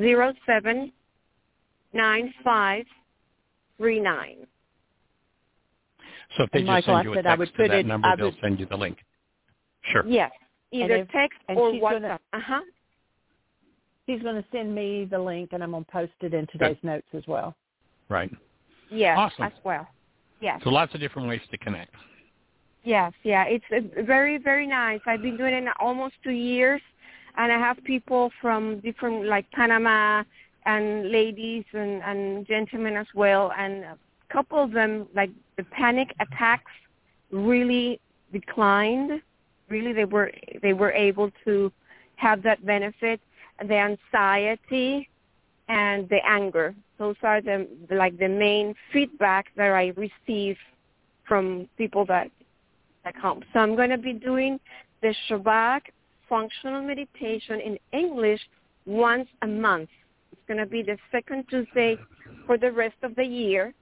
[0.00, 0.92] zero seven
[1.92, 2.84] nine five
[3.78, 4.46] three nine.
[6.36, 7.56] So if they And just Michael, send you I a said I text would to
[7.56, 8.98] put that it- number, I they'll send you the link.
[9.92, 10.04] Sure.
[10.06, 10.32] Yes,
[10.72, 12.18] either if- text or WhatsApp.
[12.32, 12.60] uh huh.
[14.06, 16.76] He's going to send me the link, and I'm going to post it in today's
[16.84, 17.56] notes as well.
[18.08, 18.30] Right.
[18.90, 19.44] Yes, Awesome.
[19.44, 19.86] as well.
[20.40, 20.60] Yes.
[20.62, 21.94] So lots of different ways to connect.
[22.84, 25.00] Yes, yeah, it's uh, very, very nice.
[25.06, 26.80] I've been doing it almost two years,
[27.36, 30.22] and I have people from different, like Panama,
[30.66, 33.98] and ladies and, and gentlemen as well, and a
[34.32, 36.70] couple of them, like the panic attacks,
[37.30, 38.00] really
[38.32, 39.20] declined.
[39.68, 40.30] Really, they were
[40.62, 41.72] they were able to
[42.16, 43.20] have that benefit.
[43.66, 45.08] The anxiety
[45.68, 46.74] and the anger.
[46.98, 50.56] Those are the like the main feedback that I receive
[51.26, 52.30] from people that
[53.04, 53.42] that come.
[53.52, 54.58] So I'm going to be doing
[55.02, 55.82] the Shabak
[56.28, 58.40] functional meditation in English
[58.86, 59.90] once a month.
[60.32, 61.98] It's going to be the second Tuesday
[62.46, 63.74] for the rest of the year.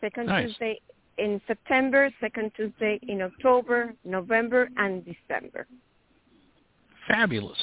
[0.00, 0.48] Second Nice.
[0.48, 0.80] Tuesday
[1.18, 5.66] in September, second Tuesday in October, November, and December.
[7.08, 7.58] Fabulous.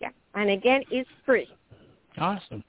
[0.00, 0.10] Yeah.
[0.34, 1.48] And again, it's free.
[2.18, 2.62] Awesome.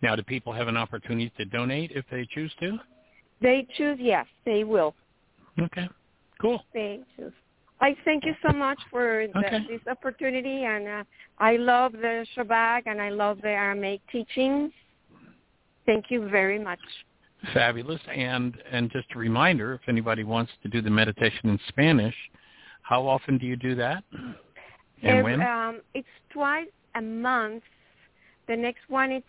[0.00, 2.78] Now, do people have an opportunity to donate if they choose to?
[3.40, 4.94] They choose, yes, they will.
[5.60, 5.88] Okay.
[6.40, 6.64] Cool.
[6.72, 7.32] They choose.
[7.80, 9.66] I thank you so much for the, Okay.
[9.68, 11.04] this opportunity, and uh,
[11.38, 14.70] I love the Shabak, and I love the Aramaic teachings.
[15.84, 16.78] Thank you very much.
[17.52, 18.00] Fabulous.
[18.14, 22.14] And and just a reminder, if anybody wants to do the meditation in Spanish,
[22.82, 24.04] how often do you do that?
[24.12, 25.42] And Ev- when?
[25.42, 27.64] Um, it's twice a month.
[28.46, 29.24] The next one is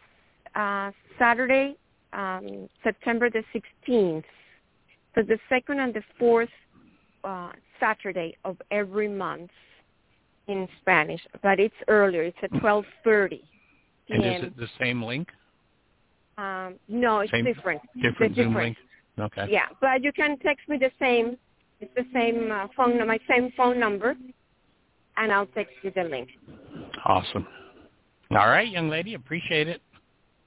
[0.55, 1.75] uh, Saturday,
[2.13, 4.23] um, September the 16th.
[5.15, 6.49] So the second and the fourth
[7.23, 9.51] uh, Saturday of every month
[10.47, 12.23] in Spanish, but it's earlier.
[12.23, 13.41] It's at 12:30
[14.09, 15.29] and is it the same link?
[16.37, 17.81] Um, no, it's Same- different.
[18.01, 18.77] Different The Zoom different.
[18.77, 18.77] link?
[19.19, 19.51] Okay.
[19.51, 21.37] Yeah, but you can text me the same.
[21.79, 24.15] It's the same uh, phone, my same phone number,
[25.17, 26.29] and I'll text you the link.
[27.05, 27.45] Awesome.
[28.31, 29.13] All right, young lady.
[29.13, 29.81] Appreciate it.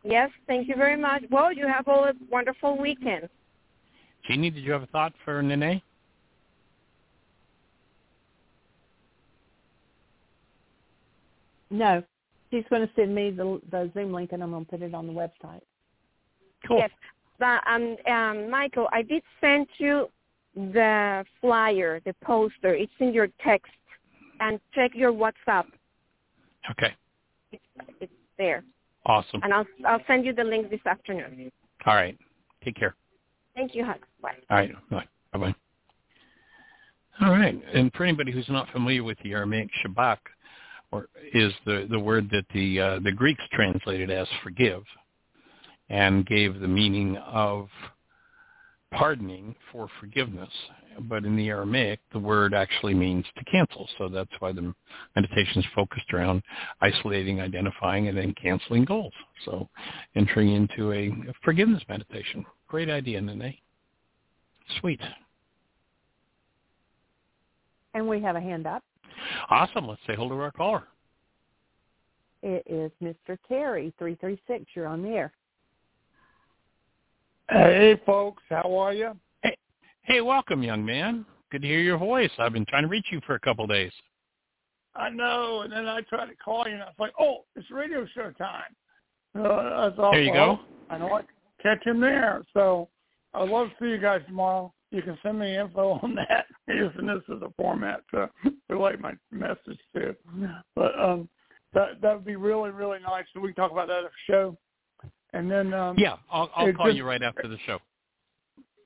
[0.07, 1.25] Yes, thank you very much.
[1.31, 3.29] Well, you have all a wonderful weekend.
[4.27, 5.83] Jeanie, did you have a thought for Nene?
[11.71, 12.05] No,
[12.53, 14.95] she's going to send me the the Zoom link, and I'm going to put it
[14.95, 15.63] on the website.
[16.69, 16.79] Cool.
[16.79, 16.91] Yes,
[17.41, 20.09] but um, um, Michael, I did send you
[20.55, 22.75] the flyer, the poster.
[22.75, 23.73] It's in your text,
[24.39, 25.65] and check your WhatsApp.
[26.71, 26.95] Okay.
[27.51, 27.63] It's,
[28.01, 28.63] it's there,
[29.07, 29.41] Awesome.
[29.45, 31.51] and I'll I'll send you the link this afternoon.
[31.87, 32.19] All right.
[32.65, 32.95] Take care.
[33.55, 33.99] Thank you, Hux.
[34.21, 34.33] Bye.
[34.51, 34.91] All right.
[34.91, 35.05] Bye.
[35.33, 35.55] Bye-bye.
[37.21, 37.59] All right.
[37.73, 40.19] And for anybody who's not familiar with the Aramaic Shabak,
[40.91, 44.83] or is the, the word that the uh, the Greeks translated as forgive,
[45.89, 47.69] and gave the meaning of
[48.93, 50.51] pardoning for forgiveness.
[51.03, 53.89] But in the Aramaic, the word actually means to cancel.
[53.99, 54.75] So that's why the
[55.15, 56.43] meditation is focused around
[56.81, 59.13] isolating, identifying, and then canceling goals.
[59.45, 59.69] So
[60.15, 61.13] entering into a
[61.45, 62.45] forgiveness meditation.
[62.69, 63.55] Great idea, Nene.
[64.81, 65.01] Sweet.
[67.95, 68.83] And we have a hand up.
[69.51, 69.87] Awesome.
[69.87, 70.85] Let's say hello to our caller.
[72.43, 73.39] It is Mr.
[73.49, 74.65] Terry, 336.
[74.75, 75.33] You're on the air.
[77.49, 79.17] Hey, folks, how are you?
[80.07, 81.27] Hey, welcome, young man.
[81.51, 82.31] Good to hear your voice.
[82.39, 83.91] I've been trying to reach you for a couple of days.
[84.95, 87.69] I know, and then I tried to call you, and I was like, "Oh, it's
[87.73, 88.75] radio show time."
[89.37, 90.61] Uh, I thought, There you go.
[90.91, 91.23] I know I
[91.61, 92.43] catch him there.
[92.55, 92.89] So
[93.35, 94.73] I'd love to see you guys tomorrow.
[94.93, 98.31] You can send me info on that using this as a format to
[98.71, 100.15] relay my message to.
[100.77, 101.29] But um,
[101.75, 103.25] that that would be really really nice.
[103.35, 104.57] So we can talk about that at the show,
[105.33, 107.81] and then um, Yeah, I'll, I'll call just- you right after the show.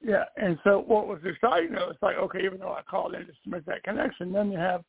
[0.03, 3.27] Yeah, and so what was exciting though, it's like okay, even though I called in
[3.27, 4.83] just to make that connection, then you have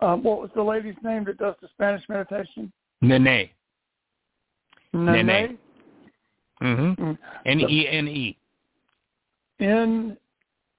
[0.00, 2.72] um, what was the lady's name that does the Spanish meditation?
[3.02, 3.50] Nene.
[4.92, 5.26] Nene.
[5.26, 5.58] Nene.
[6.62, 7.02] Mm-hmm.
[7.02, 7.18] Mm.
[7.46, 8.36] N-E-N-E.
[9.60, 10.16] N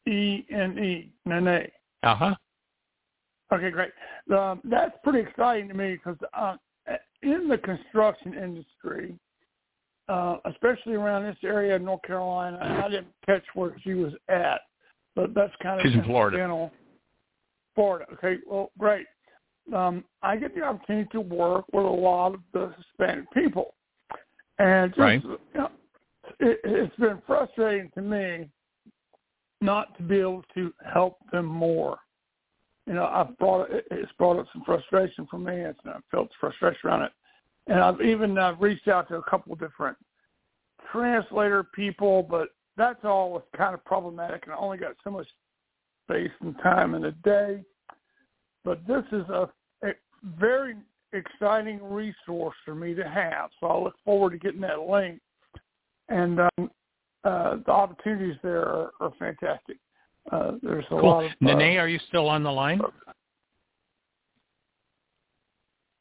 [0.08, 1.12] E N E.
[1.26, 1.68] Nene.
[2.04, 2.36] Uh-huh.
[3.54, 3.92] Okay, great.
[4.36, 6.56] Um, that's pretty exciting to me because uh,
[7.22, 9.16] in the construction industry,
[10.10, 14.62] uh, especially around this area of North Carolina, I didn't catch where she was at,
[15.16, 16.72] but that's kind of She's in Florida.
[17.76, 18.06] Florida.
[18.14, 19.06] Okay, well, great.
[19.74, 23.76] Um, I get the opportunity to work with a lot of the Hispanic people,
[24.60, 25.24] and just Right.
[25.24, 25.70] you know,
[26.40, 28.50] it, it's been frustrating to me
[29.62, 32.00] not to be able to help them more
[32.88, 35.54] you know, I've brought it, it's brought up some frustration for me.
[35.54, 37.12] It's, I felt frustration around it,
[37.68, 39.98] and I've even uh, reached out to a couple of different
[40.92, 45.28] translator people, but that's all was kind of problematic, and I only got so much
[46.06, 47.64] space and time in a day.
[48.64, 49.50] But this is a,
[49.84, 49.92] a
[50.40, 50.76] very
[51.14, 55.20] exciting resource for me to have, so I look forward to getting that link.
[56.10, 56.72] And um,
[57.24, 59.78] uh, the opportunities there are, are fantastic.
[60.32, 61.20] Uh, there's a lot Cool.
[61.20, 62.82] of uh, Nene, are you still on the line?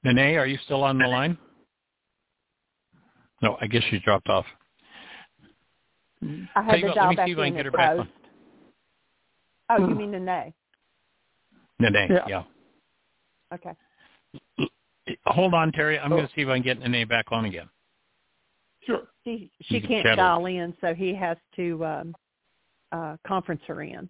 [0.05, 1.39] Nene, are you still on the line?
[3.43, 4.45] No, I guess she dropped off.
[6.23, 7.65] I had Tell you to what, let dial me back see if in get at
[7.67, 8.09] her back on.
[9.71, 10.55] Oh, you mean a nay?
[11.79, 12.27] Nene, Yeah.
[12.29, 12.43] yeah.
[13.55, 13.75] Okay.
[15.27, 15.99] Hold on, Terry.
[15.99, 16.17] I'm Oh.
[16.17, 17.69] going to see if I can get Nene back on again.
[18.83, 19.09] Sure.
[19.25, 22.17] She she You can can't chat dial in, so he has to um,
[22.93, 24.09] uh, conference her in.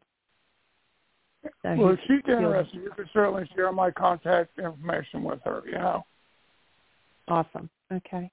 [1.62, 5.62] So Well, if he's- she's interested, you can certainly share my contact information with her,
[5.66, 6.04] you know.
[7.28, 7.70] Awesome.
[7.92, 8.30] Okay.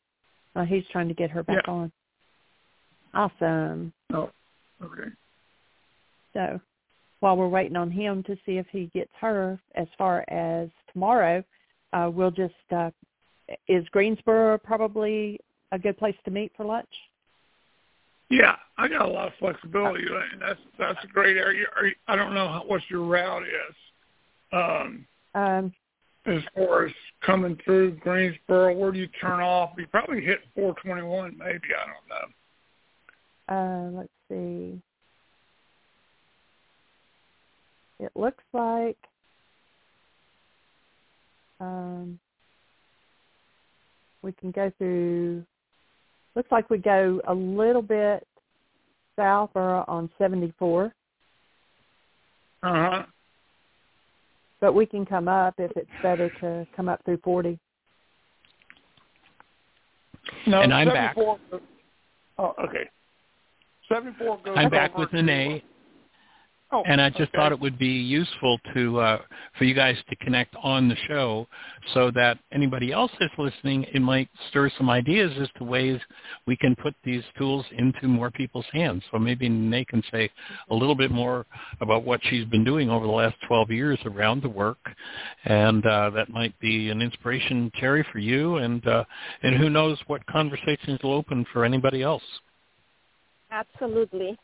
[0.57, 1.73] Uh, he's trying to get her back Yeah.
[1.73, 1.91] on.
[3.13, 3.93] Awesome.
[4.11, 4.31] Oh,
[4.81, 5.11] okay.
[6.34, 6.59] So
[7.19, 11.43] while we're waiting on him to see if he gets her as far as tomorrow,
[11.93, 12.89] uh, we'll just, uh,
[13.67, 15.39] is Greensboro probably
[15.71, 16.89] a good place to meet for lunch?
[18.29, 21.67] Yeah, I got a lot of flexibility, and that's that's a great area.
[21.77, 23.75] Are you, I don't know how, what your route is,
[24.51, 25.73] um, Um,
[26.27, 26.91] as far as
[27.25, 28.73] coming through Greensboro.
[28.75, 29.71] Where do you turn off?
[29.77, 31.59] You probably hit 421, maybe.
[31.73, 33.95] I don't know.
[33.95, 34.81] uh, let's see.
[37.99, 38.97] It looks like
[41.59, 42.19] um,
[44.21, 45.43] we can go through.
[46.35, 48.27] Looks like we go a little bit
[49.15, 50.93] south or on 74,
[52.61, 53.03] Uh huh.
[54.59, 57.59] But we can come up if it's better to come up through 40.
[60.45, 61.15] No, And I'm back.
[61.15, 61.61] 74 goes-
[62.39, 62.89] Oh, okay.
[63.88, 64.57] 74 goes.
[64.57, 65.61] I'm back with to- Nene,
[66.69, 67.31] Oh, and I just okay.
[67.38, 69.22] thought it would be useful to uh,
[69.57, 71.48] for you guys to connect on the show,
[71.94, 75.98] so that anybody else that's listening, it might stir some ideas as to ways
[76.45, 79.02] we can put these tools into more people's hands.
[79.11, 80.30] So maybe Nene can say
[80.69, 81.45] a little bit more
[81.80, 84.80] about what she's been doing over the last 12 years around the work,
[85.45, 89.06] and uh, that might be an inspiration, Terry, for you, and uh,
[89.41, 92.23] and who knows what conversations will open for anybody else.
[93.52, 94.38] Absolutely.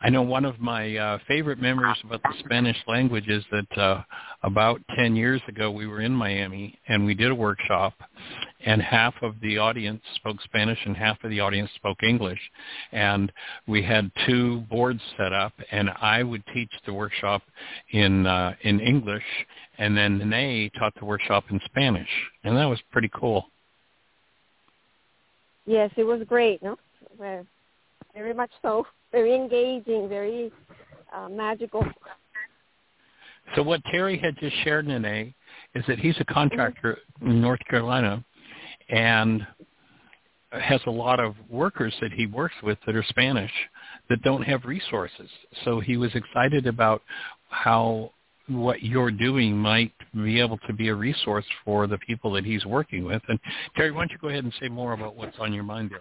[0.00, 4.02] I know one of my uh, favorite memories about the Spanish language is that uh,
[4.42, 7.94] about 10 years ago we were in Miami and we did a workshop
[8.64, 12.40] and half of the audience spoke Spanish and half of the audience spoke English.
[12.92, 13.32] And
[13.66, 17.42] we had two boards set up and I would teach the workshop
[17.90, 19.24] in, uh, in English
[19.78, 22.08] and then Nene taught the workshop in Spanish.
[22.44, 23.46] And that was pretty cool.
[25.66, 26.62] Yes, it was great.
[26.62, 26.76] No,
[27.18, 27.46] Well,
[28.14, 28.86] very much so.
[29.12, 30.08] Very engaging.
[30.08, 30.50] Very
[31.14, 31.84] uh, magical.
[33.54, 35.34] So what Terry had just shared, Nene,
[35.74, 38.24] is that he's a contractor in North Carolina
[38.88, 39.46] and
[40.50, 43.52] has a lot of workers that he works with that are Spanish
[44.08, 45.28] that don't have resources.
[45.64, 47.02] So he was excited about
[47.48, 48.12] how
[48.48, 52.66] what you're doing might be able to be a resource for the people that he's
[52.66, 53.22] working with.
[53.28, 53.38] And
[53.76, 56.00] Terry, why don't you go ahead and say more about what's on your mind there?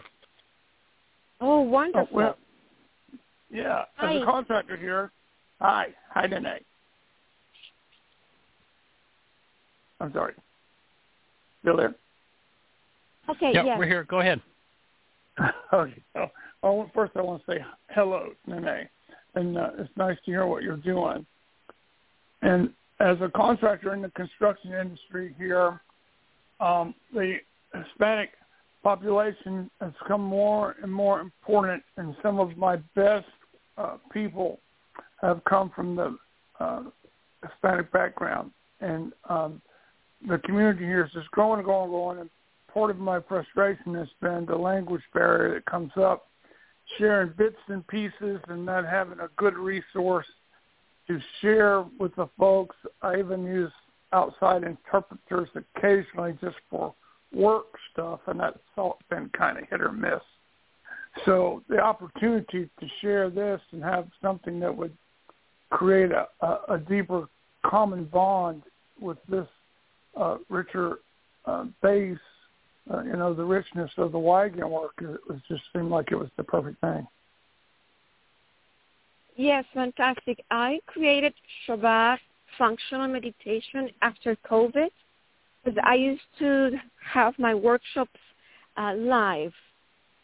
[1.40, 2.08] Oh, Oh, wonderful.
[2.12, 2.38] well,
[3.52, 3.82] yeah.
[3.82, 4.14] As Hi.
[4.14, 5.12] a contractor here,
[5.60, 6.60] hi, hi, Nene.
[10.00, 10.34] I'm sorry.
[11.62, 11.96] Still there?
[13.30, 13.52] okay.
[13.54, 13.78] yeah, yes.
[13.78, 14.04] we're here.
[14.04, 14.42] Go ahead.
[15.74, 16.04] okay.
[16.14, 16.28] So,
[16.64, 18.90] oh, first I want to say hello, Nene,
[19.36, 21.26] and uh, it's nice to hear what you're doing.
[22.42, 25.80] And as a contractor in the construction industry here,
[26.60, 27.38] um, the
[27.74, 28.30] Hispanic
[28.84, 33.26] population has become more and more important, and some of my best
[33.78, 34.60] uh, people
[35.22, 36.18] have come from the
[36.60, 36.84] uh,
[37.44, 39.62] Hispanic background, and um,
[40.28, 42.20] the community here is just growing and growing and growing.
[42.20, 42.30] And
[42.74, 46.28] part of my frustration has been the language barrier that comes up,
[46.98, 50.28] sharing bits and pieces and not having a good resource
[51.08, 52.76] to share with the folks.
[53.02, 53.72] I even use
[54.14, 56.94] outside interpreters occasionally just for
[57.34, 60.22] work stuff, and that's all been kind of hit or miss.
[61.26, 64.96] So the opportunity to share this and have something that would
[65.70, 67.28] create a, a, a deeper
[67.66, 68.64] common bond
[69.00, 69.48] with this
[70.18, 71.00] uh, richer
[71.46, 72.18] uh, base,
[72.92, 76.16] uh, you know, the richness of the wagon work, it was just seemed like it
[76.16, 77.06] was the perfect thing.
[79.36, 80.44] Yes, fantastic.
[80.52, 81.34] I created
[81.68, 82.20] Shabak
[82.58, 84.90] functional meditation after COVID
[85.64, 86.72] because I used to
[87.14, 88.20] have my workshops
[88.78, 89.54] uh, live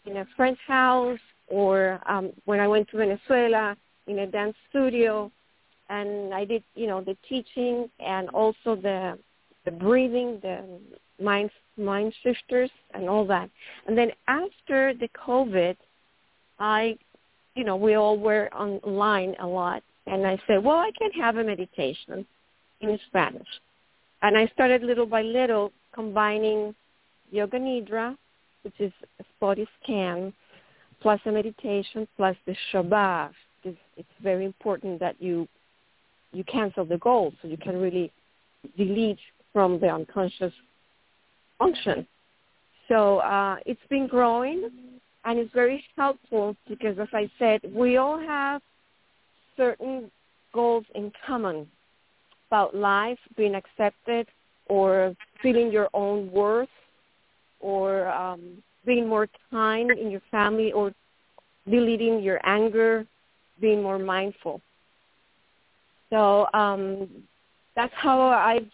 [0.08, 3.76] in a friend's house or um, when I went to Venezuela
[4.08, 5.32] in a dance studio,
[5.90, 9.18] and I did, you know, the teaching and also the
[9.66, 10.64] the breathing, the
[11.22, 13.50] mind mind shifters, and all that.
[13.86, 15.76] And then after the COVID,
[16.60, 16.98] I
[17.58, 19.82] you know, we all were online a lot.
[20.06, 22.26] And I said, well, I can have a meditation
[22.82, 23.48] in Spanish.
[24.22, 26.76] And I started little by little combining
[27.32, 28.16] Yoga Nidra,
[28.68, 30.34] which is a body scan,
[31.02, 33.32] plus a meditation, plus the Shabak.
[33.64, 35.48] Because it's very important that you
[36.34, 38.12] you cancel the goal so you can really
[38.78, 39.20] delete
[39.54, 40.52] from the unconscious
[41.58, 42.06] function.
[42.90, 44.70] So uh, it's been growing
[45.24, 48.62] and it's very helpful because as I said, we all have
[49.56, 50.12] certain
[50.54, 51.68] goals in common
[52.50, 54.28] about life, being accepted
[54.68, 56.70] or feeling your own worth
[57.60, 60.94] or um, being more kind in your family or
[61.70, 63.06] deleting your anger,
[63.60, 64.62] being more mindful.
[66.10, 67.08] So um,
[67.76, 68.68] that's how I've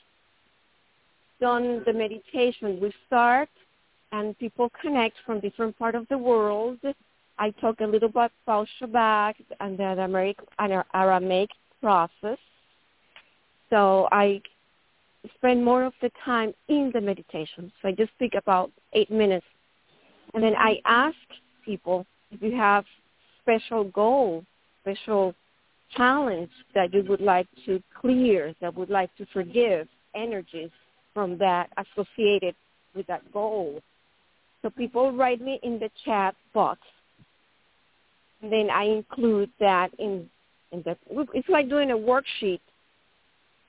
[1.42, 2.80] done the meditation.
[2.82, 3.50] We start
[4.12, 6.78] and people connect from different part of the world.
[7.40, 10.38] I talk a little bit about Shabak and the Aramaic,
[10.94, 11.50] Aramaic
[11.82, 12.38] process.
[13.72, 14.40] So I
[15.36, 17.72] spend more of the time in the meditation.
[17.82, 19.46] So I just speak about eight minutes.
[20.34, 21.16] And then I ask
[21.64, 22.86] people if you have
[23.42, 24.44] special goal,
[24.82, 25.36] special
[25.96, 30.72] challenge that you would like to clear, that would like to forgive energies
[31.14, 32.56] from that associated
[32.96, 33.80] with that goal.
[34.62, 36.80] So people write me in the chat box.
[38.42, 40.30] And then I include that in,
[40.72, 40.98] in the,
[41.34, 42.60] it's like doing a worksheet,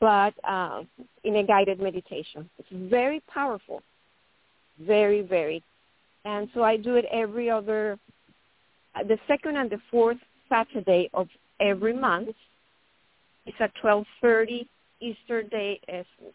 [0.01, 0.83] but uh,
[1.25, 2.49] in a guided meditation.
[2.59, 3.83] It's very powerful.
[4.81, 5.63] Very, very.
[6.25, 7.99] And so I do it every other,
[8.95, 10.19] uh, the second and the fourth
[10.49, 11.29] Saturday of
[11.61, 12.31] every month.
[13.47, 14.67] It's at 12.30
[15.01, 15.81] Easter Day,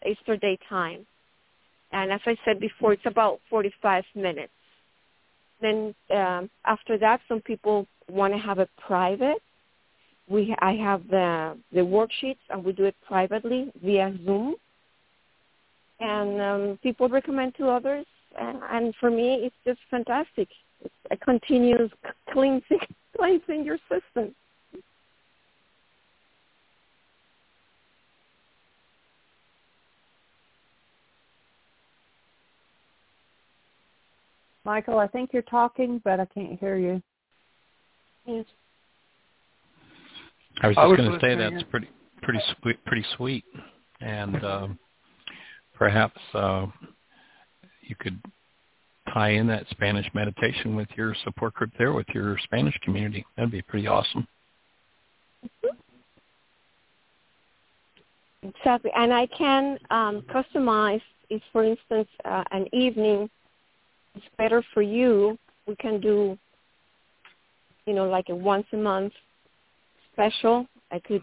[0.06, 1.06] Easter Day time.
[1.92, 4.52] And as I said before, it's about 45 minutes.
[5.60, 9.42] Then um, after that, some people want to have a private.
[10.30, 14.54] We I have the the worksheets, and we do it privately via Zoom.
[15.98, 18.06] And um, people recommend to others,
[18.40, 20.48] and, and for me, it's just fantastic.
[20.82, 21.90] It's a continuous
[22.32, 22.78] cleansing
[23.16, 24.34] cleansing your system.
[34.64, 37.02] Michael, I think you're talking, but I can't hear you.
[38.26, 38.44] Yes.
[40.62, 41.88] I was just going to say that's pretty
[42.22, 43.44] pretty sweet, pretty sweet,
[44.00, 44.78] and um,
[45.74, 46.66] perhaps uh,
[47.82, 48.20] you could
[49.12, 53.24] tie in that Spanish meditation with your support group there, with your Spanish community.
[53.36, 54.26] That'd be pretty awesome.
[58.42, 61.02] Exactly, and I can um, customize.
[61.28, 63.30] If, for instance, uh, an evening
[64.14, 66.36] it's better for you, we can do,
[67.86, 69.12] you know, like a once a month
[70.20, 70.66] special.
[70.90, 71.22] I could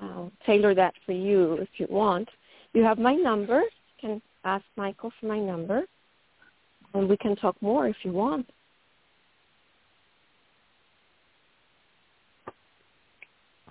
[0.00, 2.28] uh, tailor that for you if you want.
[2.72, 3.62] You have my number.
[3.62, 5.82] You can ask Michael for my number,
[6.94, 8.48] and we can talk more if you want.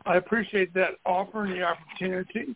[0.05, 2.55] I appreciate that offer and the opportunity.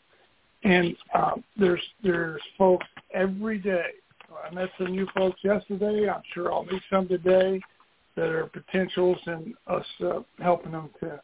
[0.63, 3.87] And uh, there's there's folks every day
[4.49, 6.09] I met some new folks yesterday.
[6.09, 7.61] I'm sure I'll meet some today
[8.15, 11.21] that are potentials and us uh, helping them to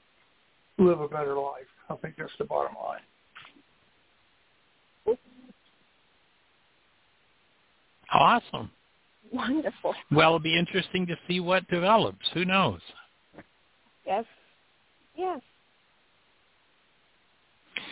[0.79, 1.67] live a better life.
[1.89, 2.99] I think that's the bottom line.
[8.11, 8.71] Awesome.
[9.31, 9.93] Wonderful.
[10.11, 12.25] Well, it'll be interesting to see what develops.
[12.33, 12.79] Who knows?
[14.05, 14.25] Yes.
[15.15, 15.41] Yes.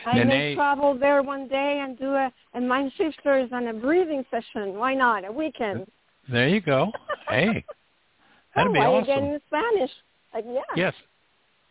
[0.06, 3.74] I Nene, may travel there one day and do a, a mind shifters and a
[3.74, 4.76] breathing session.
[4.76, 5.26] Why not?
[5.26, 5.86] A weekend.
[6.32, 6.92] There you go.
[7.30, 7.66] Hey,
[8.56, 9.04] that'd oh, be why awesome.
[9.04, 9.92] again in Spanish?
[10.34, 10.62] Like, yeah.
[10.76, 10.94] Yes,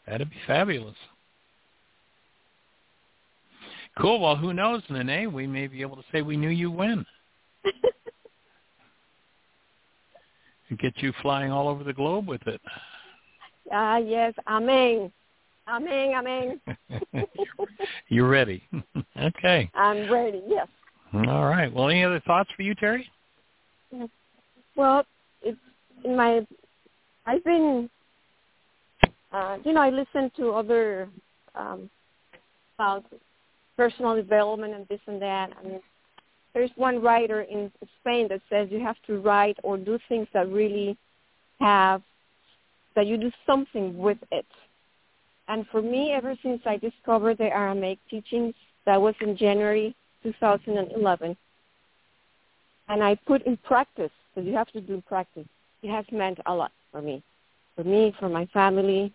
[0.06, 0.96] that'd be fabulous.
[3.98, 4.20] Cool.
[4.20, 5.32] Well, who knows, Nene?
[5.32, 7.06] We may be able to say we knew you when.
[10.68, 12.60] and get you flying all over the globe with it.
[13.72, 14.34] Ah, yes.
[14.46, 15.10] Amen.
[15.68, 16.60] Amen, amen.
[18.08, 18.62] You're ready.
[19.20, 19.68] okay.
[19.74, 20.68] I'm ready, yes.
[21.12, 21.72] All right.
[21.72, 23.08] Well, any other thoughts for you, Terry?
[24.76, 25.04] Well,
[25.42, 25.58] it's
[26.04, 26.46] in my,
[27.26, 27.90] I've been,
[29.32, 31.08] uh, you know, I listen to other
[31.54, 31.90] um,
[32.78, 33.04] about
[33.76, 35.50] personal development and this and that.
[35.62, 35.80] And
[36.54, 37.70] there's one writer in
[38.00, 40.96] Spain that says you have to write or do things that really
[41.60, 42.02] have,
[42.94, 44.46] that you do something with it
[45.48, 48.54] and for me, ever since I discovered the Aramaic teachings,
[48.84, 51.36] that was in January 2011,
[52.88, 55.46] and I put in practice, because you have to do practice,
[55.82, 57.22] it has meant a lot for me.
[57.76, 59.12] For me, for my family,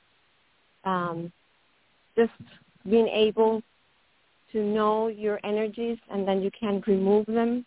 [0.86, 1.32] um,
[2.16, 2.32] just
[2.90, 3.62] being able
[4.52, 7.66] to know your energies and then you can remove them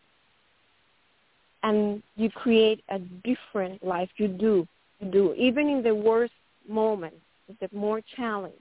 [1.62, 4.10] and you create a different life.
[4.16, 4.68] You do.
[5.00, 5.34] You do.
[5.34, 6.32] Even in the worst
[6.68, 7.16] moments,
[7.60, 8.54] the more challenge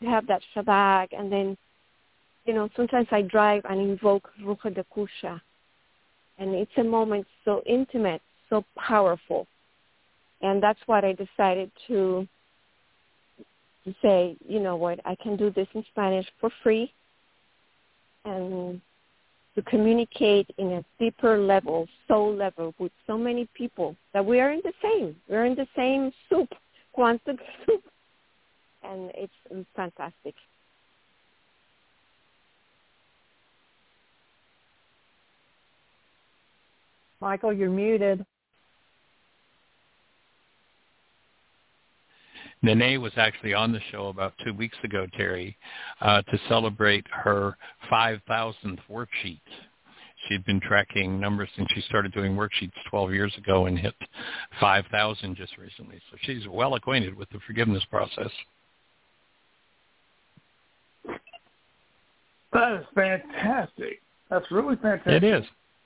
[0.00, 1.08] to have that Shabak.
[1.16, 1.56] And then,
[2.46, 5.40] you know, sometimes I drive and invoke Rucha de Kusha.
[6.38, 9.46] And it's a moment so intimate, so powerful.
[10.40, 12.26] And that's what I decided to
[14.02, 16.92] say, you know what, I can do this in Spanish for free
[18.24, 18.80] and
[19.54, 24.52] to communicate in a deeper level, soul level, with so many people that we are
[24.52, 25.16] in the same.
[25.28, 26.50] We're in the same soup,
[26.92, 27.82] quantum soup,
[28.84, 30.34] and it's fantastic.
[37.20, 38.24] Michael, you're muted.
[42.62, 45.56] Nene was actually on the show about two weeks ago, Terry,
[46.00, 47.56] uh, to celebrate her
[47.90, 49.40] 5,000th worksheet.
[50.26, 53.94] She'd been tracking numbers since she started doing worksheets 12 years ago and hit
[54.60, 56.00] 5,000 just recently.
[56.10, 58.30] So she's well acquainted with the forgiveness process.
[62.52, 64.00] That is fantastic.
[64.30, 65.22] That's really fantastic.
[65.22, 65.44] It is.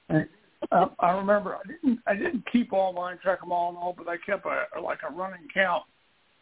[0.09, 0.29] And,
[0.71, 3.95] uh, I remember I didn't I didn't keep all mine, track them all and all,
[3.97, 5.83] but I kept a like a running count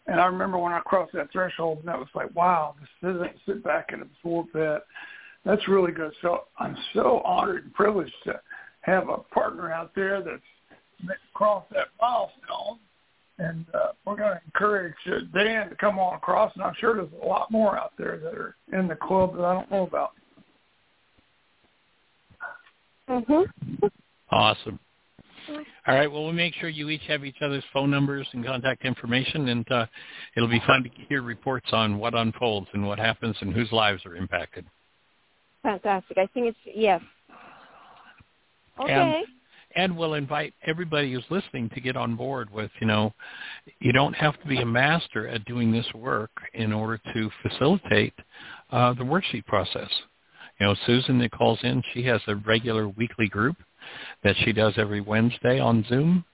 [0.06, 3.32] and I remember when I crossed that threshold, and that was like, wow, this isn't
[3.47, 4.82] sit back and absorb that.
[5.44, 6.12] That's really good.
[6.20, 8.40] So I'm so honored and privileged to
[8.82, 12.78] have a partner out there that's crossed that milestone.
[13.39, 16.94] And uh, we're going to encourage uh, Dan to come on across, and I'm sure
[16.94, 19.86] there's a lot more out there that are in the club that I don't know
[19.86, 20.12] about.
[23.09, 23.47] Mhm.
[24.31, 24.78] Awesome.
[25.49, 26.11] All right.
[26.11, 29.73] Well, we'll make sure you each have each other's phone numbers and contact information, and
[29.73, 29.87] uh,
[30.37, 34.05] it'll be fun to hear reports on what unfolds and what happens and whose lives
[34.07, 34.65] are impacted.
[35.62, 36.19] Fantastic.
[36.19, 37.01] I think it's yes.
[38.81, 38.93] Okay.
[38.93, 39.27] And,
[39.77, 43.12] and we'll invite everybody who's listening to get on board with, you know,
[43.79, 48.15] you don't have to be a master at doing this work in order to facilitate
[48.71, 49.89] uh, the worksheet process.
[50.59, 53.57] You know, Susan that calls in, she has a regular weekly group
[54.23, 56.24] that she does every Wednesday on Zoom.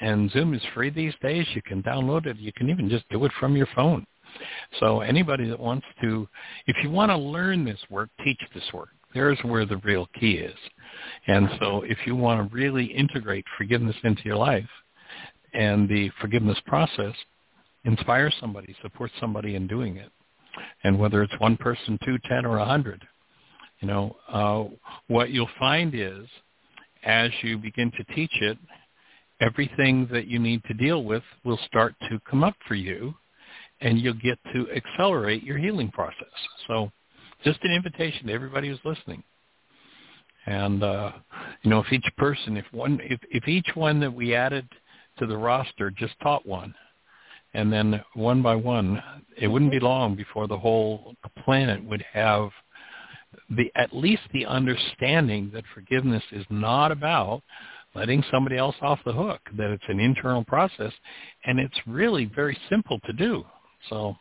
[0.00, 1.46] And Zoom is free these days.
[1.54, 2.38] You can download it.
[2.38, 4.06] You can even just do it from your phone.
[4.78, 6.28] So anybody that wants to,
[6.66, 8.90] if you want to learn this work, teach this work.
[9.14, 10.56] There's where the real key is.
[11.26, 14.68] And so if you want to really integrate forgiveness into your life
[15.54, 17.14] and the forgiveness process,
[17.84, 20.10] inspire somebody, support somebody in doing it.
[20.84, 23.06] And whether it's one person, two, ten, or a hundred,
[23.80, 24.64] you know, uh,
[25.06, 26.26] what you'll find is
[27.04, 28.58] as you begin to teach it,
[29.40, 33.14] everything that you need to deal with will start to come up for you
[33.80, 36.26] and you'll get to accelerate your healing process.
[36.66, 36.90] So
[37.44, 39.22] just an invitation to everybody who's listening.
[40.46, 41.12] And uh,
[41.62, 44.66] you know, if each person, if one, if, if each one that we added
[45.18, 46.74] to the roster just taught one,
[47.54, 49.02] and then one by one,
[49.36, 51.14] it wouldn't be long before the whole
[51.44, 52.50] planet would have
[53.50, 57.42] the at least the understanding that forgiveness is not about
[57.94, 60.92] letting somebody else off the hook, that it's an internal process,
[61.46, 63.44] and it's really very simple to do.
[63.88, 64.14] So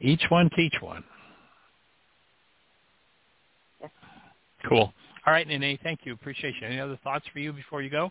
[0.00, 1.02] each one teach one.
[3.80, 3.90] Yes.
[4.68, 4.92] Cool.
[5.26, 6.12] All right, Nene, thank you.
[6.12, 6.66] Appreciate you.
[6.66, 8.10] Any other thoughts for you before you go?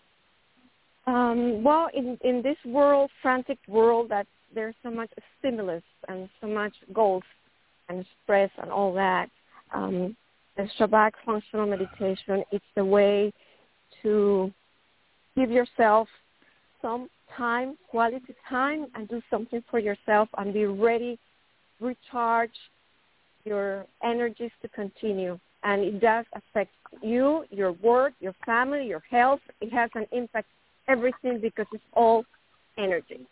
[1.06, 6.48] Um, well, in in this world, frantic world, that there's so much stimulus and so
[6.48, 7.22] much goals
[7.88, 9.28] and stress and all that.
[9.74, 10.16] Um,
[10.56, 13.32] the Shabak functional meditation, it's the way
[14.02, 14.52] to
[15.36, 16.08] give yourself
[16.80, 21.18] some time, quality time, and do something for yourself and be ready,
[21.80, 22.50] recharge
[23.44, 25.38] your energies to continue.
[25.62, 26.70] And it does affect
[27.02, 29.40] you, your work, your family, your health.
[29.60, 30.48] It has an impact
[30.88, 32.24] everything because it's all
[32.78, 33.26] energy.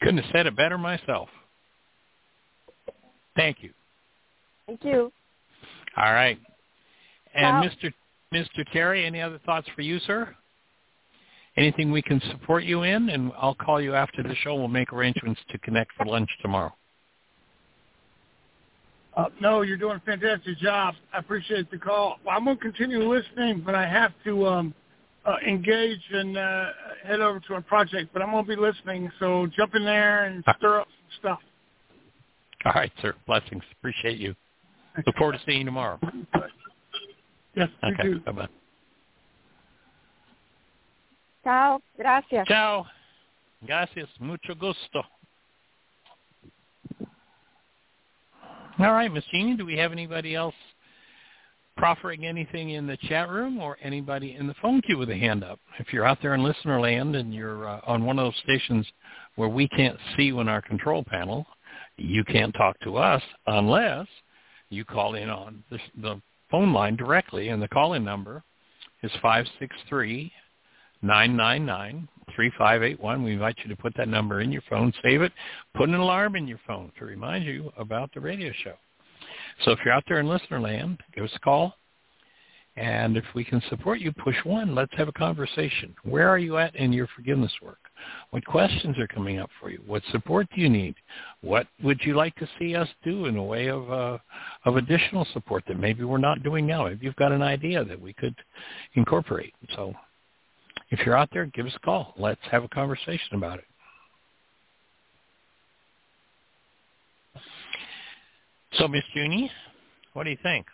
[0.00, 1.28] Couldn't have said it better myself.
[3.36, 3.70] Thank you.
[4.66, 5.12] Thank you.
[5.96, 6.38] All right.
[7.34, 7.92] And Well- Mr.
[8.32, 8.64] Mr.
[8.72, 10.36] Terry, any other thoughts for you, sir?
[11.56, 13.10] Anything we can support you in?
[13.10, 14.54] And I'll call you after the show.
[14.54, 16.72] We'll make arrangements to connect for lunch tomorrow.
[19.16, 20.94] Uh, no, you're doing a fantastic job.
[21.12, 22.18] I appreciate the call.
[22.24, 24.74] Well, I'm going to continue listening, but I have to um,
[25.26, 26.66] uh, engage and uh,
[27.04, 28.10] head over to a project.
[28.12, 31.38] But I'm going to be listening, so jump in there and stir up some stuff.
[32.64, 33.14] All right, sir.
[33.26, 33.62] Blessings.
[33.78, 34.34] Appreciate you.
[35.06, 35.98] Look forward to seeing you tomorrow.
[37.54, 38.02] Yes, you Okay.
[38.02, 38.20] do.
[38.20, 38.48] Bye-bye.
[41.42, 41.80] Ciao.
[41.96, 42.46] Gracias.
[42.46, 42.86] Ciao.
[43.66, 44.08] Gracias.
[44.20, 45.02] Mucho gusto.
[48.78, 50.54] All right, Miss Jeanie, do we have anybody else
[51.76, 55.44] proffering anything in the chat room or anybody in the phone queue with a hand
[55.44, 55.58] up?
[55.78, 58.86] If you're out there in listener land and you're uh, on one of those stations
[59.36, 61.46] where we can't see you in our control panel,
[61.96, 64.06] you can't talk to us unless
[64.70, 65.62] you call in on
[66.00, 68.42] the, phone line directly, and the call-in number
[69.04, 70.32] is five six three
[71.00, 73.22] nine nine nine three five eight one.
[73.22, 75.32] We invite you to put that number in your phone, save it,
[75.76, 78.74] put an alarm in your phone to remind you about the radio show.
[79.64, 81.74] So if you're out there in listener land, give us a call.
[82.76, 84.74] And if we can support you, push one.
[84.74, 85.94] Let's have a conversation.
[86.02, 87.78] Where are you at in your forgiveness work?
[88.30, 89.80] What questions are coming up for you?
[89.86, 90.94] What support do you need?
[91.40, 94.18] What would you like to see us do in a way of uh,
[94.64, 96.86] of additional support that maybe we're not doing now?
[96.86, 98.34] If you've got an idea that we could
[98.94, 99.94] incorporate, so
[100.90, 102.14] if you're out there, give us a call.
[102.16, 103.64] Let's have a conversation about it.
[108.74, 109.50] So, Miss Junie,
[110.12, 110.66] what do you think?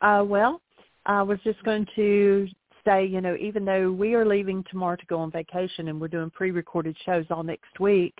[0.00, 0.60] Uh, well,
[1.06, 2.48] I was just going to
[2.86, 6.08] say, you know, even though we are leaving tomorrow to go on vacation and we're
[6.08, 8.14] doing pre-recorded shows all next week,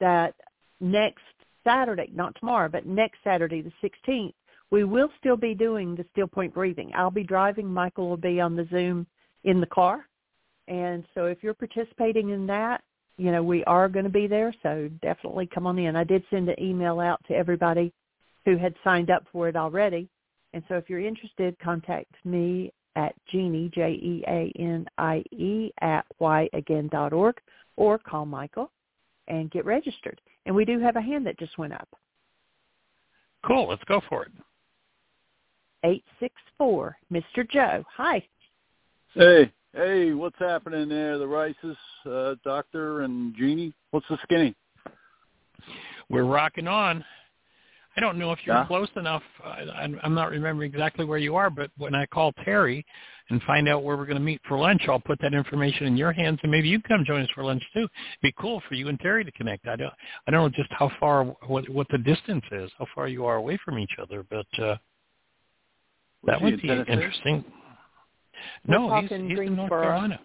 [0.00, 0.34] that
[0.80, 1.22] next
[1.64, 3.72] Saturday, not tomorrow, but next Saturday, the
[4.08, 4.34] 16th,
[4.70, 6.90] we will still be doing the still point breathing.
[6.94, 7.72] I'll be driving.
[7.72, 9.06] Michael will be on the Zoom
[9.44, 10.06] in the car.
[10.68, 12.82] And so if you're participating in that,
[13.18, 14.52] you know, we are going to be there.
[14.62, 15.96] So definitely come on in.
[15.96, 17.92] I did send an email out to everybody
[18.44, 20.08] who had signed up for it already.
[20.52, 27.36] And so if you're interested, contact me at Jeanie, J-E-A-N-I-E, at whyagain.org
[27.76, 28.72] or call Michael
[29.28, 30.20] and get registered.
[30.46, 31.88] And we do have a hand that just went up.
[33.44, 33.68] Cool.
[33.68, 34.32] Let's go for it.
[35.84, 37.48] 864, Mr.
[37.48, 37.84] Joe.
[37.96, 38.26] Hi.
[39.14, 39.52] Hey.
[39.72, 41.18] Hey, what's happening there?
[41.18, 41.76] The Ryces,
[42.10, 43.74] uh, Doctor and Jeanie.
[43.90, 44.54] What's the skinny?
[46.08, 47.04] We're rocking on.
[47.96, 48.66] I don't know if you're Yeah.
[48.66, 49.22] close enough.
[49.42, 52.84] I, I'm not remembering exactly where you are, but when I call Terry
[53.30, 55.96] and find out where we're going to meet for lunch, I'll put that information in
[55.96, 57.80] your hands, and maybe you can come join us for lunch too.
[57.84, 59.66] It'd be cool for you and Terry to connect.
[59.66, 59.92] I don't,
[60.26, 63.36] I don't know just how far, what, what the distance is, how far you are
[63.36, 64.76] away from each other, but uh,
[66.24, 66.92] that would be Tennessee?
[66.92, 67.44] interesting.
[68.68, 69.82] We're no, he's, talking he's in North Greensboro.
[69.82, 70.20] Carolina.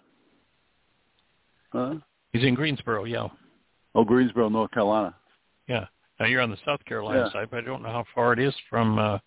[1.72, 1.94] Huh?
[2.32, 3.28] He's in Greensboro, yeah.
[3.94, 5.14] Oh, Greensboro, North Carolina.
[6.22, 7.32] Now you're on the South Carolina Yeah.
[7.32, 9.18] side, but I don't know how far it is from uh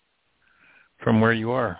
[1.04, 1.78] from where you are.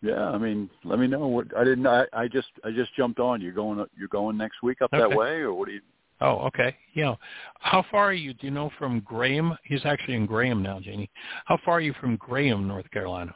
[0.00, 1.86] Yeah, I mean, let me know what I didn't.
[1.86, 3.40] I, I just I just jumped on.
[3.40, 5.80] You're going you're going next week up that way, or what do you?
[6.20, 6.76] Oh, okay.
[6.94, 7.14] Yeah.
[7.60, 8.34] How far are you?
[8.34, 9.56] Do you know from Graham?
[9.62, 11.10] He's actually in Graham now, Jeanie.
[11.44, 13.34] How far are you from Graham, North Carolina?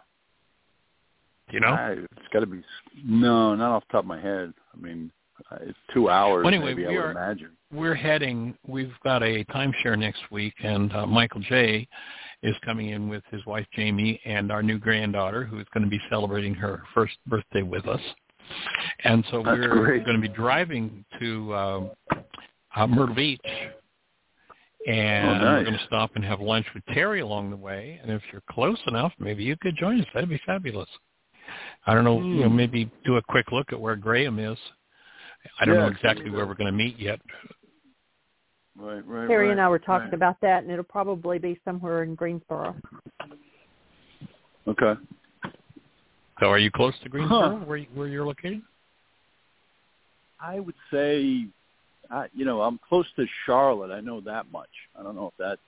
[1.49, 1.69] Do you know?
[1.69, 2.65] I, it's got to be.
[3.05, 4.53] No, not off the top of my head.
[4.75, 5.13] I mean,
[5.51, 6.45] uh, it's two hours.
[6.45, 7.51] Well, anyway, maybe we are- imagine.
[7.73, 8.57] We're heading.
[8.67, 11.87] We've got a timeshare next week, and uh, Michael J.
[12.45, 15.91] is coming in with his wife Jamie and our new granddaughter, who is going to
[15.91, 18.01] be celebrating her first birthday with us.
[19.03, 20.05] And so That's we're great.
[20.05, 21.91] going to be driving to um,
[22.77, 23.41] uh, Myrtle Beach,
[24.87, 27.99] and Oh, we're going to stop and have lunch with Terry along the way.
[28.03, 30.07] And if you're close enough, maybe you could join us.
[30.15, 30.89] That'd be fabulous.
[31.87, 32.21] I don't know.
[32.21, 32.57] You know, Hmm.
[32.57, 34.59] maybe do a quick look at where Graham is.
[35.61, 37.21] I don't Yeah, know exactly where we're going to meet yet.
[38.79, 39.27] Right, right.
[39.27, 40.15] Terry right, and I were talking right.
[40.15, 42.77] about that, and it'll probably be somewhere in Greensboro.
[44.69, 45.01] Okay.
[46.41, 47.65] So are you close to Greensboro, Huh.
[47.65, 48.63] where you- where you're located?
[50.39, 51.47] I would say,
[52.11, 53.91] I, you know, I'm close to Charlotte.
[53.91, 54.69] I know that much.
[54.99, 55.59] I don't know if that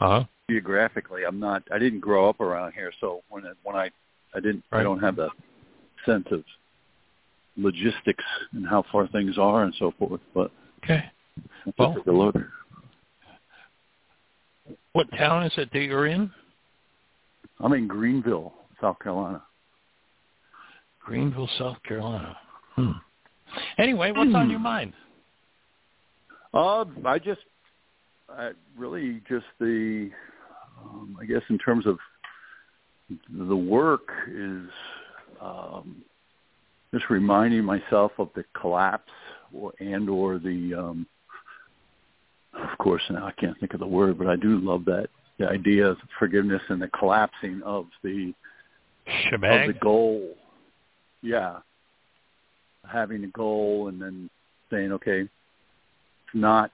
[0.00, 0.24] Uh huh.
[0.50, 1.24] geographically.
[1.24, 1.62] I'm not.
[1.70, 3.90] I didn't grow up around here, so when it, when I
[4.34, 4.64] I didn't.
[4.72, 5.30] I don't have the
[6.04, 6.44] sense of
[7.58, 10.20] logistics and how far things are and so forth.
[10.34, 10.50] But
[10.84, 11.04] Okay.
[11.78, 12.36] Well- take a look.
[14.92, 16.30] What town is it that you're in?
[17.60, 19.42] I'm in Greenville, South Carolina.
[21.00, 22.36] Greenville, South Carolina.
[22.74, 22.92] Hmm.
[23.78, 24.92] Anyway, what's on your mind?
[26.54, 27.40] Uh, I just,
[28.28, 30.10] I really just the,
[30.82, 31.98] um, I guess in terms of
[33.30, 34.68] the work is
[35.40, 36.02] um,
[36.92, 39.10] just reminding myself of the collapse
[39.52, 41.06] or and or the, um,
[42.54, 45.08] of course now I can't think of the word, but I do love that
[45.38, 48.34] the idea of forgiveness and the collapsing of the
[49.32, 50.34] of the goal.
[51.22, 51.58] Yeah.
[52.90, 54.30] Having a goal and then
[54.70, 56.72] saying, okay, it's not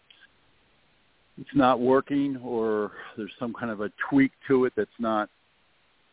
[1.39, 5.29] it's not working or there's some kind of a tweak to it that's not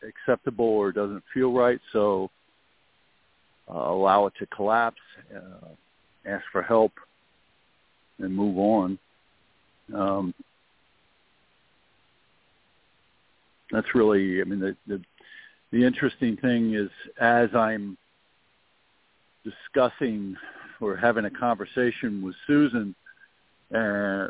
[0.04, 2.30] acceptable or doesn't feel right, so
[3.74, 5.02] uh, allow it to collapse,
[5.36, 5.68] uh,
[6.26, 6.92] ask for help,
[8.20, 9.00] and move on.
[9.94, 10.34] Um,
[13.72, 15.02] that's really, I mean, the, the
[15.72, 16.90] the interesting thing is
[17.20, 17.98] as I'm
[19.44, 20.36] discussing
[20.82, 22.94] or having a conversation with Susan,
[23.74, 24.28] uh,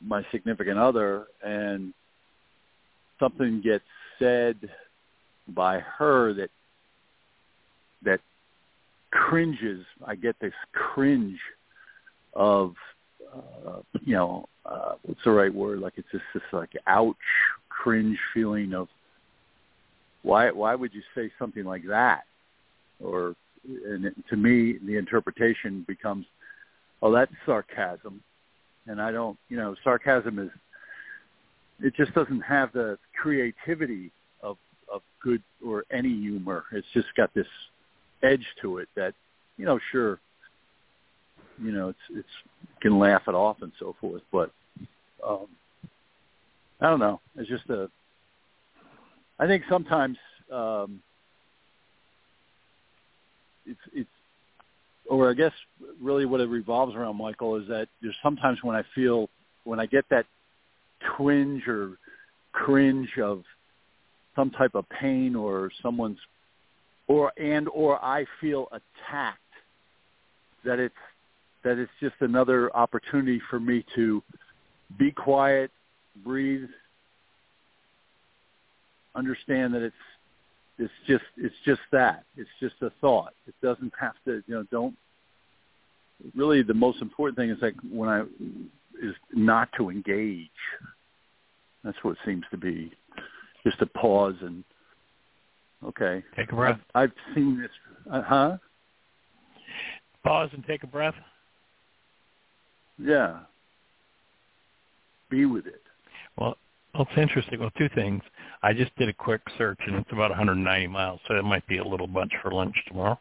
[0.00, 1.92] my significant other, and
[3.20, 3.84] something gets
[4.18, 4.56] said
[5.48, 6.50] by her that
[8.04, 8.20] that
[9.10, 9.84] cringes.
[10.06, 11.38] I get this cringe
[12.34, 12.74] of
[13.34, 15.80] uh, you know uh, what's the right word?
[15.80, 17.16] Like it's just this like ouch
[17.68, 18.88] cringe feeling of
[20.22, 22.22] why why would you say something like that?
[23.02, 26.26] Or and it, to me, the interpretation becomes,
[27.02, 28.22] oh, that's sarcasm,
[28.86, 30.50] and I don't, you know, sarcasm is
[31.80, 34.10] it just doesn't have the creativity
[34.42, 34.56] of
[34.92, 36.64] of good or any humor.
[36.72, 37.46] It's just got this
[38.22, 39.14] edge to it that,
[39.56, 40.20] you know, sure,
[41.62, 42.28] you know, it's it's
[42.80, 44.50] can laugh it off and so forth, but
[45.26, 45.46] um
[46.80, 47.20] I don't know.
[47.36, 47.88] It's just a
[49.38, 50.16] I think sometimes
[50.52, 51.00] um
[53.66, 54.08] it's it's
[55.08, 55.52] or I guess
[56.00, 59.28] really what it revolves around, Michael, is that there's sometimes when I feel
[59.64, 60.26] when I get that
[61.16, 61.98] twinge or
[62.52, 63.42] cringe of
[64.36, 66.18] some type of pain or someone's
[67.08, 69.38] or and or I feel attacked
[70.64, 70.94] that it's
[71.64, 74.22] that it's just another opportunity for me to
[74.98, 75.70] be quiet,
[76.24, 76.68] breathe,
[79.14, 79.94] understand that it's
[80.78, 82.24] it's just it's just that.
[82.36, 83.34] It's just a thought.
[83.46, 84.96] It doesn't have to you know, don't
[86.34, 88.20] really the most important thing is like when I
[89.02, 90.50] is not to engage.
[91.84, 92.92] That's what seems to be.
[93.64, 94.62] Just to pause and
[95.84, 96.22] okay.
[96.36, 96.78] Take a breath.
[96.94, 97.70] I've, I've seen this.
[98.10, 98.56] Uh, huh?
[100.24, 101.14] Pause and take a breath.
[102.98, 103.40] Yeah.
[105.30, 105.82] Be with it.
[106.36, 106.56] Well,
[106.94, 107.60] well, it's interesting.
[107.60, 108.22] Well, two things.
[108.62, 111.78] I just did a quick search, and it's about 190 miles, so it might be
[111.78, 113.18] a little bunch for lunch tomorrow,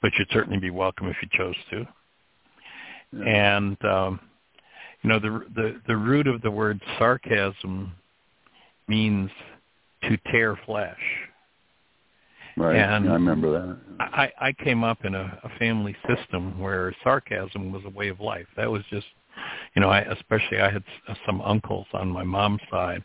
[0.00, 1.86] but you'd certainly be welcome if you chose to.
[3.12, 3.56] Yeah.
[3.56, 4.20] And um,
[5.02, 7.92] you know, the the the root of the word sarcasm
[8.88, 9.30] means
[10.04, 10.96] to tear flesh.
[12.56, 12.76] Right.
[12.76, 13.78] And I remember that.
[14.00, 18.20] I, I came up in a, a family system where sarcasm was a way of
[18.20, 18.46] life.
[18.56, 19.06] That was just,
[19.74, 20.84] you know, I especially I had
[21.26, 23.02] some uncles on my mom's side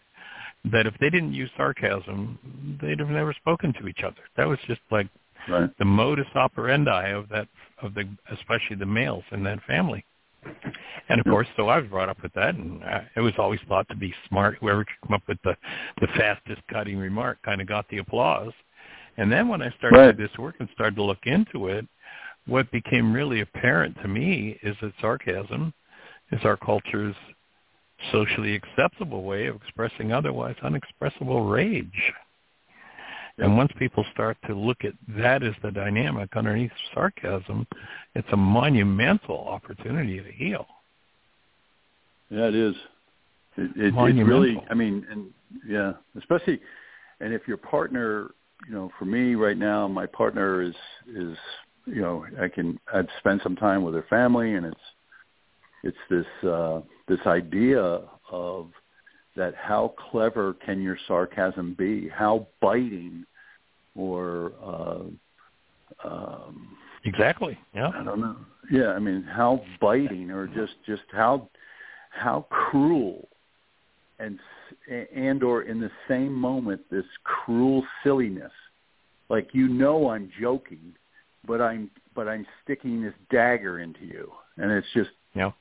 [0.72, 4.22] that if they didn't use sarcasm, they'd have never spoken to each other.
[4.36, 5.08] That was just like
[5.48, 5.70] right.
[5.78, 7.48] the modus operandi of that
[7.82, 10.04] of the especially the males in that family.
[11.10, 13.60] And of course, so I was brought up with that, and uh, it was always
[13.68, 14.58] thought to be smart.
[14.60, 15.56] Whoever could come up with the
[16.02, 18.54] the fastest cutting remark kind of got the applause.
[19.18, 20.18] And then when I started right.
[20.18, 21.86] this work and started to look into it,
[22.46, 25.74] what became really apparent to me is that sarcasm
[26.32, 27.16] is our culture's
[28.12, 32.14] socially acceptable way of expressing otherwise unexpressible rage.
[33.40, 37.68] And once people start to look at that as the dynamic underneath sarcasm,
[38.16, 40.66] it's a monumental opportunity to heal.
[42.30, 42.76] Yeah, it is.
[43.58, 45.32] It, it, it really, I mean, and
[45.68, 46.60] yeah, especially,
[47.20, 48.32] and if your partner,
[48.66, 50.76] you know, for me right now, my partner is
[51.08, 51.38] is,
[51.86, 54.80] you know, I can I've spent some time with her family, and it's
[55.84, 58.02] it's this uh, this idea
[58.32, 58.72] of
[59.36, 62.10] that how clever can your sarcasm be?
[62.10, 63.26] How biting
[63.96, 67.58] or uh, um, exactly?
[67.74, 68.38] Yeah, I don't know.
[68.72, 71.50] Yeah, I mean, how biting or just just how
[72.10, 73.30] how cruel
[74.20, 74.40] and
[75.16, 78.52] and or in the same moment this cruel silliness,
[79.30, 80.94] like you know I'm joking,
[81.46, 85.52] but I'm but I'm sticking this dagger into you, and it's just yeah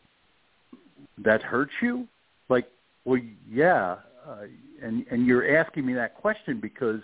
[1.24, 2.07] that hurts you
[2.49, 2.69] like
[3.07, 3.97] well, yeah,
[4.28, 4.47] uh,
[4.83, 7.01] and and you're asking me that question because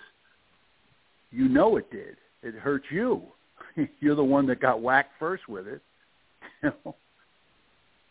[1.30, 2.16] you know it did.
[2.42, 3.22] It hurt you.
[4.00, 5.80] you're the one that got whacked first with it.
[6.62, 6.94] You know,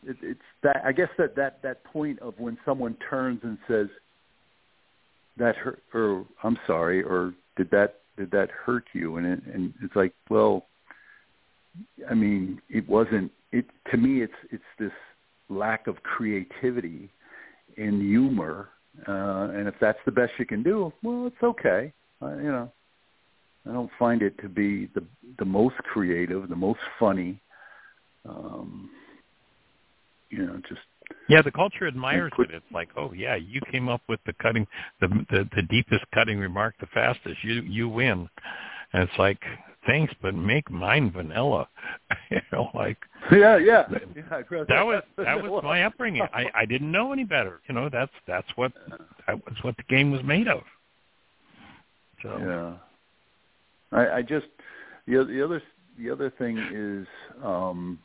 [0.08, 0.82] it, it's that.
[0.86, 3.88] I guess that that that point of when someone turns and says
[5.38, 9.18] that hurt, or I'm sorry, or did that did that hurt you?
[9.18, 10.66] And it, and it's like, well,
[12.10, 13.32] I mean, it wasn't.
[13.52, 14.92] It to me, it's it's this
[15.50, 17.10] lack of creativity
[17.78, 18.70] in humor,
[19.08, 21.94] uh, and if that's the best you can do, well, it's okay.
[22.22, 22.72] Uh, you know,
[23.68, 25.04] I don't find it to be the
[25.40, 27.42] the most creative, the most funny.
[28.28, 28.90] Um,
[30.32, 30.82] you know, just
[31.30, 32.50] yeah, the culture admires it.
[32.52, 34.66] It's like, oh yeah, you came up with the cutting,
[35.00, 37.44] the the, the deepest cutting remark, the fastest.
[37.44, 38.30] You you win,
[38.94, 39.40] and it's like
[39.86, 41.68] thanks, but make mine vanilla.
[42.32, 42.98] you know, like
[43.32, 43.86] yeah, yeah.
[43.90, 46.24] yeah that was that was my upbringing.
[46.34, 47.62] I I didn't know any better.
[47.68, 48.72] You know, that's that's what
[49.28, 50.62] that was what the game was made of.
[52.24, 52.78] So
[53.92, 54.48] yeah, I I just
[55.08, 55.62] the the other
[55.98, 57.08] the other thing is
[57.44, 58.00] um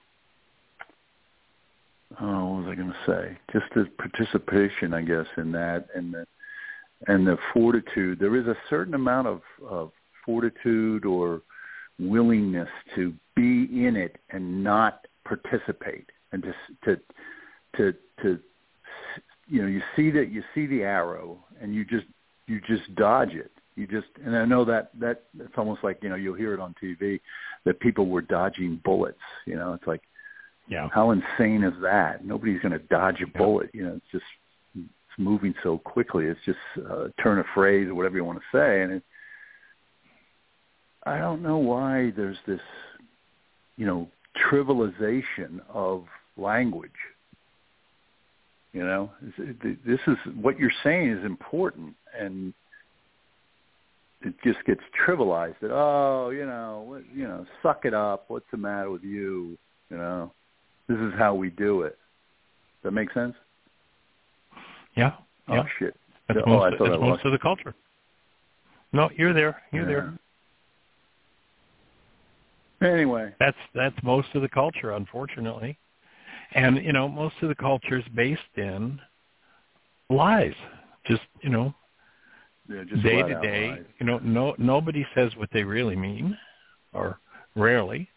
[2.20, 3.38] oh what was I going to say?
[3.52, 6.26] Just the participation, I guess, in that and the
[7.06, 8.18] and the fortitude.
[8.18, 9.92] There is a certain amount of of
[10.24, 11.42] fortitude or
[11.98, 16.96] willingness to be in it and not participate and just to
[17.76, 18.38] to to
[19.48, 22.06] you know you see that you see the arrow and you just
[22.46, 26.08] you just dodge it you just and i know that that it's almost like you
[26.08, 27.20] know you'll hear it on tv
[27.64, 30.02] that people were dodging bullets you know it's like
[30.68, 33.38] yeah how insane is that nobody's going to dodge a Yeah.
[33.38, 34.24] bullet you know it's just
[34.76, 36.58] it's moving so quickly it's just
[36.90, 39.02] uh, turn of phrase or whatever you want to say and it
[41.04, 42.60] i don't know why there's this
[43.76, 44.08] you know
[44.50, 46.04] trivialization of
[46.36, 46.90] language
[48.76, 52.52] you know, this is what you're saying is important, and
[54.20, 55.54] it just gets trivialized.
[55.62, 58.26] That oh, you know, what, you know, suck it up.
[58.28, 59.56] What's the matter with you?
[59.88, 60.30] You know,
[60.88, 61.98] this is how we do it.
[62.82, 63.34] Does that make sense?
[64.96, 65.12] yeah
[65.48, 65.96] Oh yeah shit!
[66.28, 67.74] that's oh, most, I that's most of the culture
[68.92, 70.18] no you're there you're there there.
[72.82, 75.78] Anyway, That's that's most of the culture, unfortunately,
[76.52, 79.00] and you know most of the culture is based in
[80.10, 80.52] lies.
[81.06, 81.74] Just you know,
[82.68, 83.68] yeah, just day to day.
[83.70, 83.84] lies.
[83.98, 86.36] You know, no nobody says what they really mean,
[86.92, 87.18] or
[87.54, 88.08] rarely.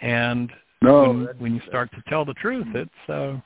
[0.00, 0.52] And
[0.82, 3.38] No, when, when you start to tell the truth, it's uh,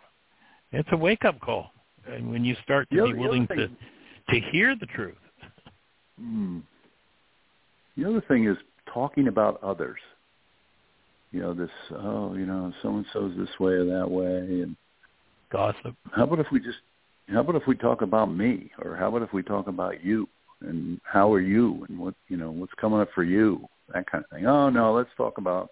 [0.73, 1.71] it's a wake up call.
[2.11, 3.69] And when you start to The be willing other to
[4.31, 5.17] to hear the truth,
[6.19, 6.61] Hmm.
[7.97, 8.57] The other thing is
[8.93, 9.99] talking about others.
[11.33, 14.63] You know, this, oh, you know, so-and-so's this way or that way.
[14.63, 14.77] And
[15.51, 15.95] gossip.
[16.13, 16.79] how about if we just,
[17.29, 18.71] how about if we talk about me?
[18.83, 20.29] Or how about if we talk about you?
[20.63, 21.85] And how are you?
[21.89, 23.67] And what, you know, what's coming up for you?
[23.93, 24.47] That kind of thing.
[24.47, 25.71] Oh, no, let's talk about,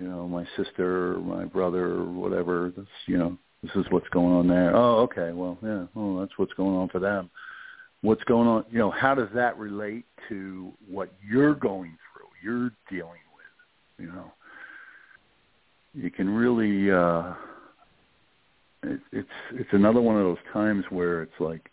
[0.00, 2.72] you know, my sister my brother whatever.
[2.76, 4.74] That's, you know, this is what's going on there.
[4.74, 5.32] Oh, okay.
[5.32, 5.84] Well, yeah.
[5.94, 7.30] Oh, that's what's going on for them
[8.02, 12.70] what's going on you know how does that relate to what you're going through you're
[12.90, 14.32] dealing with you know
[15.94, 17.34] you can really uh
[18.82, 21.70] it, it's it's another one of those times where it's like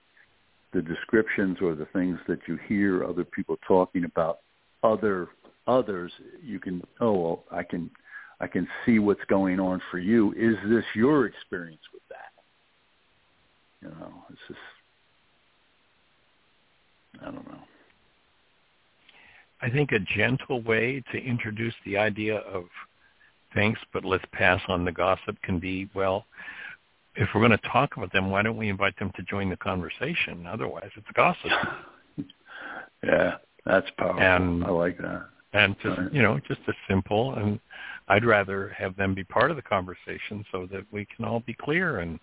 [0.74, 4.40] the descriptions or the things that you hear other people talking about
[4.84, 5.30] other
[5.68, 6.12] others
[6.44, 7.90] you can oh well i can
[8.40, 12.32] i can see what's going on for you is this your experience with that
[13.82, 14.60] you know it's just
[17.22, 17.60] I don't know.
[19.62, 22.66] I think a gentle way to introduce the idea of
[23.56, 26.26] thanks, but let's pass on the gossip can be, well,
[27.16, 29.58] if we're going to talk about them, why don't we invite them to join the
[29.58, 30.46] conversation?
[30.46, 31.52] Otherwise, it's gossip.
[33.04, 34.22] Yeah, that's powerful.
[34.24, 35.28] And- I like that.
[35.58, 37.34] And just, you know, just as simple.
[37.36, 37.60] And
[38.08, 41.54] I'd rather have them be part of the conversation so that we can all be
[41.54, 42.20] clear and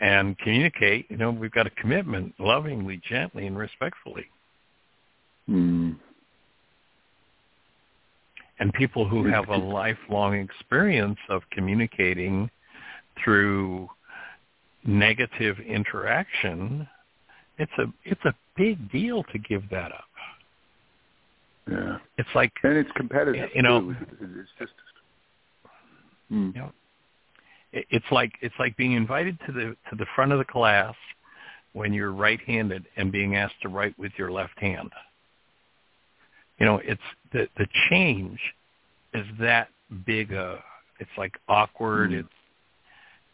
[0.00, 1.06] and communicate.
[1.10, 4.26] You know, we've got a commitment lovingly, gently, and respectfully.
[5.46, 5.92] Hmm.
[8.58, 12.48] and people who have a lifelong experience of communicating
[13.22, 13.88] through
[14.86, 16.88] negative interaction
[17.58, 20.08] it's a it's a big deal to give that up
[21.70, 23.50] Yeah, it's like and it's competitive.
[23.54, 23.96] You know- too.
[24.20, 24.72] It's- just.
[26.28, 26.50] Hmm.
[26.54, 26.68] Yeah.
[27.72, 30.94] it- it's like it's like being invited to the to the front of the class
[31.72, 34.90] when you're right-handed and being asked to write with your left hand
[36.58, 38.38] you know it's the the change
[39.12, 39.68] is that
[40.06, 40.62] big a
[41.00, 42.20] it's like awkward Mm.
[42.20, 42.28] it's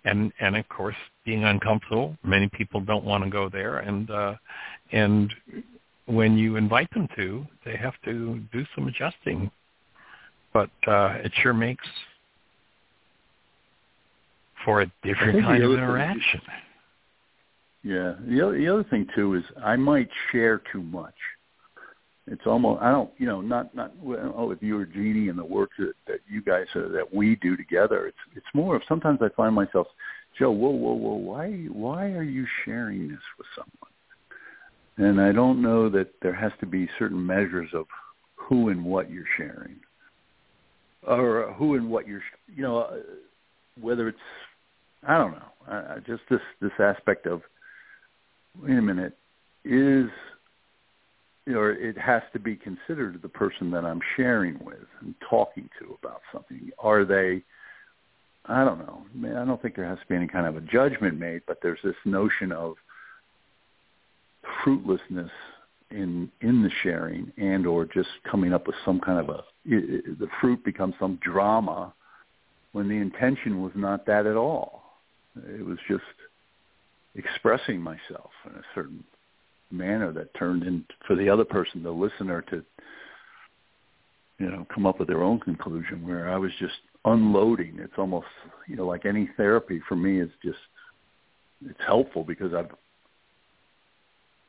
[0.05, 4.35] and and of course being uncomfortable many people don't want to go there and uh
[4.93, 5.33] and
[6.11, 9.51] when you invite them to they have to do some adjusting
[10.53, 11.87] but uh it sure makes
[14.65, 16.41] for a different kind of thing- interaction
[17.83, 18.15] Yeah.
[18.29, 21.15] The other, the other thing too is I might share too much.
[22.27, 25.45] It's almost I don't you know not not oh with you or Jeanie and the
[25.45, 28.07] work that, that you guys are, that we do together.
[28.07, 29.87] It's it's more of sometimes I find myself
[30.39, 33.90] Joe whoa whoa whoa why why are you sharing this with someone?
[35.01, 37.87] And I don't know that there has to be certain measures of
[38.35, 39.77] who and what you're sharing,
[41.07, 42.23] or who and what you're
[42.55, 42.97] you know uh,
[43.81, 44.19] whether it's
[45.09, 47.41] I don't know I just this this aspect of
[48.63, 49.17] wait a minute,
[49.65, 50.11] is
[51.47, 55.97] or it has to be considered the person that I'm sharing with and talking to
[56.03, 56.71] about something.
[56.79, 57.43] Are they
[58.45, 59.07] I don't know.
[59.41, 61.79] I don't think there has to be any kind of a judgment made, but there's
[61.83, 62.75] this notion of
[64.65, 65.31] fruitlessness
[65.91, 70.05] in in the sharing and or just coming up with some kind of a it,
[70.07, 71.93] it, the fruit becomes some drama
[72.73, 74.83] when the intention was not that at all.
[75.37, 76.03] It was just
[77.15, 79.03] expressing myself in a certain
[79.71, 82.65] manner that turned in for the other person, the listener, to
[84.39, 86.07] you know come up with their own conclusion.
[86.07, 86.75] Where I was just
[87.05, 87.79] unloading.
[87.81, 88.27] It's almost
[88.69, 90.59] you know like any therapy for me is just
[91.65, 92.71] it's helpful because I've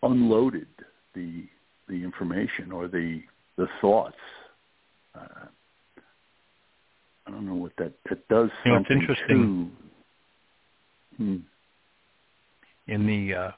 [0.03, 0.67] unloaded
[1.13, 1.45] the
[1.87, 3.21] the information or the
[3.57, 4.15] the thoughts.
[5.15, 5.45] Uh,
[7.27, 9.71] I don't know what that that does you know, it's interesting.
[11.17, 11.23] to.
[11.23, 11.37] Hmm.
[12.87, 13.51] In the uh,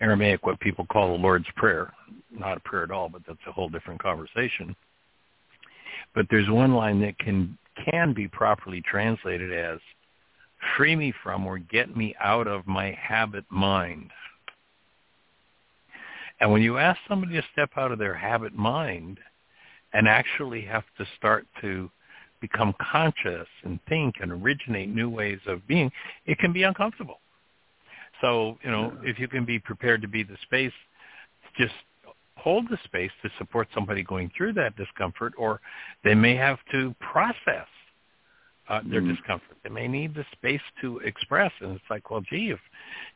[0.00, 1.92] Aramaic, what people call the Lord's Prayer,
[2.30, 4.74] not a prayer at all, but that's a whole different conversation.
[6.14, 7.58] But there's one line that can
[7.90, 9.78] can be properly translated as
[10.76, 14.10] "free me from or get me out of my habit mind."
[16.40, 19.18] And when you ask somebody to step out of their habit mind
[19.92, 21.90] and actually have to start to
[22.40, 25.90] become conscious and think and originate new ways of being,
[26.26, 27.20] it can be uncomfortable.
[28.20, 30.72] So, you know, if you can be prepared to be the space,
[31.56, 31.74] just
[32.36, 35.60] hold the space to support somebody going through that discomfort, or
[36.04, 37.66] they may have to process
[38.68, 39.16] uh, their Mhm.
[39.16, 39.56] discomfort.
[39.62, 42.60] They may need the space to express, and it's like, well, gee, if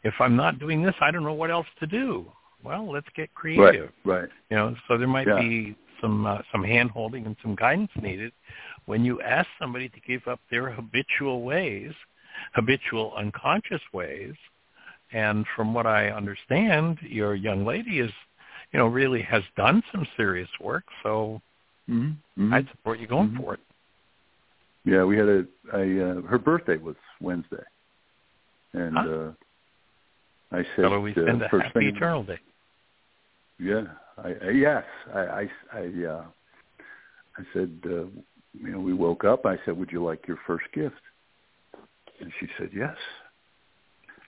[0.02, 2.32] if I'm not doing this, I don't know what else to do.
[2.62, 3.90] Well, let's get creative.
[4.04, 4.20] Right.
[4.22, 4.28] Right.
[4.50, 5.36] You know, so there might Yeah.
[5.36, 8.32] be some uh, some hand holding and some guidance needed
[8.86, 11.92] when you ask somebody to give up their habitual ways,
[12.54, 14.34] habitual unconscious ways.
[15.12, 18.10] And from what I understand, your young lady is,
[18.72, 20.84] you know, really has done some serious work.
[21.02, 21.40] So
[21.90, 22.54] Mm-hmm.
[22.54, 23.36] I'd support you going Mhm.
[23.38, 23.60] for it.
[24.84, 27.64] Yeah, we had a, a uh, her birthday was Wednesday,
[28.72, 29.08] and Huh?
[29.08, 29.32] uh,
[30.56, 32.38] I said So we uh, a first happy thing, eternal day.
[33.58, 33.84] Yeah,
[34.18, 34.84] I, I yes,
[35.14, 36.24] I I I, uh,
[37.38, 38.04] I said, uh,
[38.54, 39.46] you know, we woke up.
[39.46, 41.00] I said, "Would you like your first gift?"
[42.20, 42.96] And she said, "Yes."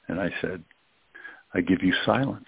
[0.09, 0.63] And I said,
[1.55, 2.47] "I give you silence."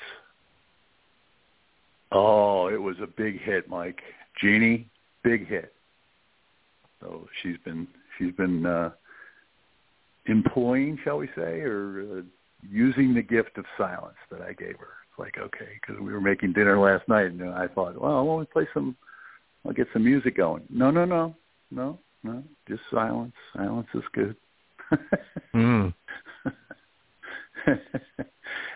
[2.12, 4.00] Oh, it was a big hit, Mike.
[4.40, 4.88] Jeanie,
[5.24, 5.72] big hit.
[7.00, 7.86] So she's been
[8.16, 8.90] she's been uh,
[10.26, 12.22] employing, shall we say, or uh,
[12.68, 14.94] using the gift of silence that I gave her.
[15.16, 18.32] It's like okay, because we were making dinner last night, and I thought, well, why
[18.32, 18.97] don't we play some?
[19.64, 20.62] I'll get some music going.
[20.70, 21.34] No, no, no,
[21.70, 22.43] no, no.
[22.68, 23.32] Just silence.
[23.55, 24.36] Silence is good.
[25.55, 25.94] Mm.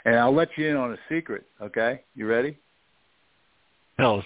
[0.04, 1.44] and I'll let you in on a secret.
[1.60, 2.56] Okay, you ready?
[3.98, 4.24] Tell.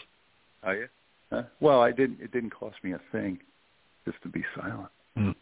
[0.62, 0.88] Are you?
[1.30, 1.42] Huh?
[1.60, 2.20] Well, I didn't.
[2.20, 3.38] It didn't cost me a thing,
[4.04, 4.90] just to be silent.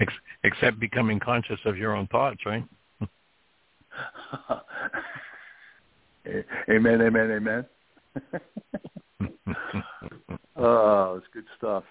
[0.00, 0.12] Ex-
[0.44, 2.64] except becoming conscious of your own thoughts, right?
[6.70, 7.66] amen, amen, amen.
[10.56, 11.84] oh, it's good stuff.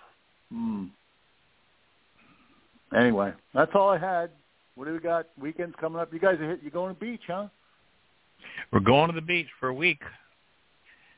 [0.51, 0.85] Hmm.
[2.95, 4.29] Anyway, that's all I had.
[4.75, 5.27] What do we got?
[5.39, 6.13] Weekends coming up.
[6.13, 6.63] You guys are hit.
[6.63, 7.47] You going to the beach, huh?
[8.71, 10.01] We're going to the beach for a week.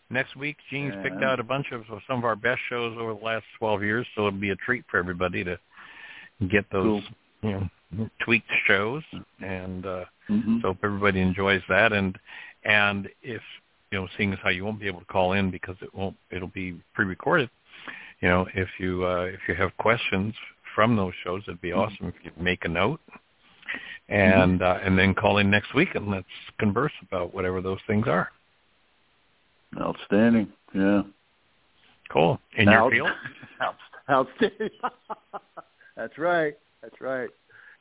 [0.09, 3.13] Next week, Gene's picked out a bunch of of some of our best shows over
[3.13, 5.57] the last 12 years, so it'll be a treat for everybody to
[6.51, 7.01] get those,
[7.43, 9.03] you know, tweaked shows.
[9.41, 10.59] And uh, Mm-hmm.
[10.61, 11.91] so hope everybody enjoys that.
[11.91, 12.17] And
[12.63, 13.41] and if
[13.91, 16.15] you know, seeing as how you won't be able to call in because it won't,
[16.31, 17.49] it'll be pre-recorded.
[18.21, 20.33] You know, if you uh, if you have questions
[20.73, 23.01] from those shows, it'd be awesome if you make a note
[24.07, 26.25] and uh, and then call in next week and let's
[26.57, 28.29] converse about whatever those things are.
[29.79, 30.47] Outstanding.
[30.73, 31.01] Yeah.
[32.09, 32.39] Cool.
[32.57, 33.09] In your field?
[34.09, 34.69] Outstanding.
[35.97, 36.55] That's right.
[36.83, 37.29] That's right.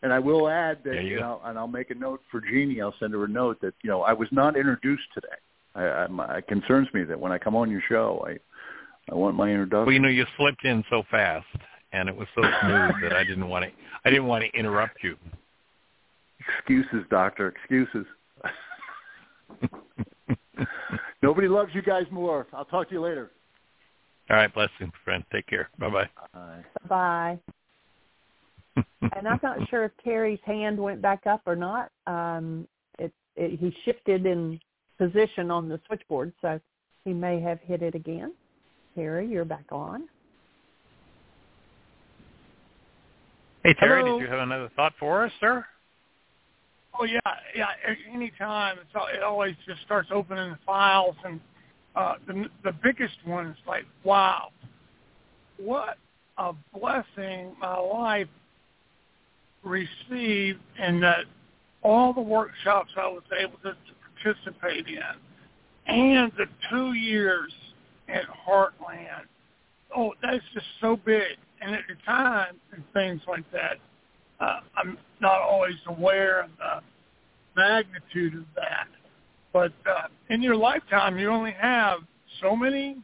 [0.02, 2.40] And I will add that, There you you know, and I'll make a note for
[2.40, 2.80] Jeanie.
[2.80, 5.28] I'll send her a note that, you know, I was not introduced today.
[5.74, 8.38] I, I, my, it concerns me that when I come on your show, I,
[9.10, 9.86] I want my introduction.
[9.86, 11.46] Well, you know, you slipped in so fast
[11.92, 13.70] and it was so smooth that I didn't want to
[14.04, 15.16] I didn't want to interrupt you.
[16.58, 17.48] Excuses, doctor.
[17.48, 18.06] Excuses.
[21.22, 22.46] Nobody loves you guys more.
[22.52, 23.30] I'll talk to you later.
[24.30, 25.22] All right, blessings, friend.
[25.32, 25.68] Take care.
[25.78, 26.08] Bye-bye.
[26.32, 26.64] Bye.
[26.88, 27.38] Bye.
[28.76, 31.90] And I'm not sure if Terry's hand went back up or not.
[32.06, 32.66] Um,
[32.98, 34.58] it, it he shifted in
[34.98, 36.60] position on the switchboard, so
[37.04, 38.32] he may have hit it again.
[38.94, 40.04] Terry, you're back on.
[43.64, 44.18] Hey, Terry, Hello.
[44.18, 45.64] did you have another thought for us, sir?
[46.98, 47.20] Oh yeah,
[47.56, 47.68] yeah.
[47.86, 51.40] a- Anytime it's al- it always just starts opening the files, and
[51.96, 54.48] uh, the the biggest one is like, wow,
[55.58, 55.96] what
[56.38, 58.28] a blessing my life
[59.62, 61.24] received, and that
[61.82, 63.76] all the workshops I was able to, to
[64.22, 65.02] participate in,
[65.86, 67.52] and the two years
[68.08, 69.26] at Heartland.
[69.96, 71.36] Oh, that's just so big.
[71.60, 73.78] And at the time, and things like that,
[74.40, 76.82] uh, I'm not always aware of the
[77.56, 78.88] magnitude of that.
[79.52, 82.00] But uh, in your lifetime, you only have
[82.40, 82.96] so many,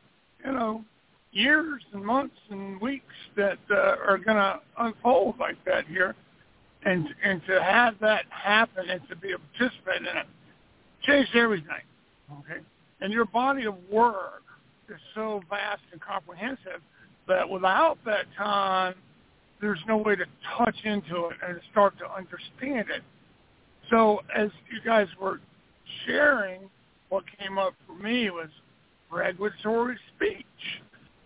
[0.45, 0.85] you know,
[1.31, 3.05] years and months and weeks
[3.37, 6.15] that uh, are going to unfold like that here.
[6.85, 10.27] And and to have that happen and to be a participant in it
[11.03, 11.85] changed everything.
[12.41, 12.61] Okay,
[13.01, 14.43] and your body of work
[14.89, 16.81] is so vast and comprehensive
[17.27, 18.95] that without that time,
[19.61, 20.25] there's no way to
[20.57, 23.03] touch into it and start to understand it.
[23.91, 25.41] So as you guys were
[26.07, 26.71] sharing,
[27.09, 28.49] what came up for me was
[29.11, 30.45] regulatory speech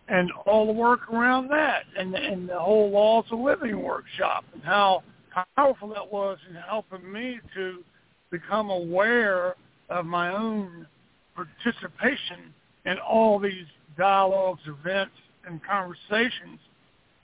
[0.08, 4.62] and all the work around that and, and the whole laws of living workshop and
[4.62, 5.02] how
[5.56, 7.82] powerful that was in helping me to
[8.30, 9.54] become aware
[9.90, 10.86] of my own
[11.34, 12.52] participation
[12.86, 15.14] in all these dialogues, events,
[15.46, 16.58] and conversations.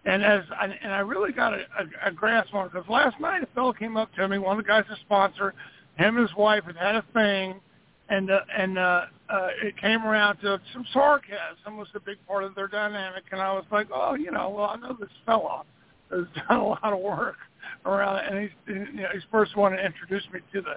[0.05, 3.21] And as I, and I really got a, a, a grasp on it because last
[3.21, 5.55] night a fellow came up to me, one of the guys, a sponsor,
[5.97, 7.61] him and his wife had had a thing,
[8.09, 12.45] and uh, and uh, uh, it came around to some sarcasm was a big part
[12.45, 15.65] of their dynamic, and I was like, oh, you know, well, I know this fella
[16.11, 17.37] has done a lot of work
[17.85, 20.77] around and he's you know, he's first one to introduce me to the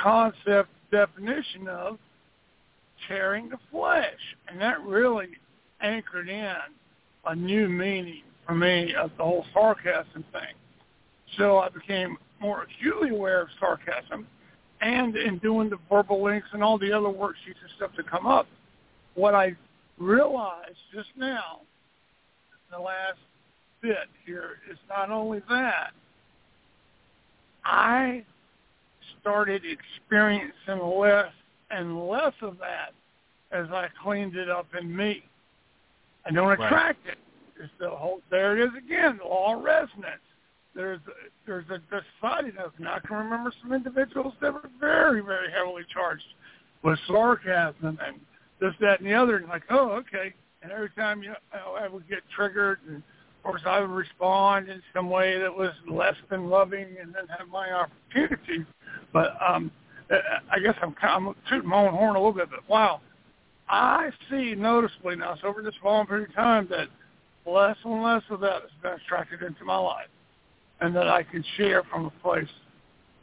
[0.00, 1.98] concept definition of
[3.08, 5.28] tearing the flesh, and that really
[5.80, 6.54] anchored in
[7.26, 10.54] a new meaning for me of the whole sarcasm thing.
[11.38, 14.26] So I became more acutely aware of sarcasm,
[14.80, 18.26] and in doing the verbal links and all the other worksheets and stuff to come
[18.26, 18.46] up,
[19.14, 19.54] what I
[19.98, 21.60] realized just now,
[22.52, 23.18] in the last
[23.82, 25.90] bit here, is not only that,
[27.64, 28.24] I
[29.20, 31.32] started experiencing less
[31.70, 32.92] and less of that
[33.52, 35.24] as I cleaned it up in me.
[36.24, 36.60] I don't Right.
[36.60, 37.18] attract it.
[37.56, 38.22] It's the whole.
[38.30, 39.18] There it is again.
[39.18, 40.22] The law of resonance.
[40.74, 41.00] There's
[41.46, 42.56] there's a decided.
[42.78, 46.34] Now I can remember some individuals that were very very heavily charged
[46.82, 48.20] with sarcasm and
[48.60, 49.36] this that and the other.
[49.36, 50.32] And like, oh okay.
[50.62, 53.02] And every time you know, I would get triggered, and
[53.42, 57.48] course I would respond in some way that was less than loving, and then have
[57.48, 58.64] my opportunity.
[59.12, 59.70] But um,
[60.50, 62.50] I guess I'm kind of tooting my own horn a little bit.
[62.50, 63.00] But wow,
[63.68, 66.88] I see noticeably now, so over this long period of time, that
[67.46, 70.08] less and less of that has been attracted into my life,
[70.80, 72.48] and that I can share from a place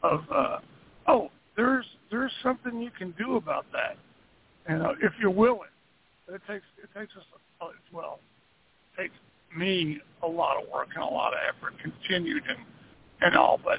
[0.02, 0.58] of, uh,
[1.06, 3.96] oh, there's there's something you can do about that,
[4.66, 5.68] and uh, if you're willing,
[6.28, 7.24] it takes it takes us
[7.60, 8.20] uh, well.
[8.96, 9.14] It takes
[9.56, 12.58] me a lot of work and a lot of effort, continued and
[13.20, 13.60] and all.
[13.62, 13.78] But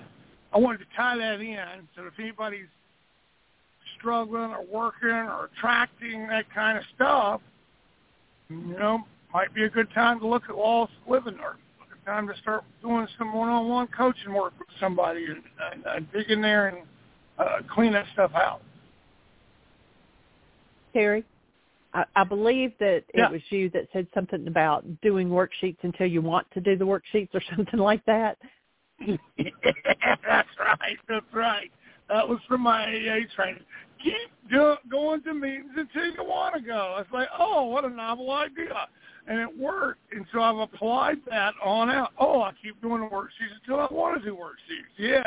[0.54, 2.68] I wanted to tie that in so if anybody's
[3.98, 7.42] struggling or working or attracting that kind of stuff,
[8.50, 9.00] you know,
[9.34, 12.64] might be a good time to look at lost living or a time to start
[12.82, 16.78] doing some one-on-one coaching work with somebody and, and, and dig in there and
[17.38, 18.62] uh, clean that stuff out.
[20.94, 21.24] Terry,
[21.94, 23.26] I, I believe that Yeah.
[23.26, 26.86] it was you that said something about doing worksheets until you want to do the
[26.86, 28.38] worksheets or something like that.
[29.08, 30.98] that's right.
[31.08, 31.72] That's right.
[32.10, 33.64] That was from my AA training.
[34.04, 34.16] Keep
[34.50, 36.96] do, going to meetings until you want to go.
[36.96, 38.88] I was like, oh, what a novel idea.
[39.28, 40.02] And it worked.
[40.12, 42.12] And so I've applied that on out.
[42.18, 44.98] Oh, I keep doing the worksheets until I want to do worksheets.
[44.98, 45.26] Yes.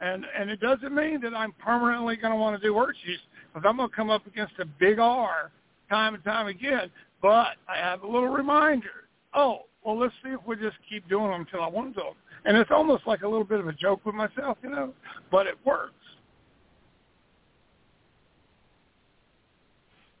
[0.00, 3.66] And and it doesn't mean that I'm permanently going to want to do worksheets because
[3.68, 5.50] I'm going to come up against a big R
[5.88, 6.90] time and time again.
[7.22, 9.08] But I have a little reminder.
[9.34, 12.06] Oh, well, let's see if we just keep doing them until I want to do
[12.06, 12.16] them.
[12.44, 14.92] And it's almost like a little bit of a joke with myself, you know,
[15.30, 15.92] but it works.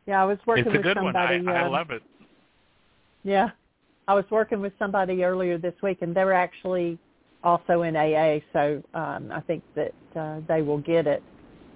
[0.06, 1.46] Yeah, I was working it's a with good somebody.
[1.46, 2.02] I, I um, love it.
[3.24, 3.50] Yeah,
[4.06, 6.98] I was working with somebody earlier this week, and they were actually
[7.42, 11.22] also in AA, so um, I think that uh, they will get it.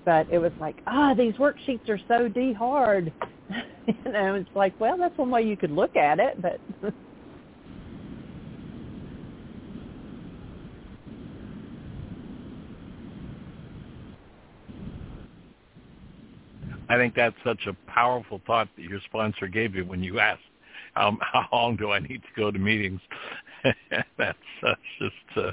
[0.04, 3.12] But it was like, ah, these worksheets are so d hard.
[3.86, 6.60] you know, it's like, well, that's one way you could look at it, but
[16.90, 20.42] I think that's such a powerful thought that your sponsor gave you when you asked,
[20.96, 23.00] um, "How long do I need to go to meetings?"
[24.18, 25.52] that's uh, just, uh,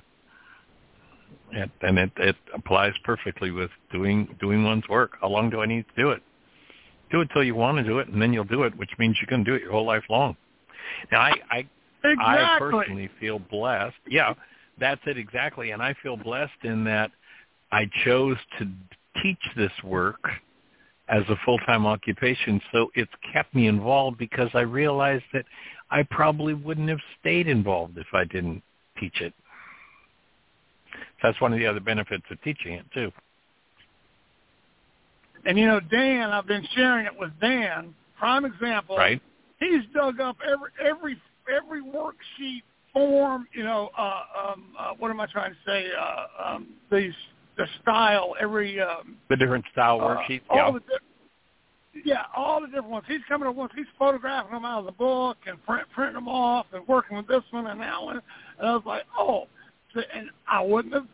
[1.52, 5.18] it, and it, it applies perfectly with doing doing one's work.
[5.22, 6.22] How long do I need to do it?
[7.12, 9.16] Do it till you want to do it, and then you'll do it, which means
[9.22, 10.36] you can do it your whole life long.
[11.12, 11.68] Now, I, I
[12.04, 12.26] Exactly.
[12.26, 13.96] I personally feel blessed.
[14.08, 14.34] Yeah,
[14.80, 15.72] that's it exactly.
[15.72, 17.12] And I feel blessed in that
[17.72, 18.68] I chose to
[19.22, 20.20] teach this work
[21.10, 22.62] as a full-time occupation.
[22.72, 25.46] So it's kept me involved because I realized that
[25.90, 28.62] I probably wouldn't have stayed involved if I didn't
[29.00, 29.34] teach it.
[31.22, 33.12] That's one of the other benefits of teaching it too.
[35.46, 37.94] And you know, Dan, I've been sharing it with Dan.
[38.18, 38.98] Prime example.
[38.98, 39.22] Right?
[39.60, 41.22] He's dug up every every
[41.56, 42.64] every worksheet
[42.94, 44.22] form, you know, uh,
[44.52, 45.88] um, uh, what am I trying to say?
[45.98, 47.14] Uh, um, these
[47.58, 50.42] the style, every um, the different style uh, worksheets.
[50.50, 50.72] all Yeah.
[50.72, 53.06] the di- yeah, all the different ones.
[53.08, 53.72] He's coming up once.
[53.76, 57.28] He's photographing them out of the book and print, printing them off and working with
[57.28, 58.22] this one and that one.
[58.60, 59.48] And I was like, oh,
[59.98, 61.08] and I wouldn't have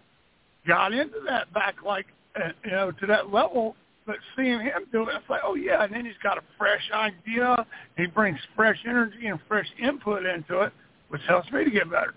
[0.68, 2.06] got into that back like
[2.36, 3.76] uh, you know to that level.
[4.06, 5.84] But seeing him do it, it's like, oh yeah.
[5.84, 7.66] And then he's got a fresh idea.
[7.96, 10.74] He brings fresh energy and fresh input into it,
[11.08, 12.14] which helps me to get better.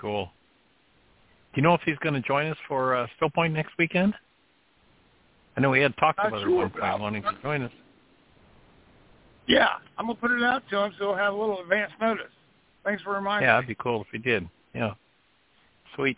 [0.00, 0.30] Cool.
[1.54, 4.14] Do you know if he's going to join us for uh, Still Point next weekend?
[5.56, 7.72] I know we had talked about it sure, at one but wanting to join us.
[9.46, 12.26] Yeah, I'm gonna put it out to him so he'll have a little advance notice.
[12.86, 13.62] Thanks for reminding Yeah, me.
[13.62, 14.48] that'd be cool if he did.
[14.72, 14.94] Yeah.
[15.96, 16.16] Sweet.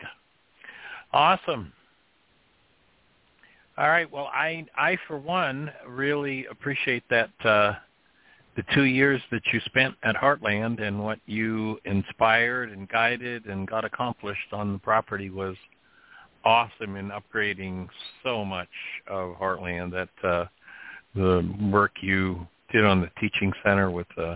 [1.11, 1.73] Awesome.
[3.77, 4.09] All right.
[4.11, 7.73] Well, I I for one really appreciate that uh
[8.55, 13.67] the 2 years that you spent at Heartland and what you inspired and guided and
[13.67, 15.55] got accomplished on the property was
[16.45, 17.87] awesome in upgrading
[18.23, 18.69] so much
[19.07, 20.45] of Heartland that uh
[21.15, 24.35] the work you did on the teaching center with uh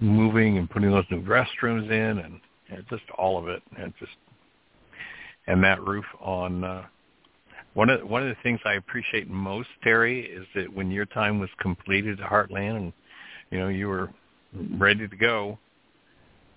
[0.00, 2.40] moving and putting those new restrooms in and,
[2.70, 4.12] and just all of it and just
[5.46, 6.84] and that roof on uh
[7.74, 11.38] one of one of the things I appreciate most, Terry, is that when your time
[11.38, 12.92] was completed at Heartland and
[13.50, 14.10] you know you were
[14.76, 15.58] ready to go,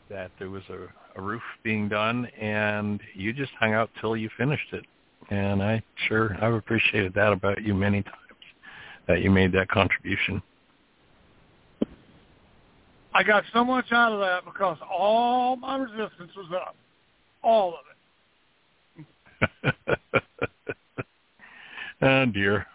[0.09, 4.29] that there was a, a roof being done and you just hung out till you
[4.37, 4.85] finished it.
[5.29, 8.17] And I sure I've appreciated that about you many times
[9.07, 10.41] that you made that contribution.
[13.13, 16.75] I got so much out of that because all my resistance was up,
[17.43, 17.93] all of it.
[22.01, 22.65] oh dear.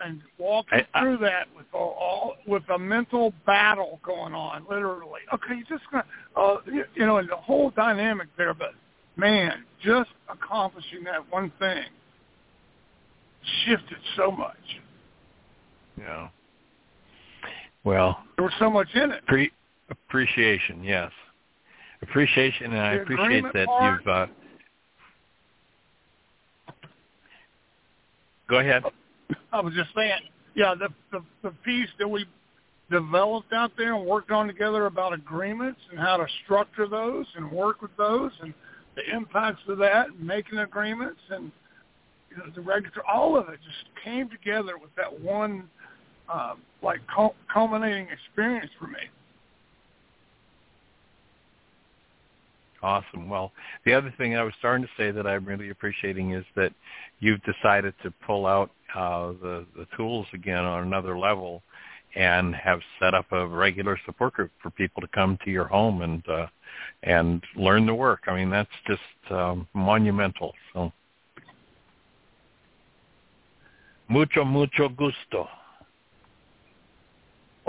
[0.00, 4.66] and walking I- I- through that with all, all with a mental battle going on,
[4.68, 5.20] literally.
[5.32, 6.04] Okay, you just gonna,
[6.36, 8.54] uh, you, you know, and the whole dynamic there.
[8.54, 8.74] But
[9.16, 11.84] man, just accomplishing that one thing
[13.64, 14.56] shifted so much.
[15.98, 16.28] Yeah.
[17.84, 19.24] Well, There was so much in it.
[19.26, 19.52] Pre-
[19.88, 21.10] appreciation, yes.
[22.02, 24.08] Appreciation, and I The appreciate that part- you've.
[24.08, 24.26] Uh,
[28.48, 28.82] go ahead.
[29.52, 30.12] I was just saying,
[30.54, 32.26] yeah, the, the the piece that we
[32.90, 37.50] developed out there and worked on together about agreements and how to structure those and
[37.50, 38.52] work with those and
[38.96, 41.52] the impacts of that and making agreements and
[42.30, 45.68] you know, the regulatory, all of it just came together with that one
[46.32, 48.98] um, like cul- culminating experience for me.
[52.82, 53.28] Awesome.
[53.28, 53.52] Well,
[53.84, 56.72] the other thing I was starting to say that I'm really appreciating is that
[57.18, 61.62] you've decided to pull out uh, the the tools again on another level,
[62.14, 66.00] and have set up a regular support group for people to come to your home
[66.00, 66.46] and uh,
[67.02, 68.20] and learn the work.
[68.26, 70.54] I mean, that's just um, monumental.
[70.72, 70.90] So,
[74.08, 75.48] mucho mucho gusto.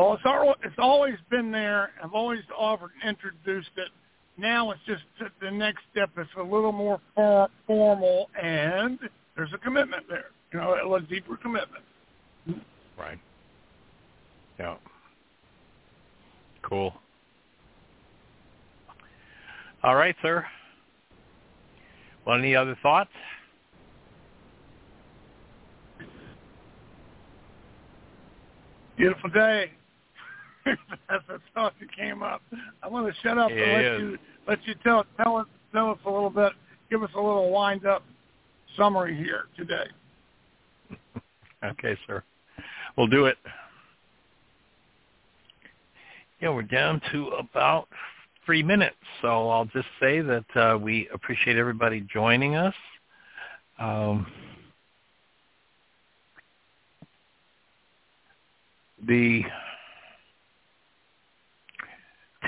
[0.02, 0.26] Well, it's
[0.64, 1.92] it's always been there.
[2.04, 3.90] I've always offered, introduced it.
[4.36, 5.04] Now it's just
[5.40, 8.98] the next step It's a little more for, formal, and
[9.36, 10.32] there's a commitment there.
[10.52, 11.84] You know, a deeper commitment.
[12.98, 13.20] Right.
[14.58, 14.78] Yeah.
[16.64, 16.96] Cool.
[19.84, 20.44] All right, sir.
[22.26, 23.12] Well, any other thoughts?
[28.98, 29.74] Beautiful day.
[31.10, 32.42] That's the thought that came up.
[32.84, 34.18] I want to shut up It and let you
[34.48, 36.54] let you tell tell us tell us a little bit.
[36.90, 38.04] Give us a little wind up
[38.78, 39.86] summary here today.
[41.64, 42.24] Okay, sir.
[42.98, 43.38] We'll do it.
[46.42, 47.88] Yeah, we're down to about
[48.48, 52.74] three minutes, so I'll just say that uh, we appreciate everybody joining us.
[53.78, 54.26] Um,
[59.08, 59.44] the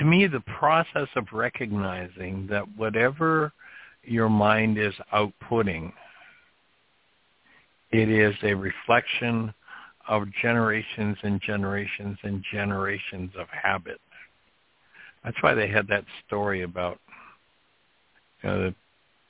[0.04, 3.52] to me, the process of recognizing that whatever
[4.02, 5.92] your mind is outputting,
[7.90, 9.54] it is a reflection
[10.06, 13.98] of generations and generations and generations of habit.
[15.24, 16.98] That's why they had that story about
[18.42, 18.74] you know, the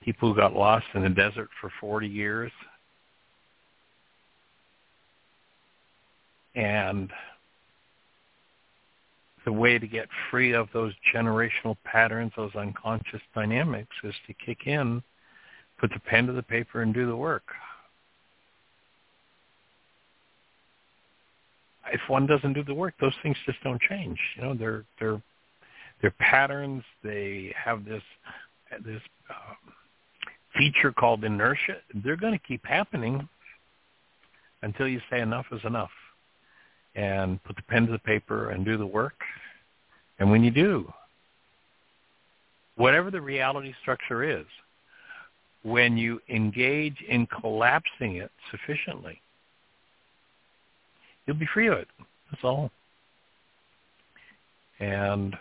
[0.03, 2.51] people who got lost in the desert for 40 years.
[6.57, 7.11] And
[9.45, 14.67] the way to get free of those generational patterns, those unconscious dynamics, is to kick
[14.67, 15.03] in,
[15.79, 17.45] put the pen to the paper, and do the work.
[21.93, 24.19] if one doesn't do the work, those things just don't change.
[24.37, 25.23] You know, they're they're
[26.01, 26.83] they're patterns.
[27.03, 28.03] They have this
[28.85, 29.01] this
[29.31, 29.73] um,
[30.57, 31.77] feature called inertia.
[32.03, 33.29] They're going to keep happening
[34.63, 35.91] until you say enough is enough,
[36.95, 39.15] and put the pen to the paper and do the work.
[40.19, 40.93] And when you do,
[42.77, 44.47] whatever the reality structure is,
[45.63, 49.21] when you engage in collapsing it sufficiently,
[51.27, 51.89] you'll be free of it.
[52.31, 52.71] That's all.
[54.79, 55.35] And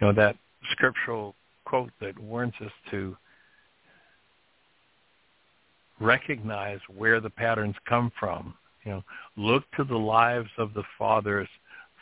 [0.00, 0.36] you know that
[0.72, 3.16] scriptural quote that warns us to
[6.00, 8.54] recognize where the patterns come from.
[8.88, 9.04] You know,
[9.36, 11.46] look to the lives of the fathers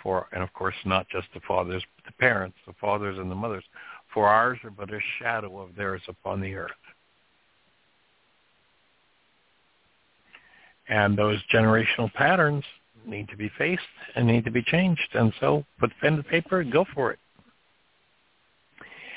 [0.00, 3.34] for, and of course not just the fathers, but the parents, the fathers and the
[3.34, 3.64] mothers,
[4.14, 6.70] for ours are but a shadow of theirs upon the earth.
[10.88, 12.62] And those generational patterns
[13.04, 13.82] need to be faced
[14.14, 15.08] and need to be changed.
[15.14, 17.18] And so put pen to paper and go for it.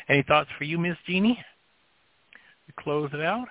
[0.08, 1.38] Any thoughts for you, Miss Jeanie?
[2.66, 3.48] To close it out?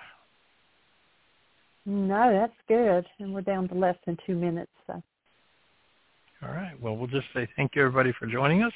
[1.85, 3.05] No, that's good.
[3.19, 4.71] And we're down to less than two minutes.
[4.87, 5.01] So.
[6.43, 6.79] All right.
[6.81, 8.73] Well, we'll just say thank you, everybody, for joining us.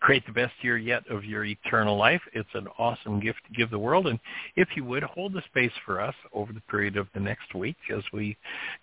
[0.00, 2.20] Create the best year yet of your eternal life.
[2.32, 4.06] It's an awesome gift to give the world.
[4.06, 4.18] And
[4.56, 7.76] if you would, hold the space for us over the period of the next week
[7.94, 8.36] as we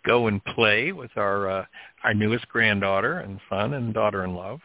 [0.06, 1.66] go and play with our uh,
[2.04, 4.60] our newest granddaughter and son and daughter-in-law.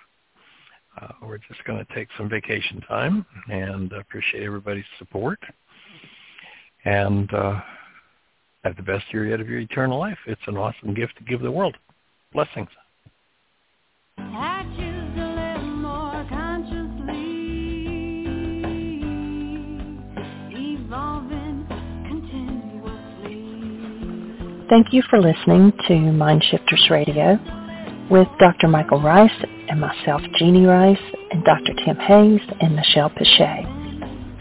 [1.00, 5.38] Uh, we're just going to take some vacation time and appreciate everybody's support.
[6.84, 7.60] And uh,
[8.64, 10.18] have the best year yet of your eternal life.
[10.26, 11.76] It's an awesome gift to give the world.
[12.32, 12.68] Blessings.
[24.68, 27.38] Thank you for listening to Mindshifters Radio
[28.10, 28.68] with Dr.
[28.68, 29.30] Michael Ryce
[29.68, 30.96] and myself, Jeanie Ryce,
[31.30, 31.74] and Dr.
[31.84, 33.81] Tim Hayes and Michelle Pichet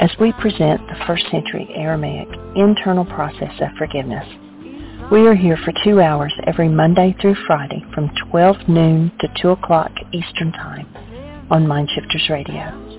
[0.01, 4.25] as we present the first century Aramaic internal process of forgiveness.
[5.11, 9.51] We are here for two hours every Monday through Friday from 12 noon to 2
[9.51, 10.87] o'clock Eastern Time
[11.51, 12.91] on Mindshifters Radio.